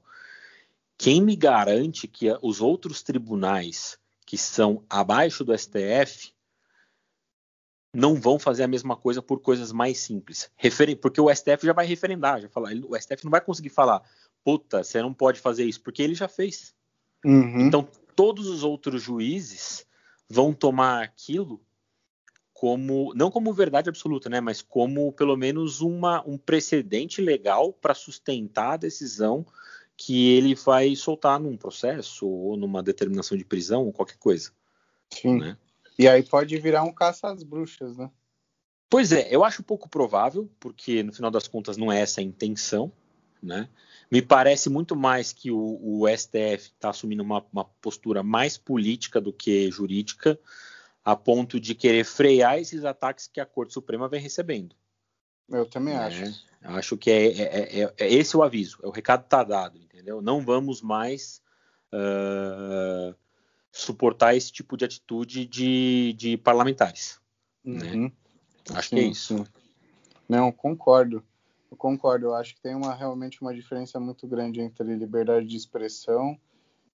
quem 0.99 1.21
me 1.21 1.33
garante 1.33 2.09
que 2.09 2.27
os 2.41 2.59
outros 2.59 3.01
tribunais 3.01 3.97
que 4.25 4.37
são 4.37 4.83
abaixo 4.89 5.45
do 5.45 5.57
STF 5.57 6.33
não 7.95 8.15
vão 8.15 8.37
fazer 8.37 8.63
a 8.63 8.67
mesma 8.67 8.97
coisa 8.97 9.21
por 9.21 9.39
coisas 9.39 9.71
mais 9.71 9.97
simples. 9.97 10.51
Porque 11.01 11.21
o 11.21 11.33
STF 11.33 11.65
já 11.65 11.71
vai 11.71 11.85
referendar, 11.85 12.41
já 12.41 12.49
falar, 12.49 12.73
o 12.73 12.99
STF 12.99 13.23
não 13.23 13.31
vai 13.31 13.39
conseguir 13.39 13.69
falar, 13.69 14.03
puta, 14.43 14.83
você 14.83 15.01
não 15.01 15.13
pode 15.13 15.39
fazer 15.39 15.63
isso, 15.63 15.81
porque 15.81 16.03
ele 16.03 16.13
já 16.13 16.27
fez. 16.27 16.75
Uhum. 17.25 17.61
Então, 17.61 17.87
todos 18.13 18.47
os 18.47 18.63
outros 18.63 19.01
juízes 19.01 19.87
vão 20.29 20.53
tomar 20.53 21.01
aquilo 21.01 21.61
como 22.53 23.13
não 23.15 23.31
como 23.31 23.53
verdade 23.53 23.87
absoluta, 23.87 24.27
né, 24.29 24.41
mas 24.41 24.61
como 24.61 25.13
pelo 25.13 25.37
menos 25.37 25.79
uma, 25.79 26.21
um 26.27 26.37
precedente 26.37 27.21
legal 27.21 27.71
para 27.71 27.93
sustentar 27.93 28.73
a 28.73 28.77
decisão 28.77 29.45
que 29.99 30.29
ele 30.29 30.55
vai 30.55 30.95
soltar 30.95 31.37
num 31.37 31.57
processo 31.57 32.25
ou 32.25 32.55
numa 32.55 32.81
determinação 32.81 33.37
de 33.37 33.43
prisão 33.43 33.85
ou 33.85 33.91
qualquer 33.91 34.17
coisa. 34.17 34.49
Sim. 35.09 35.39
Né? 35.39 35.57
E 35.99 36.07
aí 36.07 36.23
pode 36.23 36.57
virar 36.57 36.83
um 36.83 36.93
caça 36.93 37.29
às 37.29 37.43
bruxas, 37.43 37.97
né? 37.97 38.09
Pois 38.89 39.11
é, 39.11 39.27
eu 39.29 39.43
acho 39.43 39.61
pouco 39.61 39.89
provável, 39.89 40.49
porque 40.57 41.03
no 41.03 41.11
final 41.11 41.29
das 41.29 41.49
contas 41.49 41.75
não 41.75 41.91
é 41.91 41.99
essa 41.99 42.21
a 42.21 42.23
intenção, 42.23 42.89
né? 43.43 43.67
Me 44.09 44.21
parece 44.21 44.69
muito 44.69 44.95
mais 44.95 45.33
que 45.33 45.51
o, 45.51 45.79
o 45.83 46.07
STF 46.07 46.71
está 46.71 46.91
assumindo 46.91 47.21
uma, 47.21 47.45
uma, 47.51 47.65
postura 47.65 48.23
mais 48.23 48.57
política 48.57 49.19
do 49.19 49.33
que 49.33 49.69
jurídica, 49.69 50.39
a 51.03 51.13
ponto 51.13 51.59
de 51.59 51.75
querer 51.75 52.05
frear 52.05 52.57
esses 52.57 52.85
ataques 52.85 53.27
que 53.27 53.41
a 53.41 53.45
Corte 53.45 53.73
Suprema 53.73 54.07
vem 54.07 54.21
recebendo. 54.21 54.73
Eu 55.51 55.65
também 55.65 55.93
né? 55.93 56.05
acho. 56.05 56.49
Acho 56.61 56.97
que 56.97 57.09
é, 57.09 57.27
é, 57.27 57.81
é, 57.81 57.93
é, 57.97 58.13
esse 58.13 58.35
o 58.35 58.43
aviso, 58.43 58.79
é 58.83 58.87
o 58.87 58.91
recado 58.91 59.23
está 59.23 59.43
dado, 59.43 59.77
entendeu? 59.77 60.21
Não 60.21 60.41
vamos 60.41 60.81
mais 60.81 61.41
uh, 61.93 63.15
suportar 63.71 64.35
esse 64.35 64.51
tipo 64.51 64.75
de 64.75 64.83
atitude 64.83 65.45
de, 65.45 66.13
de 66.17 66.37
parlamentares. 66.37 67.19
Né? 67.63 67.91
Uhum. 67.93 68.03
Né? 68.03 68.11
Acho 68.73 68.89
sim, 68.89 68.95
que 68.95 69.01
é 69.01 69.05
isso. 69.05 69.37
Sim. 69.37 69.45
Não, 70.27 70.51
concordo. 70.51 71.23
Eu 71.71 71.77
concordo, 71.77 72.25
eu 72.27 72.35
acho 72.35 72.55
que 72.55 72.61
tem 72.61 72.75
uma, 72.75 72.93
realmente 72.93 73.41
uma 73.41 73.53
diferença 73.53 73.99
muito 73.99 74.27
grande 74.27 74.59
entre 74.59 74.95
liberdade 74.95 75.45
de 75.45 75.55
expressão 75.55 76.37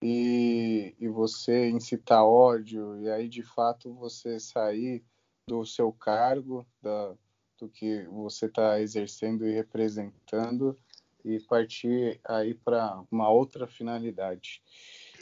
e, 0.01 0.94
e 0.98 1.09
você 1.09 1.68
incitar 1.68 2.24
ódio, 2.24 2.98
e 3.01 3.11
aí 3.11 3.28
de 3.28 3.42
fato 3.42 3.92
você 3.92 4.40
sair 4.40 5.05
do 5.46 5.66
seu 5.66 5.92
cargo, 5.92 6.64
da, 6.80 7.14
do 7.61 7.68
que 7.68 8.04
você 8.04 8.46
está 8.46 8.80
exercendo 8.80 9.46
e 9.46 9.52
representando, 9.52 10.76
e 11.24 11.38
partir 11.40 12.18
aí 12.24 12.54
para 12.54 13.02
uma 13.11 13.28
outra 13.28 13.66
finalidade. 13.66 14.62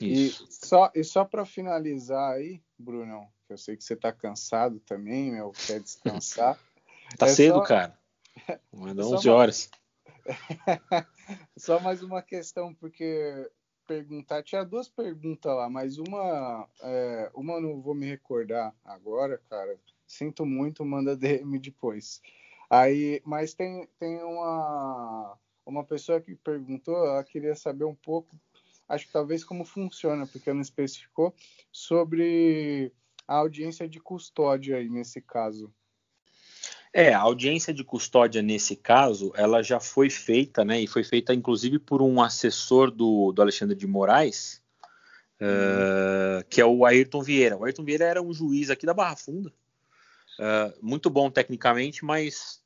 Isso. 0.00 0.46
E 0.48 0.66
só, 0.66 0.90
e 0.94 1.02
só 1.02 1.24
para 1.24 1.44
finalizar 1.44 2.34
aí, 2.34 2.62
Bruno, 2.78 3.26
que 3.46 3.52
eu 3.52 3.58
sei 3.58 3.76
que 3.76 3.82
você 3.82 3.94
está 3.94 4.12
cansado 4.12 4.78
também, 4.80 5.32
meu, 5.32 5.50
quer 5.66 5.80
descansar. 5.80 6.58
tá 7.18 7.26
é 7.26 7.30
cedo, 7.30 7.56
só... 7.56 7.62
cara. 7.62 7.98
Manda 8.72 9.04
11 9.04 9.28
horas. 9.28 9.70
Só 11.56 11.80
mais 11.80 12.02
uma 12.02 12.22
questão, 12.22 12.74
porque 12.74 13.50
perguntar, 13.86 14.42
tinha 14.42 14.64
duas 14.64 14.88
perguntas 14.88 15.50
lá, 15.50 15.68
mas 15.70 15.96
uma, 15.96 16.68
é, 16.82 17.30
uma 17.34 17.54
eu 17.54 17.60
não 17.62 17.80
vou 17.80 17.94
me 17.94 18.06
recordar 18.06 18.74
agora, 18.84 19.40
cara. 19.48 19.78
Sinto 20.08 20.46
muito, 20.46 20.84
manda 20.86 21.14
DM 21.14 21.58
depois. 21.58 22.22
Aí, 22.70 23.20
mas 23.24 23.52
tem, 23.52 23.86
tem 23.98 24.22
uma, 24.22 25.38
uma 25.66 25.84
pessoa 25.84 26.20
que 26.20 26.34
perguntou, 26.34 26.96
ela 26.96 27.22
queria 27.22 27.54
saber 27.54 27.84
um 27.84 27.94
pouco, 27.94 28.34
acho 28.88 29.06
que 29.06 29.12
talvez 29.12 29.44
como 29.44 29.66
funciona, 29.66 30.26
porque 30.26 30.52
não 30.52 30.62
especificou, 30.62 31.34
sobre 31.70 32.90
a 33.26 33.36
audiência 33.36 33.86
de 33.86 34.00
custódia 34.00 34.78
aí 34.78 34.88
nesse 34.88 35.20
caso. 35.20 35.72
É, 36.92 37.12
a 37.12 37.20
audiência 37.20 37.72
de 37.72 37.84
custódia 37.84 38.40
nesse 38.40 38.74
caso, 38.74 39.30
ela 39.36 39.62
já 39.62 39.78
foi 39.78 40.08
feita, 40.08 40.64
né? 40.64 40.80
E 40.80 40.86
foi 40.86 41.04
feita 41.04 41.34
inclusive 41.34 41.78
por 41.78 42.00
um 42.00 42.22
assessor 42.22 42.90
do, 42.90 43.30
do 43.30 43.42
Alexandre 43.42 43.76
de 43.76 43.86
Moraes, 43.86 44.62
uh, 45.40 46.44
que 46.48 46.62
é 46.62 46.64
o 46.64 46.86
Ayrton 46.86 47.22
Vieira. 47.22 47.58
O 47.58 47.64
Ayrton 47.64 47.84
Vieira 47.84 48.06
era 48.06 48.22
um 48.22 48.32
juiz 48.32 48.70
aqui 48.70 48.86
da 48.86 48.94
Barra 48.94 49.16
Funda, 49.16 49.52
uh, 50.38 50.74
muito 50.80 51.08
bom 51.10 51.30
tecnicamente, 51.30 52.04
mas 52.04 52.62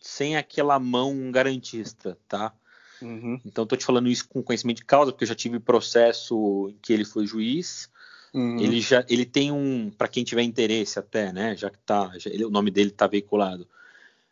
sem 0.00 0.36
aquela 0.36 0.78
mão 0.78 1.30
garantista, 1.30 2.18
tá? 2.28 2.54
Uhum. 3.00 3.40
Então, 3.44 3.64
estou 3.64 3.78
te 3.78 3.84
falando 3.84 4.08
isso 4.08 4.28
com 4.28 4.42
conhecimento 4.42 4.78
de 4.78 4.84
causa, 4.84 5.12
porque 5.12 5.24
eu 5.24 5.28
já 5.28 5.34
tive 5.34 5.60
processo 5.60 6.68
em 6.70 6.78
que 6.80 6.92
ele 6.92 7.04
foi 7.04 7.26
juiz, 7.26 7.88
Uhum. 8.32 8.60
Ele 8.60 8.80
já 8.80 9.04
ele 9.08 9.24
tem 9.24 9.50
um, 9.50 9.90
para 9.90 10.08
quem 10.08 10.24
tiver 10.24 10.42
interesse 10.42 10.98
até, 10.98 11.32
né, 11.32 11.56
já 11.56 11.70
que 11.70 11.78
tá, 11.78 12.12
já, 12.18 12.30
ele, 12.30 12.44
o 12.44 12.50
nome 12.50 12.70
dele 12.70 12.90
está 12.90 13.06
veiculado, 13.06 13.66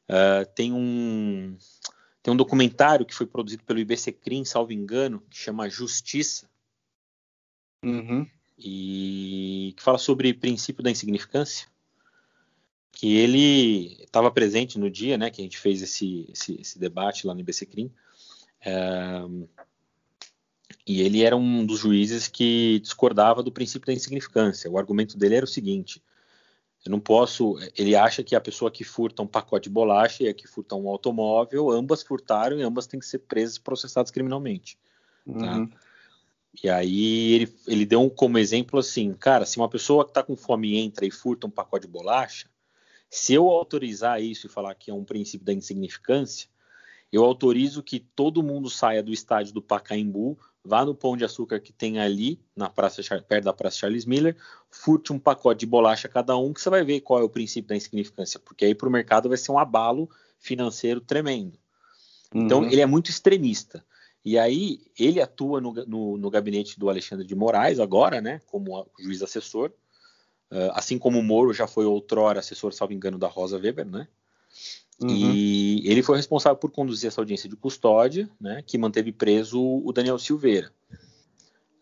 uh, 0.08 0.46
tem 0.54 0.72
um 0.72 1.56
tem 2.22 2.34
um 2.34 2.36
documentário 2.36 3.06
que 3.06 3.14
foi 3.14 3.26
produzido 3.26 3.62
pelo 3.62 3.78
IBC 3.78 4.12
Crim, 4.12 4.44
salvo 4.44 4.72
engano, 4.72 5.22
que 5.30 5.38
chama 5.38 5.70
Justiça, 5.70 6.48
uhum. 7.84 8.26
e 8.58 9.72
que 9.76 9.82
fala 9.82 9.98
sobre 9.98 10.34
princípio 10.34 10.82
da 10.82 10.90
insignificância, 10.90 11.68
que 12.97 13.14
ele 13.14 13.94
estava 14.03 14.30
presente 14.30 14.78
no 14.78 14.90
dia, 14.90 15.18
né, 15.18 15.30
que 15.30 15.42
a 15.42 15.44
gente 15.44 15.59
fez 15.59 15.82
esse, 15.82 16.26
esse, 16.32 16.59
esse 16.59 16.78
debate 16.78 17.26
lá 17.26 17.34
no 17.34 17.40
IBC 17.40 17.66
Crim, 17.66 17.92
uh, 18.64 19.49
e 20.86 21.03
ele 21.03 21.22
era 21.22 21.36
um 21.36 21.66
dos 21.66 21.80
juízes 21.80 22.26
que 22.26 22.80
discordava 22.80 23.42
do 23.42 23.53
princípio 23.53 23.86
da 23.86 23.92
insignificância. 23.92 24.70
O 24.70 24.78
argumento 24.78 25.18
dele 25.18 25.34
era 25.34 25.44
o 25.44 25.49
seguinte: 25.49 26.03
eu 26.86 26.90
não 26.90 26.99
posso. 26.99 27.59
Ele 27.76 27.94
acha 27.94 28.22
que 28.22 28.34
a 28.34 28.40
pessoa 28.40 28.70
que 28.70 28.82
furta 28.82 29.22
um 29.22 29.26
pacote 29.26 29.64
de 29.64 29.74
bolacha 29.74 30.22
e 30.22 30.28
a 30.28 30.34
que 30.34 30.49
furta 30.49 30.74
um 30.74 30.88
automóvel, 30.88 31.70
ambas 31.70 32.03
furtaram 32.03 32.59
e 32.59 32.62
ambas 32.62 32.86
têm 32.86 32.99
que 32.99 33.07
ser 33.07 33.18
presas 33.18 33.57
e 33.57 33.61
processadas 33.61 34.11
criminalmente. 34.11 34.78
Tá? 35.26 35.59
Uhum. 35.59 35.70
E 36.64 36.70
aí 36.70 37.32
ele, 37.34 37.55
ele 37.66 37.84
deu 37.84 38.09
como 38.09 38.38
exemplo 38.38 38.80
assim, 38.80 39.12
cara, 39.12 39.44
se 39.44 39.59
uma 39.59 39.68
pessoa 39.68 40.03
que 40.03 40.12
está 40.12 40.22
com 40.22 40.34
fome 40.34 40.78
entra 40.78 41.05
e 41.05 41.11
furta 41.11 41.47
um 41.47 41.51
pacote 41.51 41.86
de 41.86 41.92
bolacha, 41.92 42.49
se 43.16 43.32
eu 43.32 43.48
autorizar 43.48 44.22
isso 44.22 44.46
e 44.46 44.50
falar 44.50 44.74
que 44.74 44.90
é 44.90 44.94
um 44.94 45.02
princípio 45.02 45.46
da 45.46 45.52
insignificância, 45.52 46.48
eu 47.10 47.24
autorizo 47.24 47.82
que 47.82 47.98
todo 47.98 48.42
mundo 48.42 48.68
saia 48.68 49.02
do 49.02 49.10
estádio 49.10 49.54
do 49.54 49.62
Pacaembu 49.62 50.38
vá 50.62 50.84
no 50.84 50.94
Pão 50.94 51.16
de 51.16 51.24
Açúcar 51.24 51.58
que 51.58 51.72
tem 51.72 51.98
ali, 51.98 52.38
na 52.54 52.68
praça, 52.68 53.00
perto 53.22 53.44
da 53.44 53.54
Praça 53.54 53.78
Charles 53.78 54.04
Miller, 54.04 54.36
furte 54.68 55.14
um 55.14 55.18
pacote 55.18 55.60
de 55.60 55.66
bolacha 55.66 56.08
cada 56.08 56.36
um, 56.36 56.52
que 56.52 56.60
você 56.60 56.68
vai 56.68 56.84
ver 56.84 57.00
qual 57.00 57.20
é 57.20 57.22
o 57.22 57.28
princípio 57.28 57.68
da 57.68 57.76
insignificância, 57.76 58.38
porque 58.38 58.66
aí 58.66 58.74
para 58.74 58.88
o 58.88 58.92
mercado 58.92 59.30
vai 59.30 59.38
ser 59.38 59.50
um 59.50 59.58
abalo 59.58 60.10
financeiro 60.38 61.00
tremendo. 61.00 61.58
Então, 62.34 62.60
uhum. 62.60 62.66
ele 62.66 62.82
é 62.82 62.86
muito 62.86 63.08
extremista. 63.08 63.82
E 64.22 64.36
aí, 64.36 64.80
ele 64.98 65.22
atua 65.22 65.58
no, 65.60 65.72
no, 65.72 66.18
no, 66.18 66.30
gabinete 66.30 66.78
do 66.78 66.90
Alexandre 66.90 67.24
de 67.24 67.34
Moraes, 67.34 67.80
agora, 67.80 68.20
né, 68.20 68.42
como 68.46 68.86
juiz 68.98 69.22
assessor, 69.22 69.72
uh, 70.53 70.72
assim 70.72 70.99
como 70.99 71.18
o 71.18 71.22
Moro 71.22 71.53
já 71.53 71.66
foi 71.66 71.84
outrora 71.84 72.40
assessor, 72.40 72.72
salvo 72.72 72.92
engano, 72.92 73.18
da 73.18 73.28
Rosa 73.28 73.59
Weber, 73.59 73.86
né? 73.86 74.09
Uhum. 75.01 75.11
E 75.11 75.82
ele 75.90 76.03
foi 76.03 76.16
responsável 76.16 76.57
por 76.57 76.70
conduzir 76.70 77.09
essa 77.09 77.20
audiência 77.20 77.49
de 77.49 77.57
custódia, 77.57 78.28
né, 78.40 78.62
que 78.66 78.78
manteve 78.78 79.12
preso 79.12 79.61
o 79.61 79.92
Daniel 79.92 80.18
Silveira. 80.18 80.72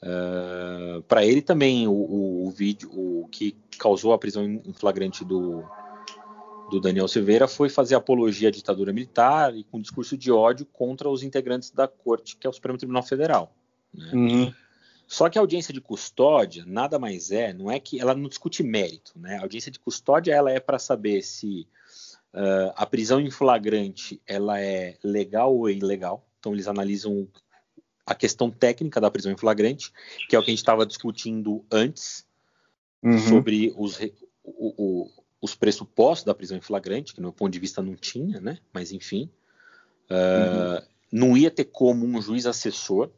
Uh, 0.02 1.00
Para 1.02 1.24
ele 1.24 1.40
também, 1.40 1.86
o, 1.86 1.92
o, 1.92 2.46
o, 2.46 2.50
vídeo 2.50 2.90
o 2.92 3.28
que 3.30 3.56
causou 3.78 4.12
a 4.12 4.18
prisão 4.18 4.44
em 4.44 4.72
flagrante 4.72 5.24
do, 5.24 5.64
do 6.70 6.80
Daniel 6.80 7.08
Silveira 7.08 7.46
foi 7.46 7.68
fazer 7.68 7.94
apologia 7.94 8.48
à 8.48 8.50
ditadura 8.50 8.92
militar 8.92 9.56
e 9.56 9.64
com 9.64 9.80
discurso 9.80 10.16
de 10.16 10.30
ódio 10.30 10.66
contra 10.66 11.08
os 11.08 11.22
integrantes 11.22 11.70
da 11.70 11.88
corte, 11.88 12.36
que 12.36 12.46
é 12.46 12.50
o 12.50 12.52
Supremo 12.52 12.76
Tribunal 12.76 13.02
Federal. 13.02 13.54
Né? 13.94 14.10
Uhum. 14.12 14.54
Só 15.06 15.28
que 15.28 15.38
a 15.38 15.40
audiência 15.40 15.72
de 15.72 15.80
custódia 15.80 16.64
nada 16.66 16.98
mais 16.98 17.30
é, 17.30 17.52
não 17.52 17.70
é 17.70 17.78
que 17.78 18.00
ela 18.00 18.14
não 18.14 18.28
discute 18.28 18.62
mérito, 18.62 19.12
né? 19.16 19.38
A 19.38 19.42
audiência 19.42 19.70
de 19.70 19.78
custódia 19.78 20.32
ela 20.32 20.50
é 20.50 20.58
para 20.58 20.78
saber 20.78 21.22
se 21.22 21.66
Uh, 22.34 22.74
a 22.74 22.84
prisão 22.84 23.20
em 23.20 23.30
flagrante 23.30 24.20
ela 24.26 24.60
é 24.60 24.98
legal 25.04 25.56
ou 25.56 25.68
é 25.68 25.72
ilegal. 25.72 26.26
Então 26.40 26.52
eles 26.52 26.66
analisam 26.66 27.28
a 28.04 28.12
questão 28.12 28.50
técnica 28.50 29.00
da 29.00 29.08
prisão 29.08 29.30
em 29.30 29.36
flagrante, 29.36 29.92
que 30.28 30.34
é 30.34 30.38
o 30.38 30.42
que 30.42 30.50
a 30.50 30.52
gente 30.52 30.58
estava 30.58 30.84
discutindo 30.84 31.64
antes 31.70 32.26
uhum. 33.00 33.18
sobre 33.20 33.72
os, 33.76 34.00
o, 34.42 34.74
o, 34.76 35.10
os 35.40 35.54
pressupostos 35.54 36.24
da 36.24 36.34
prisão 36.34 36.58
em 36.58 36.60
flagrante, 36.60 37.14
que 37.14 37.20
no 37.20 37.28
meu 37.28 37.32
ponto 37.32 37.52
de 37.52 37.60
vista 37.60 37.80
não 37.80 37.94
tinha, 37.94 38.40
né? 38.40 38.58
Mas 38.72 38.90
enfim, 38.90 39.30
uh, 40.10 40.74
uhum. 40.74 40.82
não 41.12 41.36
ia 41.36 41.52
ter 41.52 41.66
como 41.66 42.04
um 42.04 42.20
juiz 42.20 42.46
assessor 42.46 43.12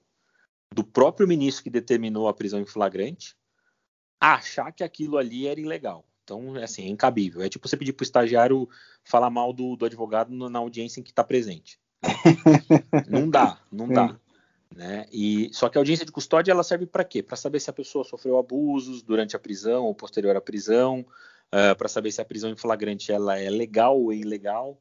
do 0.74 0.84
próprio 0.84 1.28
ministro 1.28 1.64
que 1.64 1.70
determinou 1.70 2.28
a 2.28 2.34
prisão 2.34 2.60
em 2.60 2.66
flagrante 2.66 3.36
achar 4.20 4.72
que 4.72 4.82
aquilo 4.82 5.18
ali 5.18 5.46
era 5.46 5.60
ilegal. 5.60 6.04
Então, 6.24 6.56
é 6.56 6.64
assim, 6.64 6.82
é 6.84 6.88
incabível. 6.88 7.42
É 7.42 7.48
tipo 7.48 7.68
você 7.68 7.76
pedir 7.76 7.92
para 7.92 8.02
o 8.02 8.04
estagiário 8.04 8.68
falar 9.04 9.30
mal 9.30 9.52
do, 9.52 9.76
do 9.76 9.84
advogado 9.84 10.32
na 10.48 10.58
audiência 10.58 10.98
em 11.00 11.02
que 11.02 11.10
está 11.10 11.22
presente. 11.22 11.78
não 13.08 13.30
dá, 13.30 13.60
não 13.70 13.88
dá. 13.88 14.18
Né? 14.74 15.06
E, 15.12 15.48
só 15.52 15.68
que 15.68 15.78
a 15.78 15.80
audiência 15.80 16.04
de 16.04 16.12
custódia 16.12 16.50
ela 16.50 16.64
serve 16.64 16.84
para 16.84 17.04
quê? 17.04 17.22
Para 17.22 17.36
saber 17.36 17.60
se 17.60 17.70
a 17.70 17.72
pessoa 17.72 18.04
sofreu 18.04 18.36
abusos 18.36 19.02
durante 19.02 19.36
a 19.36 19.38
prisão 19.38 19.84
ou 19.84 19.94
posterior 19.94 20.36
à 20.36 20.40
prisão, 20.40 21.00
uh, 21.00 21.70
ah, 21.70 21.74
para 21.74 21.88
saber 21.88 22.10
se 22.10 22.20
a 22.20 22.24
prisão 22.24 22.50
em 22.50 22.56
flagrante 22.56 23.12
ela 23.12 23.38
é 23.38 23.48
legal 23.48 23.98
ou 23.98 24.12
ilegal. 24.12 24.78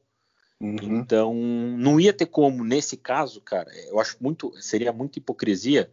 Uhum. 0.61 0.77
Então, 0.81 1.33
não 1.33 1.99
ia 1.99 2.13
ter 2.13 2.27
como, 2.27 2.63
nesse 2.63 2.95
caso, 2.95 3.41
cara, 3.41 3.69
eu 3.87 3.99
acho 3.99 4.17
muito, 4.21 4.53
seria 4.61 4.93
muita 4.93 5.19
hipocrisia 5.19 5.91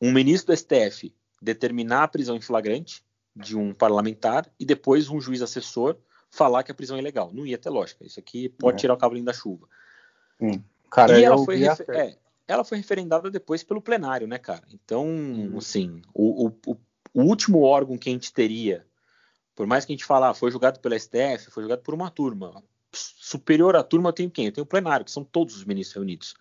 um 0.00 0.12
ministro 0.12 0.54
do 0.54 0.56
STF 0.56 1.14
determinar 1.40 2.04
a 2.04 2.08
prisão 2.08 2.36
em 2.36 2.40
flagrante 2.40 3.04
de 3.34 3.56
um 3.56 3.74
parlamentar 3.74 4.50
e 4.58 4.64
depois 4.64 5.08
um 5.08 5.20
juiz 5.20 5.42
assessor 5.42 5.96
falar 6.30 6.62
que 6.62 6.72
a 6.72 6.74
prisão 6.74 6.96
é 6.96 7.00
ilegal. 7.00 7.30
Não 7.32 7.46
ia 7.46 7.58
ter 7.58 7.70
lógica. 7.70 8.04
Isso 8.04 8.18
aqui 8.18 8.48
pode 8.48 8.76
é. 8.76 8.80
tirar 8.80 8.94
o 8.94 8.98
cavalinho 8.98 9.26
da 9.26 9.32
chuva. 9.32 9.68
Sim. 10.40 10.64
Cara, 10.90 11.18
e 11.18 11.24
ela 11.24 11.38
foi, 11.38 11.56
refer... 11.56 11.90
é, 11.90 12.16
ela 12.46 12.64
foi 12.64 12.78
referendada 12.78 13.30
depois 13.30 13.62
pelo 13.62 13.82
plenário, 13.82 14.26
né, 14.26 14.38
cara? 14.38 14.62
Então, 14.72 15.06
hum. 15.06 15.58
assim, 15.58 16.02
o, 16.12 16.48
o, 16.48 16.76
o, 17.12 17.22
último 17.22 17.62
órgão 17.62 17.98
que 17.98 18.08
a 18.08 18.12
gente 18.12 18.32
teria, 18.32 18.86
por 19.54 19.66
mais 19.66 19.84
que 19.84 19.92
a 19.92 19.94
gente 19.94 20.04
falar, 20.04 20.30
ah, 20.30 20.34
foi 20.34 20.50
julgado 20.50 20.80
pela 20.80 20.98
STF, 20.98 21.50
foi 21.50 21.62
julgado 21.62 21.82
por 21.82 21.94
uma 21.94 22.10
turma. 22.10 22.62
Superior 22.94 23.76
à 23.76 23.82
turma 23.82 24.08
eu 24.08 24.12
tenho 24.12 24.30
quem? 24.30 24.46
Eu 24.46 24.52
tenho 24.52 24.64
o 24.64 24.68
plenário, 24.68 25.04
que 25.04 25.10
são 25.10 25.24
todos 25.24 25.56
os 25.56 25.64
ministros 25.64 25.94
reunidos. 25.94 26.34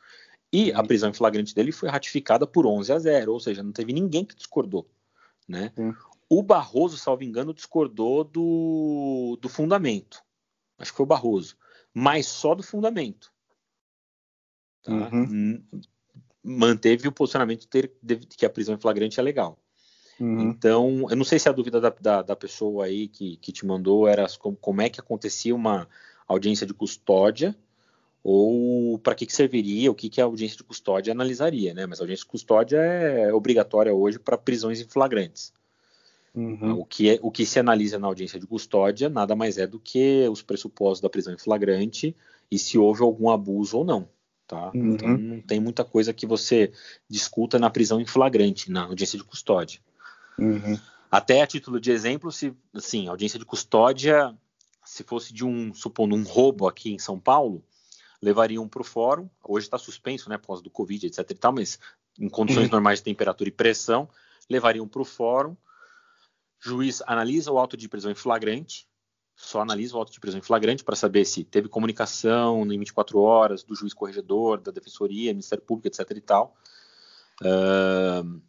E 0.51 0.71
a 0.71 0.83
prisão 0.83 1.09
em 1.09 1.13
flagrante 1.13 1.55
dele 1.55 1.71
foi 1.71 1.89
ratificada 1.89 2.45
por 2.45 2.65
11 2.65 2.93
a 2.93 2.99
0, 2.99 3.33
ou 3.33 3.39
seja, 3.39 3.63
não 3.63 3.71
teve 3.71 3.91
ninguém 3.91 4.23
que 4.23 4.35
discordou. 4.35 4.87
Né? 5.47 5.73
O 6.29 6.43
Barroso, 6.43 6.97
salvo 6.97 7.23
engano, 7.23 7.53
discordou 7.53 8.23
do, 8.23 9.37
do 9.41 9.49
fundamento. 9.49 10.23
Acho 10.77 10.91
que 10.91 10.97
foi 10.97 11.05
o 11.05 11.07
Barroso. 11.07 11.57
Mas 11.93 12.27
só 12.27 12.53
do 12.55 12.63
fundamento. 12.63 13.31
Tá? 14.83 14.91
Uhum. 14.91 15.63
Manteve 16.43 17.07
o 17.07 17.11
posicionamento 17.11 17.67
de, 17.69 17.91
de, 18.01 18.17
que 18.27 18.45
a 18.45 18.49
prisão 18.49 18.75
em 18.75 18.79
flagrante 18.79 19.19
é 19.19 19.23
legal. 19.23 19.57
Uhum. 20.19 20.41
Então, 20.41 21.07
eu 21.09 21.15
não 21.15 21.23
sei 21.23 21.39
se 21.39 21.49
a 21.49 21.51
dúvida 21.51 21.81
da, 21.81 21.89
da, 21.89 22.21
da 22.21 22.35
pessoa 22.35 22.85
aí 22.85 23.07
que, 23.07 23.37
que, 23.37 23.51
te 23.51 23.65
mandou 23.65 24.07
era 24.07 24.27
como, 24.37 24.55
como, 24.55 24.81
é 24.81 24.89
que 24.89 24.99
acontecia 24.99 25.55
uma 25.55 25.87
audiência 26.27 26.65
de 26.65 26.73
custódia 26.73 27.55
ou 28.23 28.97
para 28.99 29.15
que, 29.15 29.25
que, 29.25 29.33
serviria, 29.33 29.91
o 29.91 29.95
que, 29.95 30.09
que 30.09 30.21
a 30.21 30.23
audiência 30.23 30.57
de 30.57 30.63
custódia 30.63 31.11
analisaria, 31.11 31.73
né? 31.73 31.85
Mas 31.85 31.99
a 31.99 32.03
audiência 32.03 32.23
de 32.23 32.31
custódia 32.31 32.77
é 32.77 33.33
obrigatória 33.33 33.93
hoje 33.93 34.17
para 34.17 34.37
prisões 34.37 34.79
em 34.79 34.87
flagrantes. 34.87 35.51
Uhum. 36.33 36.79
O, 36.79 36.85
que 36.85 37.09
é, 37.09 37.19
o 37.21 37.29
que 37.29 37.45
se 37.45 37.59
analisa 37.59 37.99
na 37.99 38.07
audiência 38.07 38.39
de 38.39 38.47
custódia 38.47 39.07
nada 39.07 39.35
mais 39.35 39.57
é 39.57 39.67
do 39.67 39.79
que 39.79 40.27
os 40.29 40.41
pressupostos 40.41 41.01
da 41.01 41.09
prisão 41.09 41.33
em 41.33 41.37
flagrante 41.37 42.15
e 42.49 42.57
se 42.57 42.77
houve 42.77 43.03
algum 43.03 43.29
abuso 43.29 43.77
ou 43.77 43.85
não. 43.85 44.07
Tá? 44.47 44.71
Uhum. 44.73 44.93
Então 44.93 45.17
não 45.17 45.41
tem 45.41 45.59
muita 45.59 45.83
coisa 45.83 46.13
que 46.13 46.25
você 46.25 46.71
discuta 47.09 47.59
na 47.59 47.69
prisão 47.69 48.01
em 48.01 48.05
flagrante, 48.05 48.71
na 48.71 48.83
audiência 48.85 49.17
de 49.17 49.23
custódia. 49.23 49.79
Uhum. 50.39 50.79
Até 51.11 51.41
a 51.41 51.47
título 51.47 51.79
de 51.79 51.91
exemplo, 51.91 52.31
se 52.31 52.53
assim, 52.73 53.07
audiência 53.07 53.37
de 53.37 53.45
custódia, 53.45 54.35
se 54.93 55.03
fosse 55.03 55.33
de 55.33 55.45
um, 55.45 55.73
supondo 55.73 56.15
um 56.15 56.23
roubo 56.23 56.67
aqui 56.67 56.91
em 56.91 56.99
São 56.99 57.19
Paulo, 57.19 57.63
levariam 58.21 58.67
para 58.67 58.81
o 58.81 58.85
fórum. 58.85 59.29
Hoje 59.43 59.65
está 59.65 59.77
suspenso, 59.77 60.29
né, 60.29 60.37
por 60.37 60.47
causa 60.47 60.63
do 60.63 60.69
Covid, 60.69 61.07
etc. 61.07 61.19
E 61.29 61.33
tal, 61.33 61.53
mas 61.53 61.79
em 62.19 62.29
condições 62.29 62.65
uhum. 62.65 62.71
normais 62.71 62.99
de 62.99 63.05
temperatura 63.05 63.49
e 63.49 63.51
pressão, 63.51 64.07
levariam 64.49 64.87
para 64.87 65.01
o 65.01 65.05
fórum 65.05 65.55
juiz 66.63 67.01
analisa 67.05 67.51
o 67.51 67.57
auto 67.59 67.75
de 67.75 67.89
prisão 67.89 68.09
em 68.09 68.15
flagrante, 68.15 68.87
só 69.35 69.61
analisa 69.61 69.95
o 69.95 69.99
auto 69.99 70.13
de 70.13 70.19
prisão 70.19 70.39
em 70.39 70.43
flagrante 70.43 70.83
para 70.83 70.95
saber 70.95 71.25
se 71.25 71.43
teve 71.43 71.67
comunicação 71.67 72.63
em 72.71 72.79
24 72.79 73.19
horas 73.19 73.63
do 73.63 73.75
juiz 73.75 73.93
corregedor, 73.93 74.61
da 74.61 74.71
defensoria, 74.71 75.33
Ministério 75.33 75.63
Público, 75.63 75.87
etc. 75.87 76.09
e 76.15 76.21
tal. 76.21 76.55
Uh, 77.41 78.41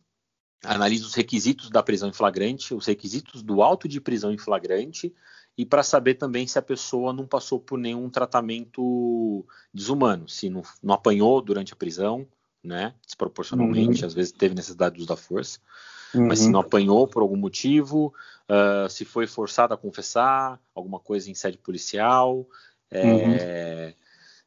analisa 0.62 1.06
os 1.06 1.14
requisitos 1.14 1.70
da 1.70 1.82
prisão 1.82 2.08
em 2.08 2.12
flagrante, 2.12 2.72
os 2.72 2.86
requisitos 2.86 3.42
do 3.42 3.62
auto 3.62 3.88
de 3.88 4.00
prisão 4.00 4.30
em 4.30 4.38
flagrante 4.38 5.12
e 5.56 5.64
para 5.64 5.82
saber 5.82 6.14
também 6.14 6.46
se 6.46 6.58
a 6.58 6.62
pessoa 6.62 7.12
não 7.12 7.26
passou 7.26 7.60
por 7.60 7.78
nenhum 7.78 8.10
tratamento 8.10 9.46
desumano, 9.72 10.28
se 10.28 10.50
não, 10.50 10.62
não 10.82 10.94
apanhou 10.94 11.40
durante 11.40 11.72
a 11.72 11.76
prisão, 11.76 12.26
né, 12.62 12.94
desproporcionalmente, 13.04 14.00
uhum. 14.00 14.06
às 14.06 14.14
vezes 14.14 14.32
teve 14.32 14.54
necessidade 14.54 14.94
de 14.94 15.00
uso 15.02 15.08
da 15.08 15.16
força 15.16 15.60
uhum. 16.14 16.26
mas 16.28 16.40
se 16.40 16.48
não 16.48 16.60
apanhou 16.60 17.06
por 17.06 17.22
algum 17.22 17.36
motivo, 17.36 18.14
uh, 18.48 18.88
se 18.88 19.04
foi 19.04 19.26
forçado 19.26 19.74
a 19.74 19.76
confessar 19.76 20.60
alguma 20.74 20.98
coisa 20.98 21.30
em 21.30 21.34
sede 21.34 21.58
policial, 21.58 22.46
é, 22.90 23.86
uhum. 23.86 23.92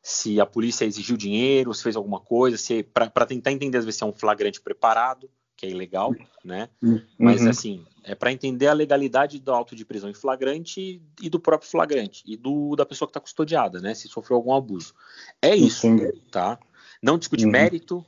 se 0.01 0.39
a 0.39 0.45
polícia 0.45 0.86
exigiu 0.86 1.18
dinheiro, 1.18 1.74
se 1.74 1.84
fez 1.84 1.95
alguma 1.95 2.20
coisa, 2.20 2.58
se 2.58 2.84
para 2.84 3.26
tentar 3.26 3.51
entender 3.51 3.78
às 3.78 3.86
vezes 3.86 3.97
se 3.97 4.03
é 4.03 4.08
um 4.08 4.14
flagrante 4.14 4.62
preparado, 4.62 5.30
que 5.58 5.66
é 5.66 5.70
ilegal, 5.70 6.16
né? 6.45 6.70
Uhum. 6.82 7.01
Mas 7.18 7.45
assim, 7.45 7.84
é 8.03 8.14
para 8.14 8.32
entender 8.32 8.68
a 8.68 8.74
legalidade 8.74 9.39
do 9.39 9.51
auto 9.51 9.76
de 9.76 9.84
prisão 9.84 10.10
em 10.10 10.14
flagrante 10.14 11.01
e 11.20 11.30
do 11.30 11.39
próprio 11.39 11.70
flagrante 11.70 12.24
e 12.26 12.38
do 12.38 12.76
da 12.76 12.86
pessoa 12.86 13.08
que 13.08 13.10
está 13.10 13.20
custodiada, 13.20 13.82
né? 13.82 13.95
Se 13.95 14.08
sofreu 14.08 14.38
algum 14.38 14.53
abuso. 14.53 14.93
É 15.41 15.55
isso, 15.55 15.88
Entendi. 15.88 16.22
tá? 16.32 16.60
Não 17.01 17.18
discute 17.18 17.45
uhum. 17.45 17.51
mérito, 17.51 18.05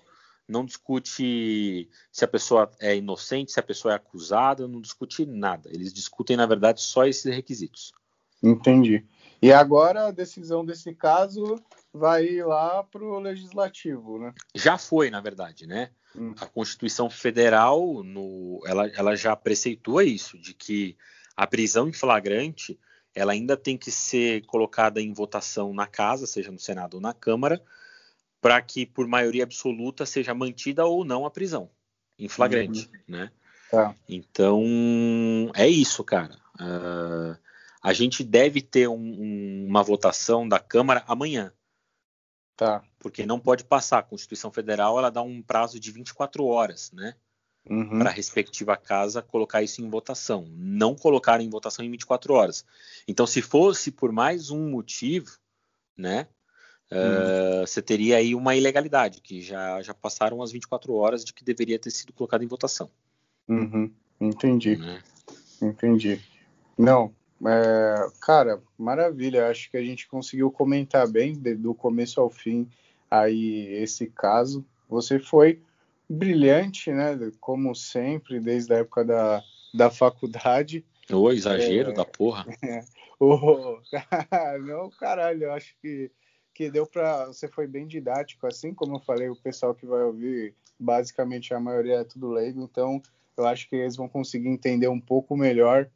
não 0.47 0.63
discute 0.63 1.89
se 2.11 2.25
a 2.25 2.27
pessoa 2.27 2.71
é 2.79 2.95
inocente, 2.95 3.51
se 3.51 3.59
a 3.59 3.63
pessoa 3.63 3.93
é 3.93 3.95
acusada, 3.95 4.67
não 4.67 4.79
discute 4.79 5.25
nada. 5.25 5.69
Eles 5.73 5.91
discutem, 5.91 6.37
na 6.37 6.45
verdade, 6.45 6.81
só 6.81 7.05
esses 7.05 7.25
requisitos. 7.33 7.91
Entendi. 8.41 9.03
E 9.41 9.53
agora 9.53 10.07
a 10.07 10.11
decisão 10.11 10.65
desse 10.65 10.93
caso 10.93 11.55
vai 11.93 12.25
ir 12.25 12.45
lá 12.45 12.83
para 12.83 13.03
o 13.03 13.19
legislativo, 13.19 14.19
né? 14.19 14.33
Já 14.53 14.77
foi, 14.77 15.09
na 15.09 15.21
verdade, 15.21 15.65
né? 15.65 15.91
Hum. 16.15 16.33
A 16.39 16.45
Constituição 16.45 17.09
Federal, 17.09 18.03
no, 18.03 18.61
ela, 18.65 18.87
ela 18.89 19.15
já 19.15 19.35
preceitua 19.35 20.03
isso, 20.03 20.37
de 20.37 20.53
que 20.53 20.97
a 21.35 21.47
prisão 21.47 21.87
em 21.87 21.93
flagrante 21.93 22.77
ela 23.15 23.31
ainda 23.31 23.57
tem 23.57 23.77
que 23.77 23.91
ser 23.91 24.45
colocada 24.45 25.01
em 25.01 25.13
votação 25.13 25.73
na 25.73 25.87
casa, 25.87 26.27
seja 26.27 26.51
no 26.51 26.59
Senado 26.59 26.95
ou 26.95 27.01
na 27.01 27.13
Câmara, 27.13 27.61
para 28.41 28.61
que 28.61 28.85
por 28.85 29.07
maioria 29.07 29.43
absoluta 29.43 30.05
seja 30.05 30.33
mantida 30.33 30.85
ou 30.85 31.03
não 31.03 31.25
a 31.25 31.31
prisão 31.31 31.69
em 32.17 32.27
flagrante, 32.27 32.89
uhum. 32.93 32.99
né? 33.07 33.31
Tá. 33.71 33.95
Então 34.07 34.61
é 35.53 35.67
isso, 35.67 36.03
cara. 36.03 36.35
Uh, 36.55 37.37
a 37.81 37.93
gente 37.93 38.23
deve 38.23 38.61
ter 38.61 38.87
um, 38.87 38.95
um, 38.95 39.65
uma 39.67 39.83
votação 39.83 40.47
da 40.47 40.59
Câmara 40.59 41.03
amanhã. 41.07 41.53
Tá. 42.55 42.83
Porque 42.99 43.25
não 43.25 43.39
pode 43.39 43.63
passar. 43.63 43.99
A 43.99 44.03
Constituição 44.03 44.51
Federal 44.51 44.97
ela 44.99 45.09
dá 45.09 45.21
um 45.21 45.41
prazo 45.41 45.79
de 45.79 45.91
24 45.91 46.45
horas, 46.45 46.91
né? 46.91 47.15
Uhum. 47.69 47.99
Para 47.99 48.09
a 48.09 48.13
respectiva 48.13 48.75
casa 48.75 49.21
colocar 49.21 49.61
isso 49.61 49.81
em 49.81 49.89
votação. 49.89 50.45
Não 50.51 50.95
colocar 50.95 51.39
em 51.39 51.49
votação 51.49 51.85
em 51.85 51.91
24 51.91 52.33
horas. 52.33 52.65
Então, 53.07 53.25
se 53.25 53.41
fosse 53.41 53.91
por 53.91 54.11
mais 54.11 54.49
um 54.49 54.69
motivo, 54.69 55.37
né? 55.97 56.27
Uh, 56.91 57.67
você 57.67 57.83
teria 57.83 58.17
aí 58.17 58.33
uma 58.33 58.55
ilegalidade, 58.55 59.21
que 59.21 59.41
já, 59.41 59.79
já 59.83 59.93
passaram 59.93 60.41
as 60.41 60.51
24 60.51 60.91
horas 60.95 61.23
de 61.23 61.31
que 61.31 61.43
deveria 61.43 61.77
ter 61.77 61.91
sido 61.91 62.11
colocado 62.11 62.43
em 62.43 62.47
votação. 62.47 62.89
Uhum. 63.47 63.93
Entendi. 64.19 64.75
Né? 64.75 65.01
Entendi. 65.61 66.19
Não, 66.75 67.13
é, 67.45 68.07
cara, 68.21 68.61
maravilha. 68.77 69.49
Acho 69.49 69.69
que 69.71 69.77
a 69.77 69.83
gente 69.83 70.07
conseguiu 70.07 70.51
comentar 70.51 71.07
bem 71.07 71.33
de, 71.33 71.55
do 71.55 71.73
começo 71.73 72.19
ao 72.19 72.29
fim 72.29 72.67
aí 73.09 73.67
esse 73.81 74.07
caso. 74.07 74.65
Você 74.89 75.19
foi 75.19 75.61
brilhante, 76.09 76.91
né? 76.91 77.17
Como 77.39 77.73
sempre, 77.75 78.39
desde 78.39 78.73
a 78.73 78.77
época 78.77 79.05
da, 79.05 79.43
da 79.73 79.89
faculdade. 79.89 80.85
O 81.11 81.31
exagero 81.31 81.91
é, 81.91 81.93
da 81.93 82.05
porra. 82.05 82.45
É, 82.63 82.83
oh, 83.19 83.79
não, 84.65 84.89
caralho, 84.89 85.45
eu 85.45 85.53
acho 85.53 85.75
que, 85.81 86.09
que 86.53 86.69
deu 86.71 86.87
para 86.87 87.25
Você 87.25 87.47
foi 87.47 87.67
bem 87.67 87.85
didático, 87.85 88.47
assim 88.47 88.73
como 88.73 88.95
eu 88.95 88.99
falei, 89.01 89.29
o 89.29 89.35
pessoal 89.35 89.75
que 89.75 89.85
vai 89.85 90.01
ouvir, 90.03 90.55
basicamente 90.79 91.53
a 91.53 91.59
maioria 91.59 91.99
é 91.99 92.03
tudo 92.03 92.29
leigo, 92.29 92.61
então 92.63 93.01
eu 93.35 93.45
acho 93.45 93.67
que 93.67 93.75
eles 93.75 93.97
vão 93.97 94.07
conseguir 94.07 94.47
entender 94.47 94.87
um 94.87 94.99
pouco 95.01 95.35
melhor 95.35 95.89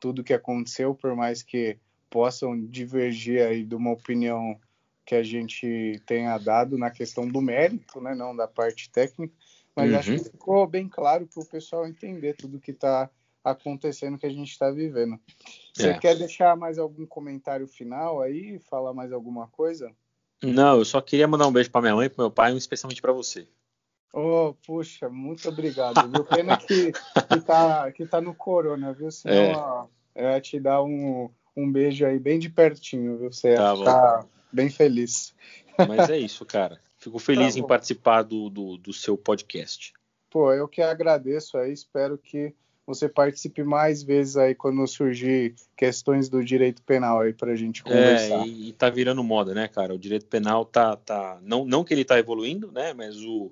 tudo 0.00 0.24
que 0.24 0.32
aconteceu, 0.32 0.94
por 0.94 1.14
mais 1.14 1.42
que 1.42 1.78
possam 2.08 2.58
divergir 2.58 3.46
aí 3.46 3.62
de 3.62 3.74
uma 3.74 3.92
opinião 3.92 4.58
que 5.04 5.14
a 5.14 5.22
gente 5.22 6.00
tenha 6.06 6.36
dado 6.38 6.76
na 6.78 6.90
questão 6.90 7.28
do 7.28 7.40
mérito, 7.40 8.00
né, 8.00 8.14
não 8.14 8.34
da 8.34 8.48
parte 8.48 8.90
técnica, 8.90 9.34
mas 9.74 9.90
uhum. 9.90 9.98
acho 9.98 10.12
que 10.12 10.30
ficou 10.30 10.66
bem 10.66 10.88
claro 10.88 11.26
para 11.26 11.42
o 11.42 11.46
pessoal 11.46 11.86
entender 11.86 12.34
tudo 12.34 12.60
que 12.60 12.70
está 12.70 13.08
acontecendo, 13.42 14.18
que 14.18 14.26
a 14.26 14.30
gente 14.30 14.50
está 14.50 14.70
vivendo. 14.70 15.18
Você 15.72 15.90
é. 15.90 15.98
quer 15.98 16.16
deixar 16.16 16.56
mais 16.56 16.78
algum 16.78 17.06
comentário 17.06 17.66
final 17.66 18.20
aí, 18.20 18.58
falar 18.58 18.92
mais 18.92 19.12
alguma 19.12 19.46
coisa? 19.48 19.92
Não, 20.42 20.78
eu 20.78 20.84
só 20.84 21.00
queria 21.00 21.28
mandar 21.28 21.46
um 21.46 21.52
beijo 21.52 21.70
para 21.70 21.82
minha 21.82 21.94
mãe 21.94 22.06
e 22.06 22.08
para 22.08 22.24
meu 22.24 22.30
pai, 22.30 22.56
especialmente 22.56 23.02
para 23.02 23.12
você. 23.12 23.46
Oh, 24.12 24.54
puxa, 24.66 25.08
muito 25.08 25.48
obrigado, 25.48 25.94
viu? 26.10 26.24
Pena 26.24 26.56
que, 26.56 26.92
que, 26.92 27.40
tá, 27.40 27.90
que 27.92 28.06
tá 28.06 28.20
no 28.20 28.34
corona, 28.34 28.92
viu? 28.92 29.10
Senão, 29.10 29.34
é. 29.34 29.56
ó, 29.56 29.86
eu 30.14 30.30
ia 30.30 30.40
te 30.40 30.58
dar 30.58 30.82
um, 30.82 31.30
um 31.56 31.70
beijo 31.70 32.04
aí 32.04 32.18
bem 32.18 32.38
de 32.38 32.48
pertinho, 32.48 33.18
viu? 33.18 33.32
Você 33.32 33.54
tá 33.54 33.76
ficar 33.76 34.26
bem 34.52 34.68
feliz. 34.68 35.34
Mas 35.88 36.10
é 36.10 36.18
isso, 36.18 36.44
cara. 36.44 36.78
Fico 36.98 37.18
feliz 37.18 37.54
tá 37.54 37.60
em 37.60 37.66
participar 37.66 38.22
do, 38.22 38.50
do, 38.50 38.76
do, 38.76 38.92
seu 38.92 39.16
podcast. 39.16 39.94
Pô, 40.28 40.52
eu 40.52 40.68
que 40.68 40.82
agradeço 40.82 41.56
aí, 41.56 41.72
espero 41.72 42.18
que 42.18 42.54
você 42.86 43.08
participe 43.08 43.62
mais 43.62 44.02
vezes 44.02 44.36
aí 44.36 44.54
quando 44.54 44.86
surgir 44.86 45.54
questões 45.76 46.28
do 46.28 46.44
direito 46.44 46.82
penal 46.82 47.20
aí 47.20 47.32
pra 47.32 47.56
gente 47.56 47.82
conversar. 47.82 48.40
É, 48.40 48.46
e, 48.46 48.68
e 48.68 48.72
tá 48.72 48.90
virando 48.90 49.22
moda, 49.24 49.54
né, 49.54 49.68
cara? 49.68 49.94
O 49.94 49.98
direito 49.98 50.26
penal 50.26 50.64
tá, 50.64 50.96
tá 50.96 51.38
não, 51.42 51.64
não 51.64 51.84
que 51.84 51.94
ele 51.94 52.04
tá 52.04 52.18
evoluindo, 52.18 52.70
né, 52.70 52.92
mas 52.92 53.16
o, 53.16 53.50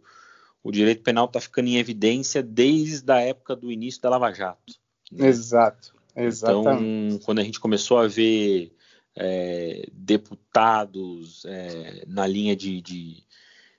o 0.63 0.71
direito 0.71 1.03
penal 1.03 1.27
está 1.27 1.41
ficando 1.41 1.69
em 1.69 1.79
evidência 1.79 2.43
desde 2.43 3.11
a 3.13 3.21
época 3.21 3.55
do 3.55 3.71
início 3.71 4.01
da 4.03 4.11
Lava 4.11 4.33
Jato. 4.33 4.75
Né? 5.11 5.29
Exato, 5.29 5.95
exatamente. 6.15 7.15
Então, 7.15 7.19
quando 7.25 7.39
a 7.39 7.45
gente 7.45 7.61
começou 7.61 7.99
a 7.99 8.07
ver 8.07 8.73
é, 9.17 9.89
deputados 9.93 11.45
é, 11.47 12.05
na 12.07 12.27
linha 12.27 12.55
de, 12.55 12.81
de, 12.81 13.25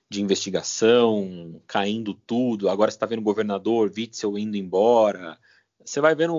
de, 0.08 0.20
investigação, 0.20 1.60
caindo 1.66 2.14
tudo, 2.14 2.68
agora 2.68 2.90
você 2.90 2.96
está 2.96 3.06
vendo 3.06 3.20
o 3.20 3.22
governador 3.22 3.92
Witzel 3.96 4.38
indo 4.38 4.56
embora. 4.56 5.38
Você 5.84 6.00
vai 6.00 6.14
vendo, 6.14 6.34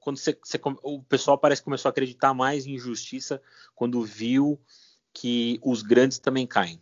quando 0.00 0.18
você, 0.18 0.38
você, 0.44 0.60
o 0.82 1.02
pessoal 1.02 1.38
parece 1.38 1.62
que 1.62 1.64
começou 1.64 1.88
a 1.88 1.92
acreditar 1.92 2.34
mais 2.34 2.66
em 2.66 2.78
justiça 2.78 3.40
quando 3.74 4.02
viu 4.02 4.60
que 5.14 5.58
os 5.62 5.82
grandes 5.82 6.18
também 6.18 6.46
caem. 6.46 6.80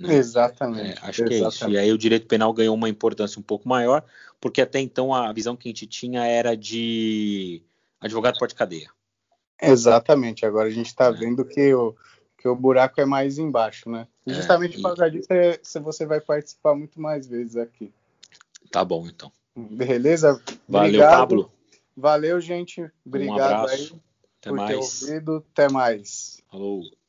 Né? 0.00 0.14
Exatamente. 0.14 0.98
É, 1.02 1.08
acho 1.08 1.22
exatamente. 1.22 1.28
que 1.28 1.34
é 1.34 1.48
isso. 1.48 1.68
E 1.70 1.78
aí 1.78 1.92
o 1.92 1.98
direito 1.98 2.26
penal 2.26 2.52
ganhou 2.52 2.74
uma 2.74 2.88
importância 2.88 3.38
um 3.38 3.42
pouco 3.42 3.68
maior, 3.68 4.04
porque 4.40 4.60
até 4.60 4.80
então 4.80 5.14
a 5.14 5.32
visão 5.32 5.56
que 5.56 5.68
a 5.68 5.70
gente 5.70 5.86
tinha 5.86 6.26
era 6.26 6.56
de 6.56 7.62
advogado 8.00 8.38
porte-cadeia. 8.38 8.90
Exatamente. 9.60 10.46
Agora 10.46 10.68
a 10.68 10.72
gente 10.72 10.86
está 10.86 11.06
é. 11.06 11.12
vendo 11.12 11.44
que 11.44 11.74
o, 11.74 11.94
que 12.38 12.48
o 12.48 12.56
buraco 12.56 13.00
é 13.00 13.04
mais 13.04 13.38
embaixo, 13.38 13.90
né? 13.90 14.06
E 14.26 14.32
é, 14.32 14.34
justamente 14.34 14.78
é, 14.78 14.82
por 14.82 14.96
causa 14.96 15.10
disso 15.10 15.28
você 15.82 16.06
vai 16.06 16.20
participar 16.20 16.74
muito 16.74 17.00
mais 17.00 17.26
vezes 17.26 17.56
aqui. 17.56 17.92
Tá 18.70 18.84
bom, 18.84 19.06
então. 19.06 19.30
Beleza? 19.54 20.40
Valeu, 20.68 20.88
Obrigado. 20.88 21.18
Pablo. 21.18 21.52
Valeu, 21.96 22.40
gente. 22.40 22.90
Obrigado 23.04 23.66
um 23.66 23.68
aí 23.68 23.92
Até 24.40 24.50
por 24.50 24.56
mais. 24.56 24.70
ter 25.00 25.06
ouvido. 25.06 25.44
Até 25.52 25.68
mais. 25.68 26.42
Falou. 26.50 26.99